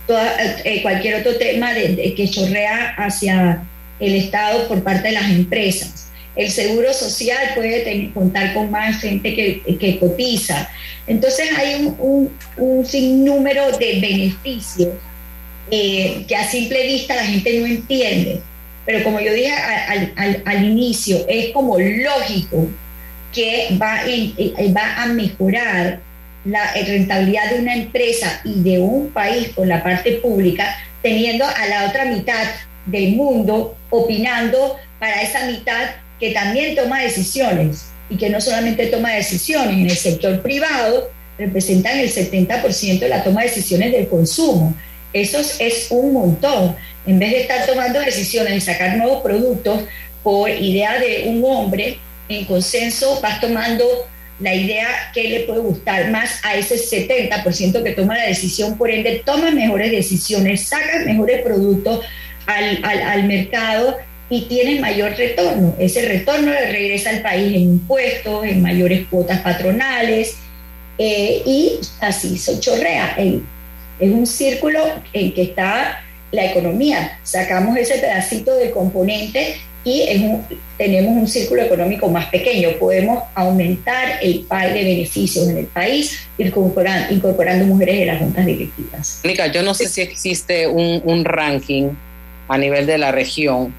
eh, 0.06 0.82
cualquier 0.82 1.20
otro 1.20 1.36
tema 1.38 1.72
de, 1.72 2.12
que 2.14 2.28
chorrea 2.28 2.94
hacia 2.98 3.62
el 3.98 4.14
Estado 4.16 4.68
por 4.68 4.82
parte 4.82 5.08
de 5.08 5.14
las 5.14 5.30
empresas. 5.30 6.10
El 6.36 6.50
seguro 6.50 6.92
social 6.92 7.52
puede 7.54 8.10
contar 8.12 8.52
con 8.52 8.70
más 8.70 9.00
gente 9.00 9.34
que, 9.34 9.98
cotiza. 9.98 10.68
Entonces 11.06 11.48
hay 11.56 11.94
un, 11.98 12.84
sinnúmero 12.84 13.78
de 13.78 14.00
beneficios 14.00 14.90
eh, 15.70 16.24
que 16.28 16.36
a 16.36 16.46
simple 16.50 16.86
vista 16.86 17.14
la 17.14 17.24
gente 17.24 17.58
no 17.60 17.66
entiende. 17.66 18.40
Pero 18.86 19.02
como 19.02 19.20
yo 19.20 19.32
dije 19.32 19.52
al, 19.52 20.64
inicio, 20.64 21.24
es 21.28 21.52
como 21.52 21.78
lógico 21.78 22.68
que 23.32 23.76
va, 23.80 24.02
va 24.76 25.02
a 25.02 25.06
mejorar 25.06 26.00
la 26.44 26.72
rentabilidad 26.74 27.50
de 27.50 27.60
una 27.60 27.74
empresa 27.74 28.40
y 28.44 28.60
de 28.62 28.78
un 28.78 29.10
país 29.10 29.48
por 29.48 29.66
la 29.66 29.82
parte 29.82 30.12
pública, 30.12 30.76
teniendo 31.02 31.44
a 31.44 31.66
la 31.66 31.86
otra 31.88 32.04
mitad 32.04 32.44
del 32.86 33.16
mundo 33.16 33.76
opinando 33.90 34.76
para 34.98 35.22
esa 35.22 35.46
mitad 35.46 35.90
que 36.20 36.32
también 36.32 36.76
toma 36.76 37.00
decisiones 37.00 37.86
y 38.10 38.16
que 38.16 38.30
no 38.30 38.40
solamente 38.40 38.86
toma 38.86 39.12
decisiones 39.12 39.74
en 39.74 39.90
el 39.90 39.96
sector 39.96 40.42
privado, 40.42 41.10
representan 41.38 41.98
el 41.98 42.10
70% 42.12 42.98
de 42.98 43.08
la 43.08 43.24
toma 43.24 43.42
de 43.42 43.48
decisiones 43.48 43.92
del 43.92 44.08
consumo. 44.08 44.74
Eso 45.14 45.38
es 45.38 45.86
un 45.90 46.12
montón. 46.12 46.76
En 47.06 47.18
vez 47.18 47.30
de 47.30 47.40
estar 47.42 47.64
tomando 47.66 48.00
decisiones 48.00 48.52
de 48.52 48.60
sacar 48.60 48.96
nuevos 48.96 49.22
productos 49.22 49.84
por 50.22 50.50
idea 50.50 50.98
de 50.98 51.24
un 51.28 51.44
hombre, 51.44 51.98
en 52.28 52.44
consenso 52.44 53.20
vas 53.22 53.40
tomando 53.40 53.84
la 54.40 54.54
idea 54.54 54.88
que 55.14 55.28
le 55.28 55.40
puede 55.40 55.60
gustar 55.60 56.10
más 56.10 56.40
a 56.42 56.56
ese 56.56 56.76
70% 56.76 57.82
que 57.82 57.92
toma 57.92 58.16
la 58.16 58.26
decisión, 58.26 58.76
por 58.76 58.90
ende 58.90 59.22
toma 59.24 59.50
mejores 59.52 59.92
decisiones, 59.92 60.66
saca 60.66 61.04
mejores 61.04 61.42
productos 61.42 62.04
al, 62.46 63.24
mercado 63.24 63.96
y 64.28 64.42
tiene 64.42 64.80
mayor 64.80 65.16
retorno. 65.16 65.76
Ese 65.78 66.08
retorno 66.08 66.52
le 66.52 66.72
regresa 66.72 67.10
al 67.10 67.22
país 67.22 67.54
en 67.54 67.60
impuestos, 67.60 68.44
en 68.44 68.60
mayores 68.60 69.06
cuotas 69.08 69.40
patronales 69.40 70.36
eh, 70.98 71.42
y 71.46 71.78
así 72.00 72.36
se 72.36 72.58
chorrea. 72.58 73.16
Es 73.98 74.10
un 74.10 74.26
círculo 74.26 74.80
en 75.12 75.32
que 75.32 75.42
está 75.42 76.04
la 76.34 76.44
economía. 76.44 77.18
Sacamos 77.22 77.76
ese 77.76 77.98
pedacito 77.98 78.54
del 78.56 78.70
componente 78.70 79.56
y 79.84 80.08
tenemos 80.78 81.12
un 81.12 81.28
círculo 81.28 81.62
económico 81.62 82.08
más 82.08 82.26
pequeño. 82.26 82.70
Podemos 82.78 83.22
aumentar 83.34 84.18
el 84.22 84.40
pay 84.40 84.72
de 84.72 84.82
beneficios 84.82 85.48
en 85.48 85.58
el 85.58 85.66
país 85.66 86.26
incorporando, 86.38 87.14
incorporando 87.14 87.66
mujeres 87.66 88.00
en 88.00 88.06
las 88.06 88.18
juntas 88.18 88.46
directivas. 88.46 89.20
Mónica, 89.22 89.46
yo 89.48 89.62
no 89.62 89.74
sé 89.74 89.88
si 89.88 90.00
existe 90.00 90.66
un, 90.66 91.24
ranking 91.24 91.90
a 92.48 92.58
nivel 92.58 92.86
de 92.86 92.98
la 92.98 93.12
región 93.12 93.74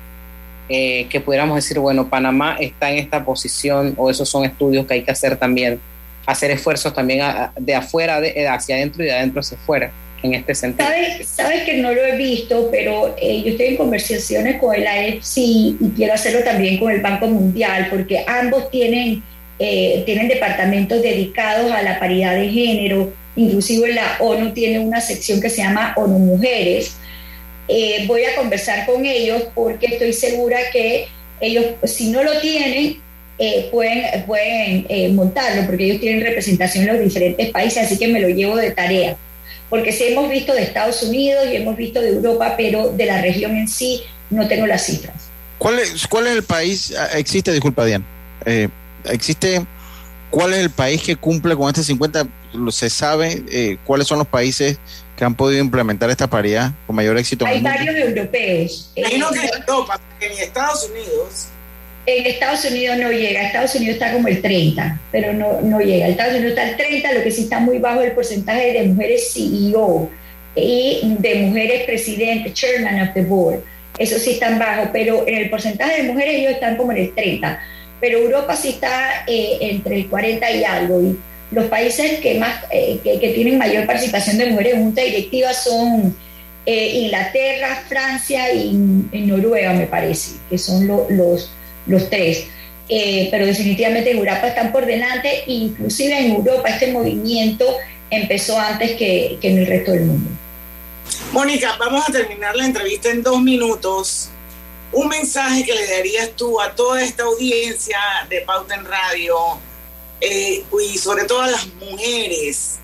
eh, 0.69 1.07
que 1.09 1.19
pudiéramos 1.19 1.55
decir, 1.55 1.79
bueno, 1.79 2.09
Panamá 2.09 2.57
está 2.59 2.91
en 2.91 2.97
esta 2.97 3.23
posición 3.25 3.93
o 3.97 4.09
esos 4.09 4.29
son 4.29 4.45
estudios 4.45 4.85
que 4.85 4.95
hay 4.95 5.03
que 5.03 5.11
hacer 5.11 5.37
también, 5.37 5.79
hacer 6.25 6.51
esfuerzos 6.51 6.93
también 6.93 7.23
de 7.57 7.75
afuera 7.75 8.21
de, 8.21 8.47
hacia 8.47 8.75
adentro 8.75 9.03
y 9.03 9.07
de 9.07 9.13
adentro 9.13 9.41
hacia 9.41 9.57
afuera 9.57 9.91
en 10.23 10.33
este 10.33 10.55
sentido? 10.55 10.87
Sabes, 11.23 11.63
que 11.63 11.77
no 11.77 11.93
lo 11.93 12.03
he 12.03 12.17
visto, 12.17 12.69
pero 12.71 13.15
eh, 13.21 13.41
yo 13.43 13.51
estoy 13.51 13.67
en 13.67 13.77
conversaciones 13.77 14.59
con 14.59 14.75
el 14.75 14.85
AFC 14.87 15.37
y 15.37 15.77
quiero 15.95 16.13
hacerlo 16.13 16.43
también 16.43 16.77
con 16.77 16.91
el 16.91 17.01
Banco 17.01 17.27
Mundial, 17.27 17.87
porque 17.89 18.23
ambos 18.27 18.69
tienen, 18.69 19.23
eh, 19.59 20.03
tienen 20.05 20.27
departamentos 20.27 21.01
dedicados 21.01 21.71
a 21.71 21.81
la 21.81 21.99
paridad 21.99 22.35
de 22.35 22.49
género, 22.49 23.13
inclusive 23.35 23.93
la 23.93 24.17
ONU 24.19 24.51
tiene 24.53 24.79
una 24.79 25.01
sección 25.01 25.41
que 25.41 25.49
se 25.49 25.57
llama 25.57 25.93
ONU 25.97 26.19
Mujeres. 26.19 26.97
Eh, 27.67 28.05
voy 28.07 28.23
a 28.25 28.35
conversar 28.35 28.85
con 28.85 29.05
ellos 29.05 29.43
porque 29.55 29.87
estoy 29.87 30.13
segura 30.13 30.57
que 30.71 31.07
ellos, 31.41 31.65
si 31.83 32.11
no 32.11 32.23
lo 32.23 32.39
tienen, 32.39 33.01
pueden, 33.69 34.23
pueden 34.25 35.13
montarlo, 35.13 35.65
porque 35.65 35.83
ellos 35.83 35.99
tienen 35.99 36.21
representación 36.21 36.87
en 36.87 36.93
los 36.93 37.03
diferentes 37.03 37.49
países, 37.49 37.83
así 37.83 37.97
que 37.97 38.07
me 38.07 38.21
lo 38.21 38.29
llevo 38.29 38.55
de 38.55 38.71
tarea 38.71 39.17
porque 39.75 39.91
sí 39.91 40.05
hemos 40.05 40.29
visto 40.29 40.53
de 40.53 40.63
Estados 40.63 41.03
Unidos 41.03 41.47
y 41.51 41.57
hemos 41.57 41.75
visto 41.75 41.99
de 41.99 42.07
Europa, 42.07 42.53
pero 42.55 42.91
de 42.91 43.05
la 43.05 43.21
región 43.21 43.57
en 43.57 43.67
sí 43.67 44.03
no 44.29 44.47
tengo 44.47 44.65
las 44.65 44.85
cifras. 44.85 45.13
¿Cuál 45.57 45.79
es, 45.79 46.07
cuál 46.07 46.27
es 46.27 46.33
el 46.37 46.43
país? 46.43 46.93
Ah, 46.97 47.09
existe, 47.17 47.51
disculpa, 47.51 47.83
Diana, 47.83 48.05
eh, 48.45 48.69
existe, 49.03 49.65
¿cuál 50.29 50.53
es 50.53 50.59
el 50.59 50.69
país 50.69 51.01
que 51.03 51.17
cumple 51.17 51.57
con 51.57 51.67
este 51.67 51.83
50? 51.83 52.25
¿Se 52.71 52.89
sabe 52.89 53.43
eh, 53.51 53.77
cuáles 53.83 54.07
son 54.07 54.19
los 54.19 54.27
países 54.29 54.79
que 55.17 55.25
han 55.25 55.35
podido 55.35 55.61
implementar 55.61 56.09
esta 56.09 56.29
paridad 56.29 56.71
con 56.87 56.95
mayor 56.95 57.17
éxito? 57.17 57.45
Hay 57.45 57.61
varios 57.61 57.95
europeos. 57.95 58.93
Hay 58.95 59.17
uno 59.17 59.29
que 59.31 59.45
Europa, 59.67 59.99
en 60.21 60.31
Estados 60.41 60.89
Unidos 60.89 61.47
en 62.05 62.25
Estados 62.25 62.65
Unidos 62.65 62.97
no 62.97 63.11
llega, 63.11 63.41
Estados 63.41 63.75
Unidos 63.75 63.95
está 63.95 64.13
como 64.13 64.27
el 64.27 64.41
30, 64.41 64.99
pero 65.11 65.33
no, 65.33 65.61
no 65.61 65.79
llega. 65.79 66.07
Estados 66.07 66.35
Unidos 66.35 66.51
está 66.51 66.69
el 66.69 66.77
30, 66.77 67.13
lo 67.13 67.23
que 67.23 67.31
sí 67.31 67.43
está 67.43 67.59
muy 67.59 67.79
bajo 67.79 68.01
el 68.01 68.11
porcentaje 68.11 68.73
de 68.73 68.83
mujeres 68.83 69.31
CEO 69.33 70.09
y 70.55 71.15
de 71.19 71.35
mujeres 71.35 71.83
presidentes, 71.83 72.53
chairman 72.53 73.01
of 73.01 73.13
the 73.13 73.21
board. 73.23 73.63
Eso 73.97 74.19
sí 74.19 74.31
están 74.31 74.59
bajo, 74.59 74.89
pero 74.91 75.27
en 75.27 75.35
el 75.35 75.49
porcentaje 75.49 76.01
de 76.01 76.11
mujeres 76.11 76.35
ellos 76.35 76.51
están 76.51 76.77
como 76.77 76.91
en 76.91 76.99
el 76.99 77.15
30. 77.15 77.59
Pero 77.99 78.19
Europa 78.19 78.55
sí 78.55 78.69
está 78.69 79.23
eh, 79.25 79.57
entre 79.61 79.95
el 79.95 80.07
40 80.07 80.51
y 80.51 80.63
algo. 80.63 81.01
Y 81.01 81.17
los 81.51 81.65
países 81.65 82.19
que, 82.19 82.35
más, 82.35 82.65
eh, 82.71 82.99
que, 83.03 83.29
tienen 83.29 83.57
mayor 83.57 83.85
participación 83.85 84.37
de 84.37 84.51
mujeres 84.51 84.73
en 84.73 84.83
junta 84.83 85.01
directiva 85.01 85.53
son 85.53 86.15
eh, 86.65 86.99
Inglaterra, 87.03 87.83
Francia 87.87 88.53
y, 88.53 88.73
Noruega, 88.73 89.73
me 89.73 89.87
parece, 89.87 90.35
que 90.49 90.57
son 90.57 90.85
los 90.87 91.49
los 91.85 92.09
tres. 92.09 92.47
Eh, 92.87 93.29
pero 93.31 93.45
definitivamente 93.47 94.11
en 94.11 94.17
Europa 94.17 94.47
están 94.47 94.71
por 94.71 94.85
delante, 94.85 95.43
inclusive 95.47 96.19
en 96.19 96.31
Europa 96.33 96.69
este 96.69 96.91
movimiento 96.91 97.65
empezó 98.11 98.59
antes 98.59 98.95
que, 98.95 99.39
en 99.41 99.57
el 99.57 99.65
resto 99.65 99.91
del 99.91 100.05
mundo. 100.05 100.29
Mónica, 101.31 101.75
vamos 101.79 102.07
a 102.07 102.11
terminar 102.11 102.55
la 102.55 102.65
entrevista 102.65 103.09
en 103.09 103.23
dos 103.23 103.41
minutos. 103.41 104.29
Un 104.91 105.07
mensaje 105.07 105.63
que 105.63 105.73
le 105.73 105.87
darías 105.87 106.31
tú 106.35 106.61
a 106.61 106.73
toda 106.75 107.03
esta 107.03 107.23
audiencia 107.23 107.97
de 108.29 108.41
Pauta 108.41 108.75
en 108.75 108.85
Radio 108.85 109.35
eh, 110.21 110.63
y 110.81 110.97
sobre 110.97 111.25
todo 111.25 111.41
a 111.41 111.47
las 111.47 111.67
mujeres 111.75 112.79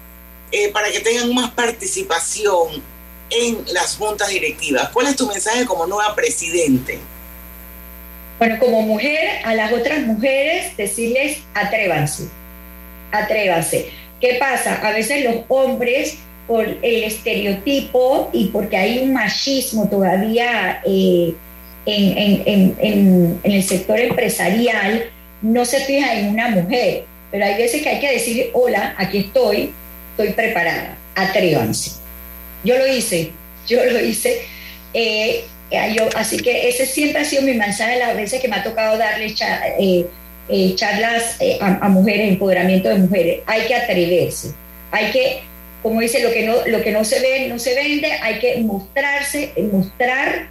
eh, 0.52 0.70
para 0.70 0.92
que 0.92 1.00
tengan 1.00 1.34
más 1.34 1.52
participación 1.52 2.84
en 3.30 3.64
las 3.72 3.96
juntas 3.96 4.30
directivas. 4.30 4.90
¿Cuál 4.90 5.08
es 5.08 5.16
tu 5.16 5.28
mensaje 5.28 5.66
como 5.66 5.86
nueva 5.88 6.14
presidente? 6.16 7.00
Bueno, 8.42 8.58
como 8.58 8.82
mujer, 8.82 9.20
a 9.44 9.54
las 9.54 9.72
otras 9.72 10.00
mujeres 10.00 10.76
decirles 10.76 11.44
atrévanse, 11.54 12.24
atrévanse. 13.12 13.92
¿Qué 14.20 14.38
pasa? 14.40 14.80
A 14.82 14.94
veces 14.94 15.24
los 15.24 15.44
hombres, 15.48 16.18
por 16.48 16.68
el 16.68 17.04
estereotipo 17.04 18.32
y 18.34 18.48
porque 18.48 18.78
hay 18.78 18.98
un 18.98 19.14
machismo 19.14 19.88
todavía 19.88 20.82
eh, 20.88 21.36
en, 21.86 23.40
el 23.44 23.62
sector 23.62 24.00
empresarial, 24.00 25.06
no 25.44 25.64
se 25.64 25.82
fijan 25.82 26.18
en 26.18 26.30
una 26.30 26.48
mujer. 26.48 27.04
Pero 27.30 27.46
hay 27.46 27.58
veces 27.58 27.84
que 27.84 27.90
hay 27.90 28.00
que 28.00 28.12
decir, 28.12 28.50
hola, 28.54 28.96
aquí 28.98 29.20
estoy, 29.20 29.72
estoy 30.18 30.34
preparada, 30.34 30.98
atrévanse. 31.14 31.92
Yo 32.64 32.76
lo 32.76 32.88
hice, 32.88 33.34
yo 33.68 33.86
lo 33.86 34.00
hice. 34.04 34.42
Eh, 34.96 35.44
así 36.16 36.38
que 36.38 36.68
ese 36.68 36.86
siempre 36.86 37.22
ha 37.22 37.26
sido 37.26 37.44
mi 37.44 37.54
mensaje 37.54 37.98
las 37.98 38.16
veces 38.16 38.42
que 38.42 38.48
me 38.48 38.58
ha 38.58 38.64
tocado 38.64 38.98
darle 38.98 39.34
eh, 39.80 40.06
eh, 40.50 40.76
charlas 40.76 41.38
eh, 41.40 41.58
a, 41.62 41.88
mujeres, 41.88 42.30
empoderamiento 42.30 42.90
de 42.90 42.96
mujeres. 42.96 43.40
Hay 43.46 43.68
que 43.68 43.76
atreverse, 43.76 44.52
hay 44.92 45.12
que, 45.12 45.42
como 45.82 46.02
dice, 46.02 46.22
lo 46.22 46.32
que 46.32 46.46
no, 46.46 46.56
lo 46.68 46.82
que 46.82 46.92
no 46.92 47.04
se 47.04 47.20
ve, 47.20 47.48
no 47.48 47.58
se 47.58 47.76
vende, 47.76 48.12
hay 48.22 48.40
que 48.40 48.58
mostrarse, 48.58 49.54
mostrar 49.72 50.48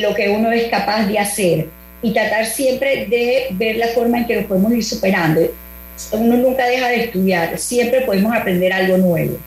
lo 0.00 0.14
que 0.14 0.28
uno 0.28 0.52
es 0.52 0.68
capaz 0.68 1.06
de 1.06 1.18
hacer 1.18 1.66
y 2.00 2.12
tratar 2.12 2.46
siempre 2.46 3.06
de 3.06 3.48
ver 3.52 3.76
la 3.76 3.88
forma 3.88 4.18
en 4.18 4.26
que 4.26 4.36
lo 4.36 4.46
podemos 4.46 4.72
ir 4.72 4.84
superando. 4.84 5.40
Uno 6.12 6.36
nunca 6.36 6.66
deja 6.66 6.88
de 6.88 7.04
estudiar, 7.04 7.58
siempre 7.58 8.02
podemos 8.02 8.34
aprender 8.34 8.72
algo 8.72 8.98
nuevo. 8.98 9.38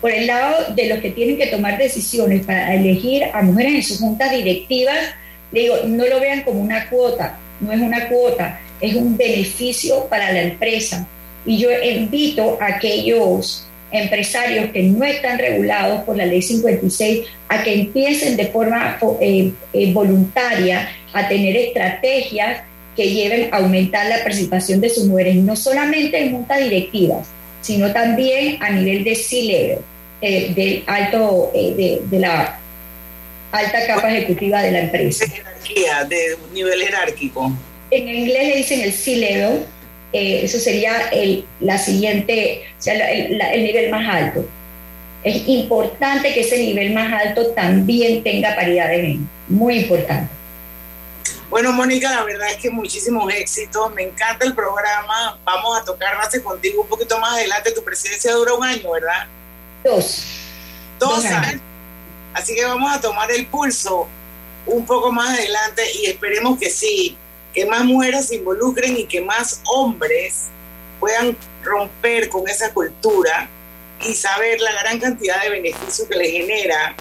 Por 0.00 0.12
el 0.12 0.26
lado 0.26 0.74
de 0.74 0.88
los 0.88 1.00
que 1.00 1.10
tienen 1.10 1.36
que 1.36 1.48
tomar 1.48 1.76
decisiones 1.76 2.46
para 2.46 2.74
elegir 2.74 3.24
a 3.32 3.42
mujeres 3.42 3.74
en 3.74 3.82
sus 3.82 3.98
juntas 3.98 4.30
directivas, 4.30 4.98
digo, 5.50 5.76
no 5.86 6.06
lo 6.06 6.20
vean 6.20 6.42
como 6.42 6.60
una 6.60 6.88
cuota, 6.88 7.38
no 7.60 7.72
es 7.72 7.80
una 7.80 8.08
cuota, 8.08 8.60
es 8.80 8.94
un 8.94 9.16
beneficio 9.16 10.06
para 10.08 10.32
la 10.32 10.42
empresa. 10.42 11.06
Y 11.44 11.58
yo 11.58 11.70
invito 11.82 12.58
a 12.60 12.76
aquellos 12.76 13.66
empresarios 13.90 14.70
que 14.70 14.82
no 14.82 15.04
están 15.04 15.38
regulados 15.38 16.02
por 16.02 16.16
la 16.16 16.26
ley 16.26 16.42
56 16.42 17.26
a 17.48 17.62
que 17.62 17.74
empiecen 17.74 18.36
de 18.36 18.46
forma 18.46 18.98
eh, 19.20 19.52
eh, 19.72 19.92
voluntaria 19.92 20.90
a 21.12 21.28
tener 21.28 21.56
estrategias 21.56 22.62
que 22.94 23.10
lleven 23.10 23.48
a 23.52 23.58
aumentar 23.58 24.06
la 24.06 24.22
participación 24.22 24.80
de 24.80 24.90
sus 24.90 25.06
mujeres, 25.06 25.36
no 25.36 25.56
solamente 25.56 26.20
en 26.20 26.32
juntas 26.32 26.60
directivas, 26.60 27.28
sino 27.60 27.92
también 27.92 28.62
a 28.62 28.70
nivel 28.70 29.04
de 29.04 29.14
C-level, 29.14 29.78
eh, 30.20 30.52
del 30.54 30.84
alto, 30.86 31.50
de, 31.54 32.00
de, 32.04 32.18
la 32.18 32.58
alta 33.52 33.86
capa 33.86 34.10
ejecutiva 34.12 34.62
de 34.62 34.72
la 34.72 34.80
empresa. 34.80 35.24
De 35.24 35.30
jerarquía, 35.30 36.04
de 36.04 36.36
nivel 36.52 36.80
jerárquico. 36.82 37.52
En 37.90 38.08
inglés 38.08 38.48
le 38.48 38.56
dicen 38.56 38.80
el 38.80 38.92
C-level, 38.92 39.64
eh, 40.12 40.40
eso 40.44 40.58
sería 40.58 41.08
el, 41.12 41.44
la 41.60 41.78
siguiente, 41.78 42.62
o 42.78 42.82
sea, 42.82 42.94
el, 43.10 43.40
el, 43.40 43.64
nivel 43.64 43.90
más 43.90 44.08
alto. 44.08 44.46
Es 45.24 45.46
importante 45.48 46.32
que 46.32 46.40
ese 46.40 46.58
nivel 46.58 46.92
más 46.92 47.12
alto 47.12 47.48
también 47.48 48.22
tenga 48.22 48.54
paridad 48.54 48.88
de 48.88 48.96
género, 48.96 49.20
muy 49.48 49.78
importante. 49.80 50.37
Bueno, 51.50 51.72
Mónica, 51.72 52.10
la 52.10 52.24
verdad 52.24 52.50
es 52.50 52.58
que 52.58 52.70
muchísimos 52.70 53.32
éxitos, 53.32 53.92
me 53.94 54.02
encanta 54.02 54.44
el 54.44 54.54
programa, 54.54 55.38
vamos 55.44 55.80
a 55.80 55.84
tocar 55.84 56.16
base 56.16 56.42
contigo 56.42 56.82
un 56.82 56.88
poquito 56.88 57.18
más 57.18 57.32
adelante, 57.32 57.72
tu 57.72 57.82
presidencia 57.82 58.32
dura 58.34 58.52
un 58.52 58.64
año, 58.64 58.90
¿verdad? 58.90 59.26
Dos. 59.82 60.24
Dos, 60.98 61.24
años. 61.24 61.62
Así 62.34 62.54
que 62.54 62.64
vamos 62.64 62.92
a 62.92 63.00
tomar 63.00 63.30
el 63.30 63.46
pulso 63.46 64.06
un 64.66 64.84
poco 64.84 65.10
más 65.10 65.30
adelante 65.30 65.82
y 65.94 66.06
esperemos 66.06 66.58
que 66.58 66.68
sí, 66.68 67.16
que 67.54 67.64
más 67.64 67.82
mujeres 67.84 68.28
se 68.28 68.36
involucren 68.36 68.96
y 68.96 69.06
que 69.06 69.22
más 69.22 69.62
hombres 69.64 70.48
puedan 71.00 71.36
romper 71.62 72.28
con 72.28 72.46
esa 72.46 72.72
cultura 72.74 73.48
y 74.06 74.14
saber 74.14 74.60
la 74.60 74.72
gran 74.82 75.00
cantidad 75.00 75.42
de 75.42 75.50
beneficios 75.50 76.06
que 76.06 76.16
le 76.16 76.30
genera 76.30 76.94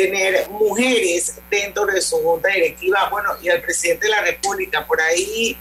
tener 0.00 0.48
mujeres 0.48 1.34
dentro 1.50 1.84
de 1.86 2.00
su 2.00 2.16
junta 2.22 2.48
directiva. 2.48 3.08
Bueno, 3.10 3.30
y 3.42 3.48
al 3.50 3.60
presidente 3.60 4.06
de 4.06 4.10
la 4.12 4.22
República, 4.22 4.86
por 4.86 5.00
ahí 5.00 5.56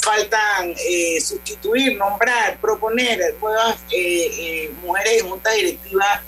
faltan 0.00 0.74
eh, 0.88 1.20
sustituir, 1.20 1.96
nombrar, 1.96 2.58
proponer 2.60 3.34
nuevas 3.40 3.76
eh, 3.90 4.30
eh, 4.38 4.70
mujeres 4.82 5.20
en 5.20 5.28
junta 5.28 5.50
directiva 5.50 6.22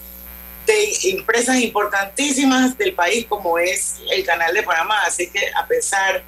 de 0.67 0.93
empresas 1.11 1.57
importantísimas 1.57 2.77
del 2.77 2.95
país 2.95 3.27
como 3.27 3.59
es 3.59 3.97
el 4.11 4.25
Canal 4.25 4.53
de 4.53 4.63
Panamá. 4.63 5.03
Así 5.07 5.31
que 5.31 5.41
a 5.57 5.67
pesar 5.67 6.23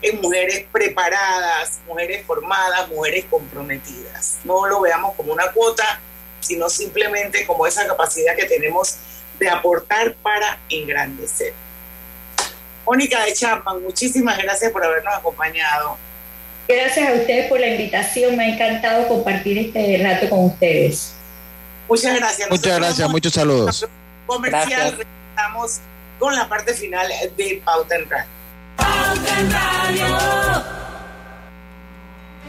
en 0.00 0.20
mujeres 0.20 0.66
preparadas, 0.72 1.80
mujeres 1.86 2.24
formadas, 2.26 2.88
mujeres 2.88 3.26
comprometidas. 3.28 4.38
No 4.44 4.66
lo 4.66 4.80
veamos 4.80 5.14
como 5.14 5.32
una 5.32 5.50
cuota, 5.52 6.00
sino 6.40 6.68
simplemente 6.68 7.46
como 7.46 7.66
esa 7.66 7.86
capacidad 7.86 8.36
que 8.36 8.44
tenemos 8.44 8.98
de 9.38 9.48
aportar 9.48 10.14
para 10.22 10.58
engrandecer. 10.68 11.52
Mónica 12.86 13.24
de 13.24 13.32
Chapman, 13.32 13.82
muchísimas 13.82 14.36
gracias 14.38 14.70
por 14.70 14.84
habernos 14.84 15.14
acompañado. 15.14 15.96
Gracias 16.68 17.08
a 17.08 17.12
ustedes 17.12 17.48
por 17.48 17.60
la 17.60 17.68
invitación, 17.68 18.36
me 18.36 18.44
ha 18.44 18.48
encantado 18.48 19.08
compartir 19.08 19.58
este 19.58 20.02
rato 20.02 20.28
con 20.30 20.46
ustedes. 20.46 21.14
Muchas 21.88 22.16
gracias. 22.16 22.50
Muchas 22.50 22.76
gracias, 22.78 23.08
muchos 23.10 23.32
saludos. 23.32 23.86
Comercial, 24.26 24.98
estamos 25.30 25.80
con 26.18 26.34
la 26.34 26.48
parte 26.48 26.72
final 26.74 27.06
de 27.36 27.62
Pauta 27.64 27.96
en 27.96 28.08
Radio. 28.08 28.24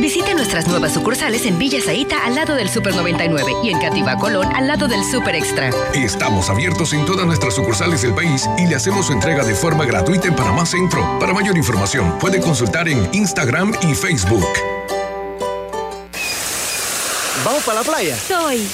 Visite 0.00 0.34
nuestras 0.34 0.66
nuevas 0.66 0.92
sucursales 0.92 1.46
en 1.46 1.56
Villa 1.56 1.80
Zaita 1.80 2.24
al 2.24 2.34
lado 2.34 2.56
del 2.56 2.68
Super 2.68 2.94
99 2.94 3.52
y 3.62 3.70
en 3.70 3.78
Cativa 3.78 4.16
Colón 4.16 4.48
al 4.54 4.66
lado 4.66 4.88
del 4.88 5.04
Super 5.04 5.36
Extra. 5.36 5.70
Estamos 5.94 6.50
abiertos 6.50 6.92
en 6.92 7.04
todas 7.04 7.24
nuestras 7.26 7.54
sucursales 7.54 8.02
del 8.02 8.12
país 8.12 8.48
y 8.58 8.66
le 8.66 8.74
hacemos 8.74 9.06
su 9.06 9.12
entrega 9.12 9.44
de 9.44 9.54
forma 9.54 9.84
gratuita 9.84 10.26
en 10.28 10.34
Panamá 10.34 10.66
Centro. 10.66 11.18
Para 11.20 11.32
mayor 11.32 11.56
información, 11.56 12.18
puede 12.18 12.40
consultar 12.40 12.88
en 12.88 13.08
Instagram 13.14 13.72
y 13.82 13.94
Facebook. 13.94 14.46
¿Vamos 17.44 17.62
para 17.62 17.80
la 17.80 17.84
playa? 17.84 18.16
Soy. 18.16 18.66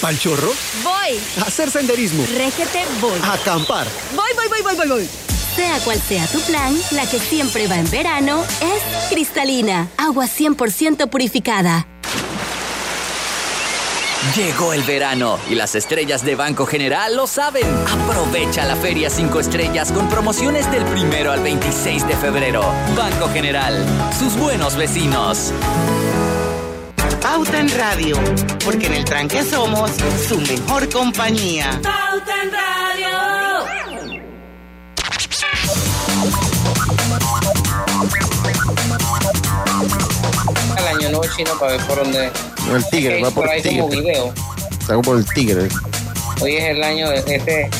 ¿Pal 0.00 0.18
chorro? 0.18 0.52
Voy. 0.82 1.20
A 1.40 1.46
hacer 1.46 1.70
senderismo. 1.70 2.24
Régete, 2.36 2.84
voy. 3.00 3.18
A 3.22 3.34
acampar. 3.34 3.86
Voy, 4.14 4.30
voy, 4.34 4.48
voy, 4.48 4.62
voy, 4.62 4.74
voy, 4.74 4.88
voy. 4.88 5.23
Sea 5.56 5.78
cual 5.84 6.00
sea 6.00 6.26
tu 6.26 6.40
plan, 6.40 6.74
la 6.90 7.06
que 7.06 7.18
siempre 7.18 7.68
va 7.68 7.76
en 7.76 7.88
verano 7.90 8.42
es 8.60 9.08
cristalina, 9.08 9.88
agua 9.96 10.26
100% 10.26 11.08
purificada. 11.08 11.86
Llegó 14.34 14.72
el 14.72 14.82
verano 14.82 15.38
y 15.48 15.54
las 15.54 15.76
estrellas 15.76 16.24
de 16.24 16.34
Banco 16.34 16.66
General 16.66 17.14
lo 17.14 17.28
saben. 17.28 17.64
Aprovecha 17.86 18.64
la 18.64 18.74
Feria 18.74 19.08
5 19.10 19.38
Estrellas 19.38 19.92
con 19.92 20.08
promociones 20.08 20.68
del 20.72 20.84
primero 20.86 21.30
al 21.30 21.40
26 21.40 22.08
de 22.08 22.16
febrero. 22.16 22.64
Banco 22.96 23.28
General, 23.28 23.84
sus 24.18 24.36
buenos 24.36 24.76
vecinos. 24.76 25.52
Pauta 27.22 27.60
en 27.60 27.68
Radio, 27.78 28.16
porque 28.64 28.86
en 28.86 28.94
el 28.94 29.04
tranque 29.04 29.44
somos 29.44 29.92
su 30.26 30.40
mejor 30.40 30.88
compañía. 30.90 31.70
Pauta 31.82 32.42
en 32.42 32.50
Radio. 32.50 32.93
Chino 41.30 41.58
para 41.58 41.72
ver 41.76 41.86
por 41.86 41.96
dónde. 41.98 42.30
El 42.72 42.88
tigre, 42.90 43.22
va 43.22 43.30
por, 43.30 43.44
por 43.44 43.54
el 43.54 43.62
tigre. 43.62 43.80
como 43.80 43.88
video. 43.90 44.34
Está 44.80 45.00
por 45.00 45.16
el 45.16 45.24
tigre. 45.26 45.68
Hoy 46.40 46.56
es 46.56 46.64
el 46.64 46.82
año 46.82 47.10
de 47.10 47.16
este. 47.16 47.70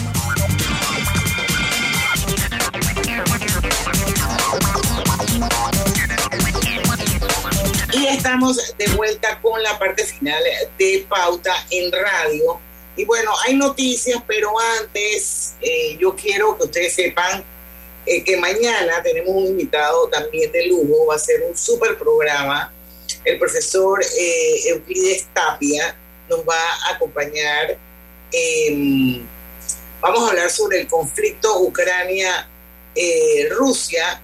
Y 7.93 8.07
estamos 8.07 8.75
de 8.79 8.87
vuelta 8.97 9.41
con 9.41 9.63
la 9.63 9.79
parte 9.79 10.05
final 10.05 10.43
de 10.79 11.07
Pauta 11.09 11.55
en 11.71 11.93
Radio. 11.93 12.59
Y 12.97 13.05
bueno, 13.05 13.33
hay 13.45 13.57
noticias, 13.57 14.23
pero 14.27 14.53
antes 14.81 15.55
eh, 15.61 15.97
yo 15.99 16.15
quiero 16.15 16.57
que 16.57 16.65
ustedes 16.65 16.95
sepan 16.95 17.45
eh, 18.07 18.23
que 18.23 18.37
mañana 18.37 19.03
tenemos 19.03 19.31
un 19.35 19.47
invitado 19.47 20.09
también 20.09 20.53
de 20.53 20.67
lujo, 20.67 21.07
va 21.07 21.15
a 21.15 21.19
ser 21.19 21.43
un 21.49 21.57
super 21.57 21.97
programa 21.97 22.74
el 23.25 23.39
profesor 23.39 24.03
eh, 24.03 24.69
Euclides 24.69 25.27
Tapia 25.33 25.97
nos 26.29 26.41
va 26.41 26.61
a 26.87 26.91
acompañar. 26.95 27.79
vamos 30.01 30.25
a 30.25 30.31
hablar 30.31 30.51
sobre 30.51 30.81
el 30.81 30.87
conflicto 30.87 31.61
Ucrania-Rusia. 31.61 34.21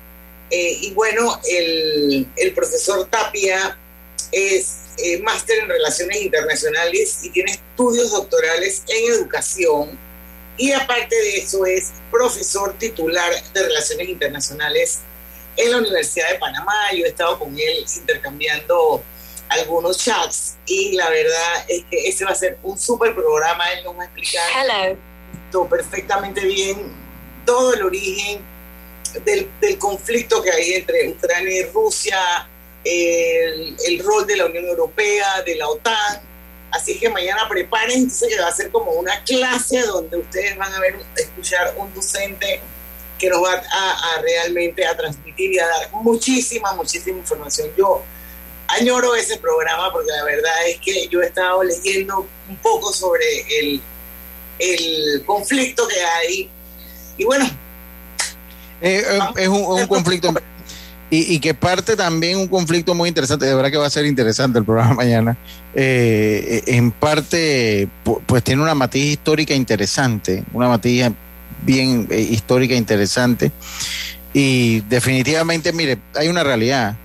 Eh, 0.50 0.78
y 0.82 0.92
bueno, 0.94 1.40
el, 1.48 2.26
el 2.36 2.52
profesor 2.52 3.06
Tapia 3.06 3.78
es 4.32 4.80
eh, 4.98 5.22
máster 5.22 5.60
en 5.60 5.68
relaciones 5.68 6.20
internacionales 6.20 7.20
y 7.22 7.30
tiene 7.30 7.52
estudios 7.52 8.10
doctorales 8.10 8.82
en 8.88 9.14
educación. 9.14 9.98
Y 10.56 10.72
aparte 10.72 11.14
de 11.16 11.38
eso 11.38 11.64
es 11.64 11.92
profesor 12.10 12.76
titular 12.78 13.32
de 13.54 13.62
relaciones 13.62 14.08
internacionales 14.08 14.98
en 15.62 15.70
la 15.70 15.78
Universidad 15.78 16.30
de 16.30 16.38
Panamá. 16.38 16.74
Yo 16.92 17.04
he 17.04 17.08
estado 17.08 17.38
con 17.38 17.56
él 17.58 17.84
intercambiando 17.96 19.02
algunos 19.48 19.98
chats 19.98 20.56
y 20.66 20.92
la 20.92 21.10
verdad 21.10 21.64
es 21.68 21.84
que 21.90 22.08
ese 22.08 22.24
va 22.24 22.30
a 22.30 22.34
ser 22.34 22.58
un 22.62 22.78
súper 22.78 23.14
programa. 23.14 23.70
Él 23.72 23.84
nos 23.84 23.98
va 23.98 24.02
a 24.02 24.04
explicar 24.06 24.96
todo 25.50 25.68
perfectamente 25.68 26.44
bien 26.44 27.00
todo 27.44 27.74
el 27.74 27.82
origen 27.82 28.40
del, 29.24 29.50
del 29.60 29.78
conflicto 29.78 30.40
que 30.42 30.50
hay 30.50 30.74
entre 30.74 31.08
Ucrania 31.08 31.60
y 31.60 31.64
Rusia, 31.64 32.48
el, 32.84 33.76
el, 33.86 34.04
rol 34.04 34.26
de 34.26 34.36
la 34.36 34.46
Unión 34.46 34.66
Europea, 34.66 35.42
de 35.42 35.56
la 35.56 35.68
OTAN. 35.68 36.20
Así 36.70 36.98
que 37.00 37.08
mañana 37.08 37.48
prepárense 37.48 38.28
que 38.28 38.40
va 38.40 38.46
a 38.46 38.52
ser 38.52 38.70
como 38.70 38.92
una 38.92 39.24
clase 39.24 39.82
donde 39.82 40.18
ustedes 40.18 40.56
van 40.56 40.72
a 40.72 40.78
ver, 40.78 41.00
escuchar 41.16 41.74
un 41.76 41.92
docente 41.92 42.60
que 43.20 43.28
nos 43.28 43.42
va 43.42 43.52
a, 43.52 44.20
realmente 44.22 44.84
a 44.84 44.96
transmitir 44.96 45.52
y 45.52 45.58
a 45.58 45.66
dar 45.66 45.92
muchísima, 45.92 46.72
muchísima 46.72 47.18
información. 47.18 47.68
Yo 47.76 48.02
añoro 48.66 49.14
ese 49.14 49.36
programa 49.36 49.92
porque 49.92 50.10
la 50.10 50.24
verdad 50.24 50.68
es 50.68 50.80
que 50.80 51.06
yo 51.08 51.20
he 51.20 51.26
estado 51.26 51.62
leyendo 51.62 52.26
un 52.48 52.56
poco 52.56 52.92
sobre 52.92 53.24
el, 53.60 53.82
el 54.58 55.24
conflicto 55.26 55.86
que 55.86 56.00
hay. 56.00 56.50
Y 57.18 57.24
bueno. 57.24 57.44
Eh, 58.80 59.04
eh, 59.06 59.20
es 59.36 59.48
un, 59.48 59.62
un 59.62 59.86
conflicto 59.86 60.32
y, 61.10 61.38
que 61.40 61.52
parte 61.52 61.96
también 61.96 62.38
un 62.38 62.48
conflicto 62.48 62.94
muy 62.94 63.08
interesante, 63.08 63.44
de 63.44 63.54
verdad 63.54 63.70
que 63.70 63.76
va 63.76 63.86
a 63.86 63.90
ser 63.90 64.06
interesante 64.06 64.58
el 64.58 64.64
programa 64.64 64.94
mañana, 65.04 65.36
eh, 65.74 66.62
en 66.66 66.90
parte 66.90 67.88
pues 68.26 68.42
tiene 68.42 68.62
una 68.62 68.74
matiz 68.74 69.04
histórica 69.04 69.52
interesante, 69.52 70.44
una 70.54 70.68
matiz 70.68 71.04
bien 71.62 72.08
eh, 72.10 72.20
histórica 72.20 72.74
interesante. 72.74 73.52
Y 74.32 74.80
definitivamente, 74.82 75.72
mire, 75.72 75.98
hay 76.14 76.28
una 76.28 76.44
realidad, 76.44 76.96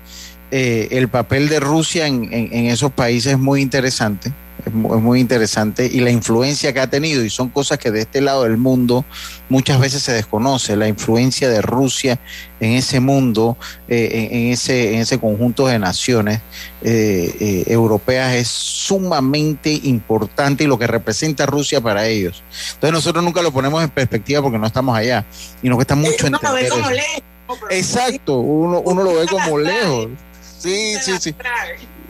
eh, 0.50 0.88
el 0.92 1.08
papel 1.08 1.48
de 1.48 1.60
Rusia 1.60 2.06
en, 2.06 2.32
en 2.32 2.66
esos 2.66 2.92
países 2.92 3.32
es 3.32 3.38
muy 3.38 3.60
interesante 3.60 4.32
es 4.66 4.72
muy 4.72 5.20
interesante 5.20 5.88
y 5.90 6.00
la 6.00 6.10
influencia 6.10 6.72
que 6.72 6.80
ha 6.80 6.90
tenido 6.90 7.24
y 7.24 7.30
son 7.30 7.50
cosas 7.50 7.78
que 7.78 7.92
de 7.92 8.00
este 8.00 8.20
lado 8.20 8.42
del 8.42 8.56
mundo 8.56 9.04
muchas 9.48 9.78
veces 9.78 10.02
se 10.02 10.12
desconoce 10.12 10.74
la 10.74 10.88
influencia 10.88 11.48
de 11.48 11.62
Rusia 11.62 12.18
en 12.58 12.72
ese 12.72 12.98
mundo 12.98 13.56
eh, 13.88 14.28
en, 14.32 14.52
ese 14.52 14.94
en 14.94 15.00
ese 15.00 15.20
conjunto 15.20 15.68
de 15.68 15.78
naciones 15.78 16.40
eh, 16.82 17.32
eh, 17.38 17.64
europeas 17.68 18.34
es 18.34 18.48
sumamente 18.48 19.70
importante 19.84 20.64
y 20.64 20.66
lo 20.66 20.78
que 20.78 20.88
representa 20.88 21.46
Rusia 21.46 21.80
para 21.80 22.06
ellos. 22.08 22.42
Entonces 22.74 22.92
nosotros 22.92 23.22
nunca 23.22 23.42
lo 23.42 23.52
ponemos 23.52 23.82
en 23.84 23.90
perspectiva 23.90 24.42
porque 24.42 24.58
no 24.58 24.66
estamos 24.66 24.96
allá 24.96 25.24
y 25.62 25.68
nos 25.68 25.76
cuesta 25.76 25.94
mucho 25.94 26.26
entender 26.26 26.68
exacto 27.70 28.38
uno, 28.38 28.80
uno 28.80 29.04
lo 29.04 29.14
ve 29.14 29.26
como 29.26 29.58
lejos. 29.58 30.08
Sí 30.58 30.96
sí 31.00 31.12
sí 31.20 31.34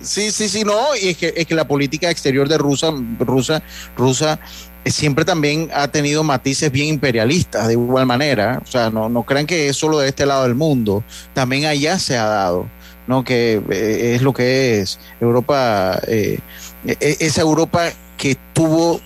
Sí, 0.07 0.31
sí, 0.31 0.49
sí, 0.49 0.63
no, 0.63 0.95
y 1.01 1.09
es 1.09 1.17
que, 1.17 1.35
es 1.37 1.47
que 1.47 1.55
la 1.55 1.67
política 1.67 2.11
exterior 2.11 2.49
de 2.49 2.59
Rusia, 2.59 2.93
Rusia, 3.19 3.63
Rusia 3.97 4.39
eh, 4.85 4.91
siempre 4.91 5.25
también 5.25 5.69
ha 5.75 5.89
tenido 5.89 6.23
matices 6.23 6.71
bien 6.71 6.89
imperialistas 6.89 7.67
de 7.67 7.73
igual 7.73 8.07
manera. 8.07 8.63
O 8.65 8.71
sea, 8.71 8.89
no, 8.89 9.09
no 9.09 9.25
crean 9.25 9.47
que 9.47 9.69
es 9.69 9.77
solo 9.77 9.99
de 9.99 10.09
este 10.09 10.25
lado 10.25 10.45
del 10.45 10.55
mundo, 10.55 11.03
también 11.35 11.67
allá 11.67 11.99
se 11.99 12.17
ha 12.17 12.27
dado, 12.27 12.69
¿no? 13.09 13.25
Que 13.25 13.61
eh, 13.71 14.15
es 14.15 14.23
lo 14.23 14.33
que 14.33 14.81
es 14.81 15.01
Europa, 15.21 16.01
eh, 16.07 16.39
e, 16.87 16.97
e, 17.01 17.17
esa 17.21 17.41
Europa 17.41 17.91
que 18.17 18.33
estuvo 18.33 19.01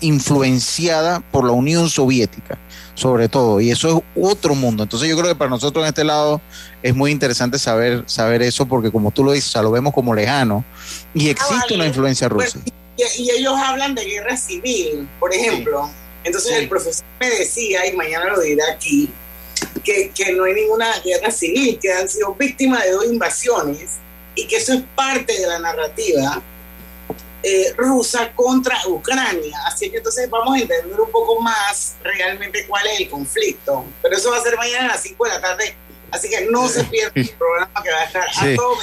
influenciada 0.00 1.20
por 1.20 1.44
la 1.44 1.52
Unión 1.52 1.88
Soviética 1.88 2.58
sobre 2.96 3.28
todo. 3.28 3.60
Y 3.60 3.70
eso 3.70 3.98
es 3.98 4.04
otro 4.20 4.56
mundo. 4.56 4.82
Entonces 4.82 5.08
yo 5.08 5.16
creo 5.16 5.28
que 5.28 5.36
para 5.36 5.50
nosotros 5.50 5.84
en 5.84 5.88
este 5.88 6.02
lado 6.02 6.40
es 6.82 6.94
muy 6.96 7.12
interesante 7.12 7.58
saber, 7.58 8.02
saber 8.06 8.42
eso 8.42 8.66
porque 8.66 8.90
como 8.90 9.12
tú 9.12 9.22
lo 9.22 9.32
dices, 9.32 9.54
lo 9.62 9.70
vemos 9.70 9.94
como 9.94 10.14
lejano 10.14 10.64
y 11.14 11.28
ah, 11.28 11.30
existe 11.30 11.74
una 11.74 11.86
influencia 11.86 12.28
rusa. 12.28 12.58
y, 12.96 13.30
ellos 13.30 13.54
hablan 13.56 13.94
de 13.94 14.04
guerra 14.04 14.36
civil, 14.36 15.08
por 15.20 15.32
ejemplo. 15.32 15.88
Entonces 16.24 16.52
el 16.52 16.68
profesor 16.68 17.04
me 17.20 17.30
decía, 17.30 17.86
y 17.86 17.94
mañana 17.94 18.24
lo 18.30 18.40
dirá 18.40 18.64
aquí, 18.72 19.08
que, 19.84 20.10
que 20.12 20.32
no 20.32 20.44
hay 20.44 20.54
ninguna 20.54 20.86
guerra 21.04 21.30
civil, 21.30 21.78
que 21.80 21.92
han 21.92 22.08
sido 22.08 22.34
víctimas 22.34 22.82
de 22.82 22.90
dos 22.90 23.04
invasiones 23.04 23.90
y 24.34 24.46
que 24.46 24.56
eso 24.56 24.72
es 24.72 24.82
parte 24.96 25.38
de 25.38 25.46
la 25.46 25.58
narrativa 25.60 26.42
eh, 27.48 27.72
rusa 27.76 28.32
contra 28.34 28.76
Ucrania. 28.88 29.56
Así 29.66 29.88
que 29.88 29.98
entonces 29.98 30.28
vamos 30.28 30.56
a 30.56 30.60
entender 30.62 31.00
un 31.00 31.12
poco 31.12 31.40
más 31.40 31.94
realmente 32.02 32.66
cuál 32.66 32.84
es 32.88 32.98
el 32.98 33.08
conflicto. 33.08 33.84
Pero 34.02 34.16
eso 34.16 34.32
va 34.32 34.38
a 34.38 34.42
ser 34.42 34.56
mañana 34.56 34.86
a 34.86 34.88
las 34.88 35.02
5 35.02 35.24
de 35.24 35.30
la 35.30 35.40
tarde. 35.40 35.76
Así 36.10 36.28
que 36.28 36.46
no 36.46 36.68
se 36.68 36.82
pierda 36.84 37.12
el 37.14 37.28
programa 37.30 37.82
que 37.84 37.92
va 37.92 38.00
a 38.00 38.04
estar 38.04 38.24
a 38.28 38.56
todo 38.56 38.74